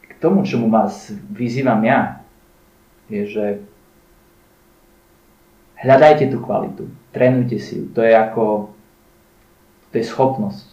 K 0.06 0.12
tomu, 0.16 0.46
čomu 0.48 0.72
vás 0.72 1.12
vyzývam 1.28 1.84
ja, 1.84 2.24
je, 3.12 3.22
že 3.28 3.44
hľadajte 5.78 6.32
tú 6.32 6.40
kvalitu, 6.40 6.88
trénujte 7.12 7.60
si 7.60 7.78
ju. 7.78 7.84
To 7.92 8.00
je 8.00 8.16
ako, 8.16 8.72
to 9.92 9.94
je 10.00 10.04
schopnosť. 10.08 10.68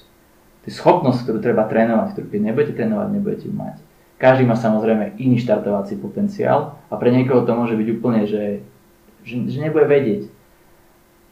To 0.64 0.66
je 0.72 0.74
schopnosť, 0.80 1.28
ktorú 1.28 1.40
treba 1.44 1.68
trénovať, 1.68 2.16
ktorú 2.16 2.28
keď 2.32 2.42
nebudete 2.42 2.74
trénovať, 2.80 3.08
nebudete 3.12 3.46
ju 3.52 3.54
mať. 3.54 3.84
Každý 4.16 4.48
má 4.48 4.56
samozrejme 4.56 5.20
iný 5.20 5.44
štartovací 5.44 6.00
potenciál 6.00 6.80
a 6.88 6.96
pre 6.96 7.12
niekoho 7.12 7.44
to 7.44 7.52
môže 7.52 7.76
byť 7.76 7.88
úplne, 8.00 8.24
že, 8.24 8.64
že, 9.28 9.36
že 9.52 9.60
nebude 9.60 9.84
vedieť. 9.84 10.32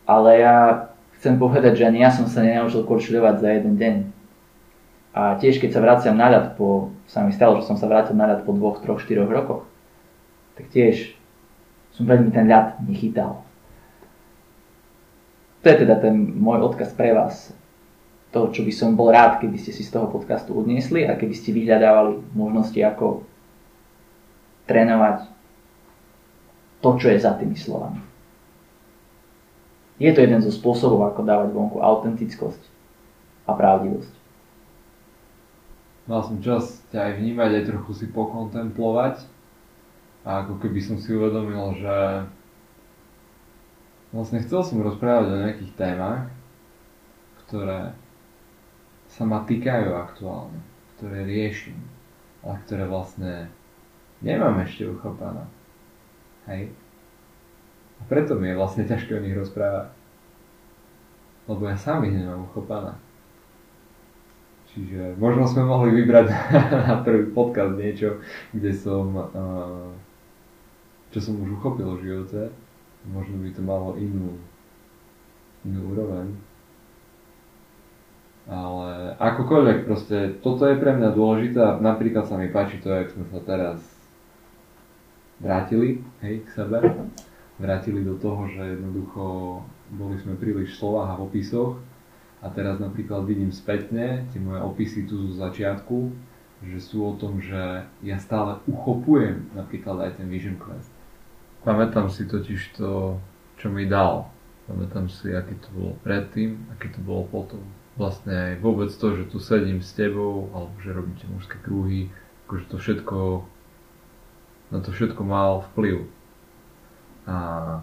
Ale 0.03 0.29
ja 0.43 0.90
chcem 1.21 1.37
povedať, 1.37 1.77
že 1.77 1.85
ani 1.85 2.01
ja 2.01 2.09
som 2.09 2.25
sa 2.25 2.41
nenaučil 2.41 2.81
korčuľovať 2.81 3.35
za 3.37 3.49
jeden 3.53 3.77
deň. 3.77 3.95
A 5.13 5.37
tiež 5.37 5.61
keď 5.61 5.77
sa 5.77 5.83
vraciam 5.85 6.17
na 6.17 6.33
ľad 6.33 6.57
po, 6.57 6.89
sa 7.05 7.21
mi 7.21 7.29
stalo, 7.29 7.61
že 7.61 7.69
som 7.69 7.77
sa 7.77 7.85
vrátil 7.85 8.17
na 8.17 8.25
ľad 8.25 8.41
po 8.41 8.57
dvoch, 8.57 8.81
troch, 8.81 8.97
štyroch 8.97 9.29
rokoch, 9.29 9.69
tak 10.57 10.73
tiež 10.73 11.13
som 11.93 12.09
veľmi 12.09 12.33
ten 12.33 12.49
ľad 12.49 12.81
nechytal. 12.89 13.45
To 15.61 15.65
je 15.69 15.77
teda 15.85 16.01
ten 16.01 16.17
môj 16.41 16.73
odkaz 16.73 16.89
pre 16.97 17.13
vás 17.13 17.53
to, 18.33 18.49
čo 18.49 18.65
by 18.65 18.73
som 18.73 18.97
bol 18.97 19.13
rád, 19.13 19.37
keby 19.45 19.61
ste 19.61 19.69
si 19.69 19.85
z 19.85 19.93
toho 19.93 20.09
podcastu 20.09 20.57
odniesli 20.57 21.05
a 21.05 21.13
keby 21.13 21.37
ste 21.37 21.53
vyhľadávali 21.53 22.33
možnosti, 22.33 22.79
ako 22.81 23.27
trénovať 24.65 25.29
to, 26.81 26.89
čo 26.97 27.13
je 27.13 27.19
za 27.21 27.37
tými 27.37 27.53
slovami. 27.53 28.10
Je 30.01 30.09
to 30.09 30.25
jeden 30.25 30.41
zo 30.41 30.49
spôsobov, 30.49 31.13
ako 31.13 31.21
dávať 31.21 31.49
vonku 31.53 31.77
autentickosť 31.77 32.57
a 33.45 33.53
pravdivosť. 33.53 34.13
Mal 36.09 36.21
som 36.25 36.41
čas 36.41 36.81
ťa 36.89 37.05
aj 37.05 37.13
vnímať, 37.21 37.49
aj 37.61 37.67
trochu 37.69 37.91
si 37.93 38.05
pokontemplovať 38.09 39.21
a 40.25 40.41
ako 40.41 40.57
keby 40.57 40.81
som 40.81 40.97
si 40.97 41.13
uvedomil, 41.13 41.77
že 41.77 42.25
vlastne 44.09 44.41
chcel 44.41 44.65
som 44.65 44.81
rozprávať 44.81 45.25
o 45.29 45.41
nejakých 45.45 45.73
témach, 45.77 46.33
ktoré 47.45 47.93
sa 49.05 49.23
ma 49.29 49.45
týkajú 49.45 49.93
aktuálne, 49.93 50.65
ktoré 50.97 51.29
riešim, 51.29 51.77
ale 52.41 52.57
ktoré 52.65 52.89
vlastne 52.89 53.53
nemám 54.25 54.65
ešte 54.65 54.89
uchopané. 54.89 55.45
Hej? 56.49 56.73
A 58.01 58.03
preto 58.09 58.33
mi 58.33 58.49
je 58.49 58.57
vlastne 58.57 58.89
ťažké 58.89 59.13
o 59.13 59.23
nich 59.23 59.37
rozprávať. 59.37 59.93
Lebo 61.45 61.61
ja 61.69 61.77
sám 61.77 62.01
ich 62.09 62.17
nemám 62.17 62.49
uchopané. 62.49 62.97
Čiže 64.71 65.19
možno 65.19 65.43
sme 65.45 65.67
mohli 65.67 65.91
vybrať 65.91 66.31
na 66.87 66.95
prvý 67.03 67.27
podcast 67.29 67.75
niečo, 67.75 68.23
kde 68.55 68.71
som, 68.71 69.11
čo 71.11 71.19
som 71.19 71.37
už 71.43 71.59
uchopil 71.59 71.99
v 71.99 72.05
živote. 72.07 72.41
Možno 73.11 73.35
by 73.41 73.49
to 73.51 73.61
malo 73.61 73.99
inú, 73.99 74.39
inú 75.67 75.79
úroveň. 75.91 76.31
Ale 78.47 79.13
akokoľvek 79.21 79.77
proste, 79.85 80.17
toto 80.41 80.65
je 80.65 80.79
pre 80.79 80.97
mňa 80.97 81.13
dôležité 81.13 81.59
a 81.61 81.77
napríklad 81.77 82.25
sa 82.25 82.39
mi 82.39 82.49
páči 82.49 82.81
to, 82.81 82.89
jak 82.89 83.13
sme 83.13 83.27
sa 83.29 83.39
teraz 83.43 83.77
vrátili, 85.41 86.01
hej, 86.25 86.45
k 86.45 86.49
sebe. 86.53 86.79
Vrátili 87.61 88.01
do 88.01 88.17
toho, 88.17 88.49
že 88.49 88.73
jednoducho 88.73 89.23
boli 89.93 90.17
sme 90.17 90.33
príliš 90.33 90.73
v 90.73 90.79
slovách 90.81 91.09
a 91.13 91.19
v 91.21 91.25
opisoch 91.29 91.77
a 92.41 92.49
teraz 92.49 92.81
napríklad 92.81 93.21
vidím 93.29 93.53
spätne 93.53 94.25
tie 94.33 94.41
moje 94.41 94.65
opisy 94.65 95.05
tu 95.05 95.29
zo 95.29 95.37
začiatku, 95.37 96.09
že 96.65 96.81
sú 96.81 97.05
o 97.05 97.13
tom, 97.13 97.37
že 97.37 97.85
ja 98.01 98.17
stále 98.17 98.57
uchopujem 98.65 99.53
napríklad 99.53 100.09
aj 100.09 100.11
ten 100.17 100.25
Vision 100.25 100.57
Quest. 100.57 100.89
Pamätám 101.61 102.09
si 102.09 102.25
totiž 102.25 102.81
to, 102.81 103.21
čo 103.61 103.69
mi 103.69 103.85
dal. 103.85 104.25
Pamätám 104.65 105.05
si, 105.05 105.29
aké 105.29 105.53
to 105.61 105.69
bolo 105.77 105.93
predtým, 106.01 106.57
aké 106.73 106.89
to 106.89 106.97
bolo 107.05 107.29
potom 107.29 107.61
vlastne 107.99 108.31
aj 108.31 108.53
vôbec 108.63 108.89
to, 108.89 109.07
že 109.19 109.29
tu 109.29 109.37
sedím 109.37 109.83
s 109.83 109.91
tebou, 109.93 110.47
alebo 110.55 110.73
že 110.79 110.95
robíte 110.95 111.27
mužské 111.27 111.59
kruhy, 111.59 112.07
akože 112.47 112.65
to 112.71 112.77
všetko, 112.79 113.19
na 114.71 114.79
to 114.79 114.89
všetko 114.95 115.21
mal 115.21 115.67
vplyv. 115.73 116.07
A 117.31 117.79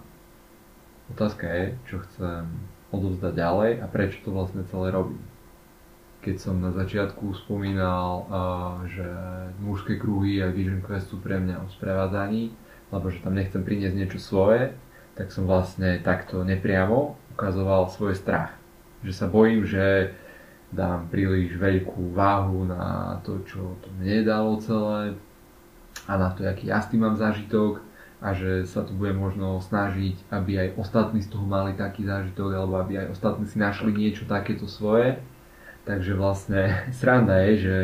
otázka 1.09 1.49
je, 1.49 1.65
čo 1.89 2.05
chcem 2.05 2.45
odovzdať 2.93 3.33
ďalej 3.33 3.71
a 3.81 3.87
prečo 3.89 4.21
to 4.21 4.37
vlastne 4.37 4.61
celé 4.69 4.93
robím. 4.93 5.25
Keď 6.21 6.37
som 6.37 6.61
na 6.61 6.75
začiatku 6.77 7.33
spomínal, 7.47 8.29
že 8.91 9.09
mužské 9.65 9.97
kruhy 9.97 10.45
a 10.45 10.53
Vision 10.53 10.85
Quest 10.85 11.09
sú 11.09 11.17
pre 11.25 11.41
mňa 11.41 11.65
o 11.65 11.73
sprevádzaní, 11.73 12.53
lebo 12.93 13.09
že 13.09 13.25
tam 13.25 13.33
nechcem 13.33 13.65
priniesť 13.65 13.97
niečo 13.97 14.21
svoje, 14.21 14.77
tak 15.17 15.33
som 15.33 15.49
vlastne 15.49 15.97
takto 16.05 16.45
nepriamo 16.45 17.17
ukazoval 17.33 17.89
svoj 17.89 18.13
strach 18.19 18.59
že 19.03 19.13
sa 19.15 19.27
bojím, 19.31 19.63
že 19.63 20.11
dám 20.75 21.09
príliš 21.09 21.57
veľkú 21.57 22.13
váhu 22.13 22.69
na 22.69 23.17
to, 23.25 23.41
čo 23.49 23.79
to 23.81 23.89
mne 23.97 24.27
dalo 24.27 24.61
celé 24.61 25.17
a 26.05 26.13
na 26.19 26.29
to, 26.35 26.45
aký 26.45 26.69
ja 26.69 26.83
s 26.83 26.93
tým 26.93 27.07
mám 27.07 27.17
zážitok 27.17 27.81
a 28.19 28.35
že 28.35 28.67
sa 28.67 28.83
tu 28.83 28.95
budem 28.99 29.15
možno 29.15 29.63
snažiť, 29.63 30.27
aby 30.35 30.59
aj 30.59 30.69
ostatní 30.75 31.23
z 31.23 31.31
toho 31.31 31.47
mali 31.47 31.79
taký 31.79 32.03
zážitok 32.03 32.51
alebo 32.51 32.83
aby 32.83 33.07
aj 33.07 33.15
ostatní 33.15 33.47
si 33.47 33.63
našli 33.63 33.95
niečo 33.95 34.27
takéto 34.27 34.67
svoje. 34.67 35.23
Takže 35.87 36.19
vlastne 36.19 36.63
sranda 36.99 37.39
je, 37.49 37.55
že 37.59 37.77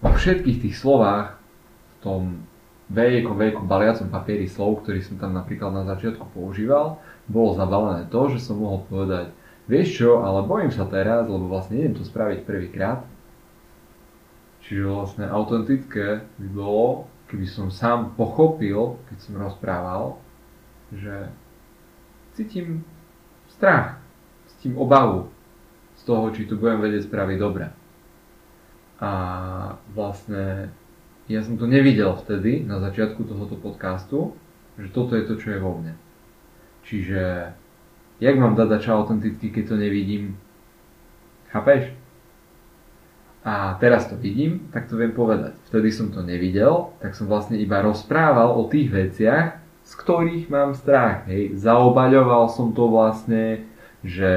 vo 0.00 0.12
všetkých 0.12 0.68
tých 0.68 0.76
slovách 0.76 1.36
v 1.36 1.94
tom 2.00 2.22
veľkom, 2.92 3.36
veľkom 3.36 3.64
baliacom 3.68 4.08
papieri 4.12 4.48
slov, 4.48 4.84
ktorý 4.84 5.00
som 5.00 5.16
tam 5.16 5.32
napríklad 5.32 5.72
na 5.72 5.84
začiatku 5.88 6.24
používal, 6.36 7.00
bolo 7.24 7.56
zabalené 7.56 8.04
to, 8.12 8.28
že 8.28 8.44
som 8.44 8.60
mohol 8.60 8.84
povedať 8.88 9.32
Vieš 9.64 9.88
čo, 9.96 10.10
ale 10.20 10.44
bojím 10.44 10.68
sa 10.68 10.84
teraz, 10.84 11.24
lebo 11.24 11.48
vlastne 11.48 11.80
idem 11.80 11.96
to 11.96 12.04
spraviť 12.04 12.44
prvýkrát. 12.44 13.00
Čiže 14.64 14.84
vlastne 14.84 15.24
autentické 15.24 16.20
by 16.36 16.48
bolo, 16.52 17.08
keby 17.30 17.46
som 17.48 17.72
sám 17.72 18.14
pochopil, 18.14 19.00
keď 19.10 19.18
som 19.20 19.34
rozprával, 19.40 20.18
že 20.92 21.30
cítim 22.36 22.84
strach, 23.48 23.98
cítim 24.54 24.76
obavu 24.76 25.30
z 25.98 26.02
toho, 26.04 26.30
či 26.34 26.44
tu 26.44 26.58
budem 26.58 26.82
vedieť 26.82 27.08
spraviť 27.08 27.38
dobre. 27.38 27.70
A 28.98 29.12
vlastne 29.92 30.70
ja 31.26 31.40
som 31.40 31.56
to 31.56 31.64
nevidel 31.64 32.14
vtedy, 32.20 32.62
na 32.62 32.78
začiatku 32.78 33.24
tohoto 33.24 33.56
podcastu, 33.56 34.36
že 34.76 34.92
toto 34.92 35.16
je 35.16 35.24
to, 35.24 35.34
čo 35.40 35.54
je 35.54 35.58
vo 35.58 35.78
mne. 35.78 35.94
Čiže 36.84 37.54
Jak 38.20 38.38
mám 38.38 38.54
dať 38.54 38.78
čo 38.82 38.94
autenticky, 38.94 39.50
keď 39.50 39.68
to 39.68 39.76
nevidím? 39.76 40.38
Chápeš? 41.50 41.90
A 43.44 43.76
teraz 43.76 44.08
to 44.08 44.16
vidím, 44.16 44.72
tak 44.72 44.88
to 44.88 44.96
viem 44.96 45.12
povedať. 45.12 45.52
Vtedy 45.68 45.92
som 45.92 46.08
to 46.08 46.24
nevidel, 46.24 46.96
tak 47.04 47.12
som 47.12 47.28
vlastne 47.28 47.60
iba 47.60 47.84
rozprával 47.84 48.56
o 48.56 48.64
tých 48.72 48.88
veciach, 48.88 49.60
z 49.84 49.92
ktorých 50.00 50.48
mám 50.48 50.72
strach. 50.72 51.28
Hej. 51.28 51.60
Zaobaľoval 51.60 52.48
som 52.48 52.72
to 52.72 52.88
vlastne, 52.88 53.68
že 54.00 54.32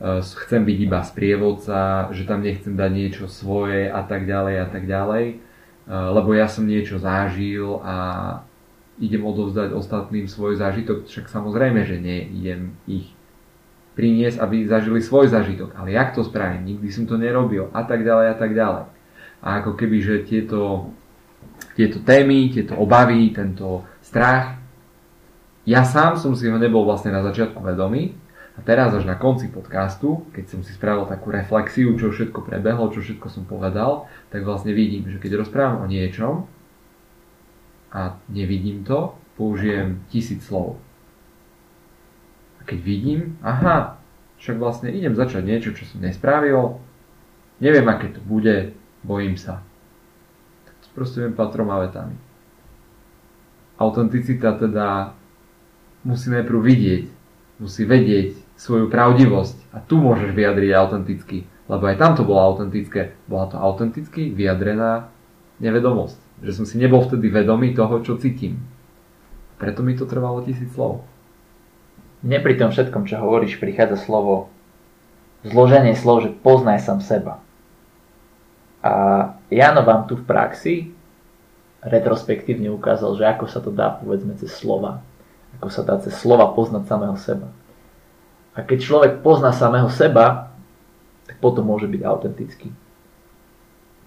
e, 0.00 0.24
chcem 0.24 0.64
byť 0.64 0.78
iba 0.80 1.04
sprievodca, 1.04 2.08
že 2.16 2.24
tam 2.24 2.40
nechcem 2.40 2.72
dať 2.72 2.90
niečo 2.96 3.24
svoje 3.28 3.92
a 3.92 4.00
tak 4.00 4.24
ďalej 4.24 4.54
a 4.64 4.66
tak 4.72 4.88
ďalej, 4.88 5.24
e, 5.28 5.36
lebo 5.92 6.32
ja 6.32 6.48
som 6.48 6.64
niečo 6.64 6.96
zažil 6.96 7.84
a 7.84 7.96
idem 8.96 9.20
odovzdať 9.28 9.76
ostatným 9.76 10.24
svoj 10.24 10.56
zážitok, 10.56 11.04
však 11.04 11.28
samozrejme, 11.28 11.84
že 11.84 12.00
nie 12.00 12.32
idem 12.32 12.80
ich 12.88 13.12
priniesť, 13.92 14.40
aby 14.40 14.64
zažili 14.64 15.04
svoj 15.04 15.28
zážitok. 15.28 15.76
Ale 15.76 15.92
jak 15.92 16.16
to 16.16 16.24
spravím? 16.24 16.64
Nikdy 16.64 16.88
som 16.88 17.04
to 17.04 17.20
nerobil 17.20 17.68
a 17.72 17.84
tak 17.84 18.04
ďalej 18.04 18.26
a 18.32 18.36
tak 18.36 18.50
ďalej. 18.56 18.84
A 19.42 19.48
ako 19.60 19.72
keby, 19.74 19.96
že 20.00 20.14
tieto, 20.24 20.92
tieto 21.74 22.00
témy, 22.00 22.48
tieto 22.54 22.78
obavy, 22.78 23.34
tento 23.34 23.84
strach, 24.00 24.56
ja 25.62 25.86
sám 25.86 26.18
som 26.18 26.34
si 26.34 26.50
ho 26.50 26.58
nebol 26.58 26.82
vlastne 26.82 27.14
na 27.14 27.22
začiatku 27.22 27.62
vedomý 27.62 28.18
a 28.58 28.60
teraz 28.66 28.90
až 28.92 29.06
na 29.06 29.14
konci 29.14 29.46
podcastu, 29.46 30.26
keď 30.34 30.44
som 30.50 30.60
si 30.66 30.74
spravil 30.74 31.06
takú 31.06 31.30
reflexiu, 31.30 31.94
čo 31.94 32.10
všetko 32.10 32.42
prebehlo, 32.42 32.90
čo 32.90 32.98
všetko 32.98 33.26
som 33.30 33.44
povedal, 33.46 34.10
tak 34.34 34.42
vlastne 34.42 34.74
vidím, 34.74 35.06
že 35.06 35.22
keď 35.22 35.46
rozprávam 35.46 35.86
o 35.86 35.90
niečom, 35.90 36.50
a 37.92 38.16
nevidím 38.32 38.84
to, 38.88 39.14
použijem 39.36 40.00
tisíc 40.08 40.48
slov. 40.48 40.80
A 42.62 42.66
keď 42.66 42.78
vidím, 42.78 43.34
aha, 43.42 43.98
však 44.38 44.62
vlastne 44.62 44.94
idem 44.94 45.18
začať 45.18 45.42
niečo, 45.42 45.74
čo 45.74 45.82
som 45.82 45.98
nespravil, 45.98 46.78
neviem, 47.58 47.86
aké 47.90 48.14
to 48.14 48.22
bude, 48.22 48.78
bojím 49.02 49.34
sa. 49.34 49.66
Tak 50.70 50.74
to 50.94 51.34
patroma 51.34 51.82
vetami. 51.82 52.14
Autenticita 53.82 54.54
teda 54.62 55.18
musí 56.06 56.30
najprv 56.30 56.58
vidieť, 56.62 57.04
musí 57.58 57.82
vedieť 57.82 58.38
svoju 58.54 58.86
pravdivosť. 58.86 59.74
A 59.74 59.82
tu 59.82 59.98
môžeš 59.98 60.30
vyjadriť 60.30 60.70
autenticky. 60.70 61.50
Lebo 61.66 61.90
aj 61.90 61.98
tam 61.98 62.14
to 62.14 62.22
bolo 62.22 62.38
autentické. 62.38 63.18
Bola 63.26 63.50
to 63.50 63.58
autenticky 63.58 64.30
vyjadrená 64.30 65.10
nevedomosť. 65.58 66.46
Že 66.46 66.62
som 66.62 66.64
si 66.66 66.78
nebol 66.78 67.02
vtedy 67.02 67.26
vedomý 67.26 67.74
toho, 67.74 67.98
čo 68.06 68.18
cítim. 68.18 68.62
Preto 69.58 69.82
mi 69.82 69.94
to 69.94 70.06
trvalo 70.06 70.42
tisíc 70.42 70.70
slov. 70.74 71.06
Mne 72.22 72.38
pri 72.38 72.54
tom 72.54 72.70
všetkom, 72.70 73.10
čo 73.10 73.18
hovoríš, 73.18 73.58
prichádza 73.58 73.98
slovo, 73.98 74.50
zloženie 75.42 75.98
slov, 75.98 76.22
že 76.22 76.30
poznaj 76.30 76.82
sám 76.86 77.02
seba. 77.02 77.42
A 78.82 78.92
Jano 79.50 79.82
vám 79.82 80.06
tu 80.06 80.18
v 80.18 80.26
praxi 80.26 80.74
retrospektívne 81.82 82.70
ukázal, 82.70 83.18
že 83.18 83.26
ako 83.26 83.44
sa 83.50 83.58
to 83.58 83.74
dá 83.74 83.90
povedzme 83.98 84.38
cez 84.38 84.54
slova. 84.54 85.02
Ako 85.58 85.68
sa 85.68 85.82
dá 85.82 85.98
cez 85.98 86.14
slova 86.14 86.54
poznať 86.54 86.86
samého 86.86 87.18
seba. 87.18 87.50
A 88.54 88.62
keď 88.62 88.78
človek 88.86 89.12
pozná 89.26 89.50
samého 89.50 89.90
seba, 89.90 90.54
tak 91.26 91.42
potom 91.42 91.66
môže 91.66 91.90
byť 91.90 92.02
autentický. 92.06 92.70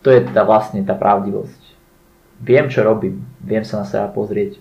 To 0.08 0.14
je 0.14 0.24
tá 0.32 0.46
vlastne 0.48 0.86
tá 0.86 0.96
pravdivosť. 0.96 1.62
Viem, 2.40 2.70
čo 2.72 2.86
robím, 2.86 3.26
viem 3.42 3.66
sa 3.66 3.84
na 3.84 3.86
seba 3.88 4.08
pozrieť. 4.12 4.60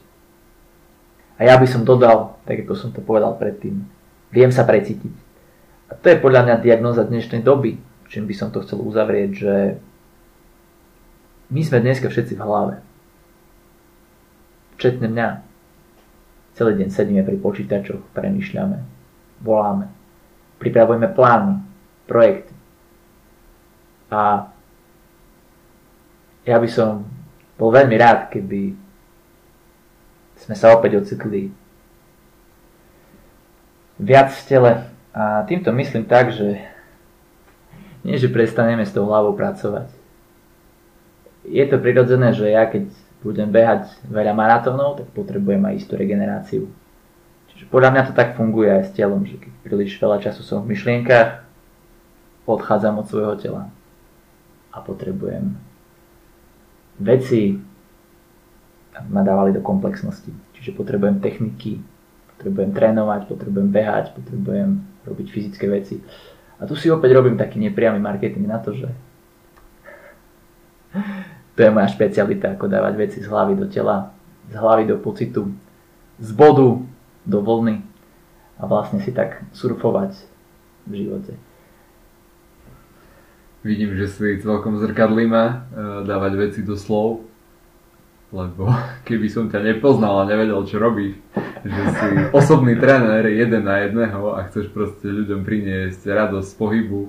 A 1.34 1.40
ja 1.42 1.58
by 1.58 1.66
som 1.66 1.82
dodal, 1.82 2.38
tak 2.46 2.62
ako 2.62 2.74
som 2.78 2.90
to 2.94 3.02
povedal 3.02 3.34
predtým, 3.34 3.82
viem 4.30 4.50
sa 4.54 4.62
precítiť. 4.62 5.14
A 5.90 5.98
to 5.98 6.06
je 6.10 6.22
podľa 6.22 6.46
mňa 6.46 6.62
diagnoza 6.62 7.02
dnešnej 7.06 7.42
doby, 7.42 7.78
čím 8.06 8.30
by 8.30 8.34
som 8.34 8.54
to 8.54 8.62
chcel 8.62 8.82
uzavrieť, 8.82 9.30
že 9.34 9.54
my 11.50 11.60
sme 11.60 11.82
dneska 11.82 12.06
všetci 12.08 12.38
v 12.38 12.44
hlave 12.44 12.74
včetne 14.74 15.08
mňa. 15.08 15.28
Celý 16.54 16.78
deň 16.78 16.88
sedíme 16.92 17.22
pri 17.26 17.40
počítačoch, 17.40 18.14
premyšľame, 18.14 18.78
voláme, 19.42 19.90
pripravujeme 20.62 21.08
plány, 21.10 21.58
projekty. 22.06 22.54
A 24.12 24.52
ja 26.46 26.56
by 26.60 26.68
som 26.70 27.08
bol 27.58 27.74
veľmi 27.74 27.96
rád, 27.98 28.30
keby 28.30 28.83
sme 30.44 30.54
sa 30.54 30.76
opäť 30.76 31.00
ocitli 31.00 31.48
viac 33.96 34.28
v 34.28 34.42
tele. 34.44 34.72
A 35.14 35.46
týmto 35.48 35.72
myslím 35.72 36.04
tak, 36.04 36.34
že 36.34 36.60
nie, 38.04 38.20
že 38.20 38.28
prestaneme 38.28 38.84
s 38.84 38.92
tou 38.92 39.08
hlavou 39.08 39.32
pracovať. 39.32 39.88
Je 41.48 41.64
to 41.64 41.80
prirodzené, 41.80 42.36
že 42.36 42.52
ja 42.52 42.68
keď 42.68 42.92
budem 43.24 43.48
behať 43.48 43.88
veľa 44.04 44.36
maratónov, 44.36 45.00
tak 45.00 45.08
potrebujem 45.16 45.64
aj 45.64 45.74
istú 45.80 45.96
regeneráciu. 45.96 46.68
Čiže 47.54 47.64
podľa 47.72 47.90
mňa 47.96 48.02
to 48.10 48.12
tak 48.12 48.36
funguje 48.36 48.68
aj 48.68 48.92
s 48.92 48.94
telom, 48.98 49.24
že 49.24 49.40
keď 49.40 49.52
príliš 49.64 49.96
veľa 49.96 50.20
času 50.20 50.44
som 50.44 50.60
v 50.60 50.76
myšlienkach, 50.76 51.40
odchádzam 52.44 53.00
od 53.00 53.08
svojho 53.08 53.34
tela 53.40 53.72
a 54.68 54.78
potrebujem 54.84 55.56
veci, 57.00 57.56
ma 59.08 59.22
dávali 59.26 59.50
do 59.50 59.60
komplexnosti. 59.60 60.30
Čiže 60.54 60.76
potrebujem 60.78 61.18
techniky, 61.18 61.82
potrebujem 62.36 62.70
trénovať, 62.70 63.26
potrebujem 63.26 63.68
behať, 63.70 64.14
potrebujem 64.14 64.78
robiť 65.04 65.26
fyzické 65.30 65.66
veci. 65.66 65.98
A 66.60 66.66
tu 66.70 66.78
si 66.78 66.86
opäť 66.88 67.18
robím 67.18 67.34
taký 67.34 67.58
nepriamy 67.58 67.98
marketing 67.98 68.46
na 68.46 68.62
to, 68.62 68.72
že 68.72 68.88
to 71.54 71.58
je 71.58 71.74
moja 71.74 71.90
špecialita, 71.90 72.54
ako 72.54 72.70
dávať 72.70 72.94
veci 72.94 73.18
z 73.18 73.26
hlavy 73.26 73.58
do 73.58 73.66
tela, 73.66 74.14
z 74.48 74.54
hlavy 74.54 74.86
do 74.86 74.96
pocitu, 75.02 75.50
z 76.22 76.30
bodu 76.30 76.78
do 77.26 77.38
vlny 77.42 77.82
a 78.60 78.62
vlastne 78.70 79.02
si 79.02 79.10
tak 79.10 79.42
surfovať 79.50 80.14
v 80.86 80.92
živote. 80.94 81.32
Vidím, 83.64 83.96
že 83.96 84.06
si 84.12 84.44
celkom 84.44 84.76
zrkadlíme 84.76 85.42
e, 85.48 85.54
dávať 86.04 86.32
veci 86.36 86.60
do 86.60 86.76
slov, 86.76 87.24
lebo 88.30 88.70
keby 89.08 89.28
som 89.28 89.50
ťa 89.50 89.60
nepoznal 89.74 90.22
a 90.22 90.28
nevedel, 90.28 90.64
čo 90.64 90.78
robíš, 90.80 91.14
že 91.64 91.82
si 91.96 92.08
osobný 92.32 92.76
tréner 92.76 93.26
jeden 93.28 93.64
na 93.64 93.78
jedného 93.84 94.34
a 94.36 94.42
chceš 94.48 94.68
proste 94.70 95.08
ľuďom 95.08 95.44
priniesť 95.44 96.06
radosť 96.08 96.48
z 96.48 96.54
pohybu, 96.56 97.08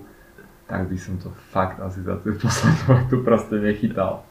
tak 0.66 0.90
by 0.90 0.98
som 0.98 1.18
to 1.22 1.30
fakt 1.54 1.80
asi 1.80 2.02
za 2.02 2.16
tú 2.20 2.34
poslednú 2.36 2.98
tu 3.12 3.22
proste 3.22 3.60
nechytal. 3.62 4.24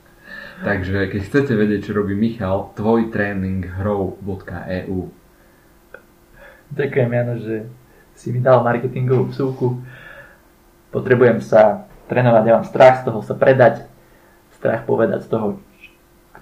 Takže 0.65 1.07
keď 1.11 1.23
chcete 1.27 1.55
vedieť, 1.55 1.85
čo 1.91 1.97
robí 1.99 2.15
Michal, 2.15 2.71
tvojtréninghrou.eu 2.79 5.11
Ďakujem 6.75 7.11
Jano, 7.13 7.39
že 7.39 7.67
si 8.19 8.33
mi 8.33 8.41
dal 8.43 8.65
marketingovú 8.67 9.27
vsúku. 9.31 9.79
Potrebujem 10.91 11.41
sa 11.43 11.87
trénovať, 12.07 12.43
ja 12.47 12.55
mám 12.59 12.65
strach 12.67 13.03
z 13.03 13.07
toho 13.11 13.23
sa 13.23 13.35
predať, 13.35 13.87
strach 14.59 14.87
povedať 14.87 15.23
z 15.27 15.29
toho, 15.31 15.59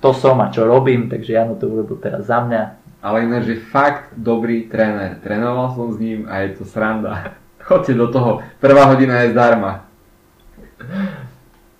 kto 0.03 0.19
som 0.19 0.43
a 0.43 0.51
čo 0.51 0.67
robím, 0.67 1.07
takže 1.07 1.39
Jano 1.39 1.55
to 1.55 1.71
urobil 1.71 1.95
teraz 2.03 2.27
za 2.27 2.43
mňa. 2.43 2.63
Ale 3.07 3.23
ináč 3.23 3.55
je 3.55 3.63
fakt 3.63 4.11
dobrý 4.19 4.67
tréner. 4.67 5.23
Trénoval 5.23 5.79
som 5.79 5.95
s 5.95 6.03
ním 6.03 6.27
a 6.27 6.43
je 6.43 6.59
to 6.59 6.67
sranda. 6.67 7.39
Chodte 7.71 7.95
do 7.95 8.11
toho, 8.11 8.43
prvá 8.59 8.91
hodina 8.91 9.23
je 9.23 9.31
zdarma. 9.31 9.87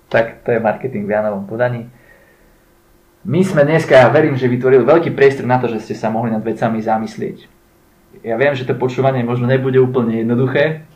Tak 0.07 0.47
to 0.47 0.55
je 0.55 0.63
marketing 0.63 1.03
v 1.03 1.19
Janovom 1.19 1.43
podaní. 1.43 1.91
My 3.27 3.43
sme 3.43 3.67
dneska, 3.67 3.91
ja 3.91 4.07
verím, 4.07 4.39
že 4.39 4.47
vytvorili 4.47 4.87
veľký 4.87 5.11
priestor 5.11 5.43
na 5.43 5.59
to, 5.59 5.67
že 5.67 5.83
ste 5.83 5.95
sa 5.99 6.07
mohli 6.07 6.31
nad 6.31 6.39
vecami 6.39 6.79
zamyslieť. 6.79 7.51
Ja 8.23 8.39
viem, 8.39 8.55
že 8.55 8.63
to 8.63 8.79
počúvanie 8.79 9.19
možno 9.27 9.51
nebude 9.51 9.83
úplne 9.83 10.23
jednoduché. 10.23 10.87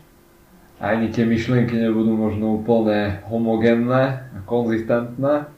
Ani 0.80 1.12
tie 1.12 1.28
myšlienky 1.28 1.76
nebudú 1.76 2.16
možno 2.16 2.64
úplne 2.64 3.20
homogénne 3.28 4.32
a 4.32 4.40
konzistentné. 4.48 5.57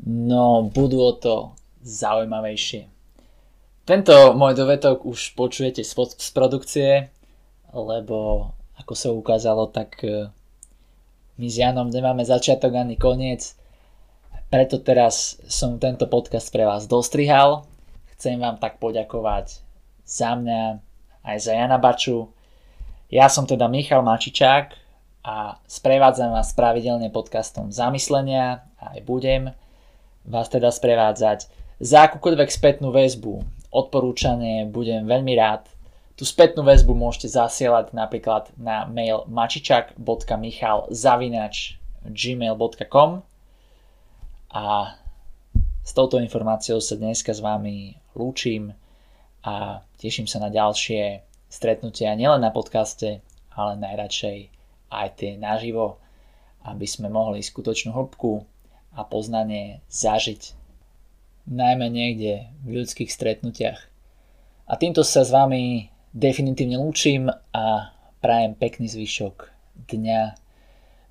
No, 0.00 0.72
budú 0.72 1.04
o 1.04 1.12
to 1.12 1.52
zaujímavejšie. 1.84 2.88
Tento 3.82 4.32
môj 4.38 4.56
dovetok 4.56 5.04
už 5.04 5.34
počujete 5.36 5.82
z 5.84 6.28
produkcie, 6.32 7.10
lebo 7.74 8.48
ako 8.78 8.92
sa 8.96 9.08
ukázalo, 9.12 9.68
tak 9.68 10.00
eh, 10.06 10.30
my 11.36 11.46
s 11.50 11.56
Janom 11.58 11.90
nemáme 11.90 12.22
začiatok 12.24 12.72
ani 12.78 12.96
koniec 12.96 13.58
preto 14.52 14.84
teraz 14.84 15.40
som 15.48 15.80
tento 15.80 16.04
podcast 16.04 16.52
pre 16.52 16.68
vás 16.68 16.84
dostrihal. 16.84 17.64
Chcem 18.12 18.36
vám 18.36 18.60
tak 18.60 18.76
poďakovať 18.76 19.64
za 20.04 20.36
mňa 20.36 20.76
aj 21.24 21.36
za 21.40 21.56
Jana 21.56 21.80
Baču. 21.80 22.28
Ja 23.08 23.32
som 23.32 23.48
teda 23.48 23.64
Michal 23.72 24.04
Mačičák 24.04 24.76
a 25.24 25.56
sprevádzam 25.64 26.36
vás 26.36 26.52
pravidelne 26.52 27.08
podcastom 27.08 27.72
Zamyslenia 27.72 28.68
a 28.76 28.92
aj 28.92 29.00
budem 29.08 29.56
vás 30.26 30.48
teda 30.48 30.70
sprevádzať. 30.70 31.50
Za 31.82 32.06
akúkoľvek 32.06 32.48
spätnú 32.50 32.94
väzbu, 32.94 33.42
odporúčanie 33.74 34.68
budem 34.70 35.08
veľmi 35.08 35.34
rád. 35.34 35.66
Tu 36.14 36.22
spätnú 36.28 36.62
väzbu 36.62 36.94
môžete 36.94 37.32
zasielať 37.34 37.96
napríklad 37.96 38.52
na 38.54 38.86
mail 38.86 39.26
mačičak.michal 39.26 40.92
zavinač 40.92 41.80
gmail.com 42.06 43.24
a 44.52 44.64
s 45.82 45.90
touto 45.96 46.20
informáciou 46.22 46.78
sa 46.78 46.94
dneska 46.94 47.34
s 47.34 47.42
vami 47.42 47.98
lúčim 48.14 48.70
a 49.42 49.82
teším 49.98 50.30
sa 50.30 50.38
na 50.38 50.52
ďalšie 50.52 51.26
stretnutia 51.50 52.14
nielen 52.14 52.44
na 52.44 52.54
podcaste, 52.54 53.18
ale 53.50 53.80
najradšej 53.80 54.38
aj 54.92 55.08
tie 55.18 55.34
naživo, 55.40 55.98
aby 56.62 56.86
sme 56.86 57.10
mohli 57.10 57.42
skutočnú 57.42 57.90
hĺbku 57.90 58.51
a 58.92 59.00
poznanie 59.04 59.80
zažiť 59.88 60.54
najmä 61.48 61.90
niekde 61.90 62.52
v 62.62 62.82
ľudských 62.82 63.10
stretnutiach. 63.10 63.80
A 64.68 64.72
týmto 64.78 65.02
sa 65.02 65.26
s 65.26 65.34
vami 65.34 65.90
definitívne 66.14 66.78
lúčim 66.78 67.26
a 67.32 67.90
prajem 68.22 68.54
pekný 68.54 68.86
zvyšok 68.86 69.50
dňa, 69.90 70.22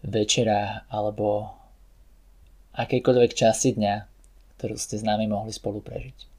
večera 0.07 0.87
alebo 0.89 1.51
akejkoľvek 2.73 3.31
časti 3.35 3.75
dňa, 3.75 3.95
ktorú 4.57 4.79
ste 4.79 4.97
s 4.97 5.03
nami 5.03 5.27
mohli 5.27 5.51
spolu 5.51 5.83
prežiť. 5.83 6.30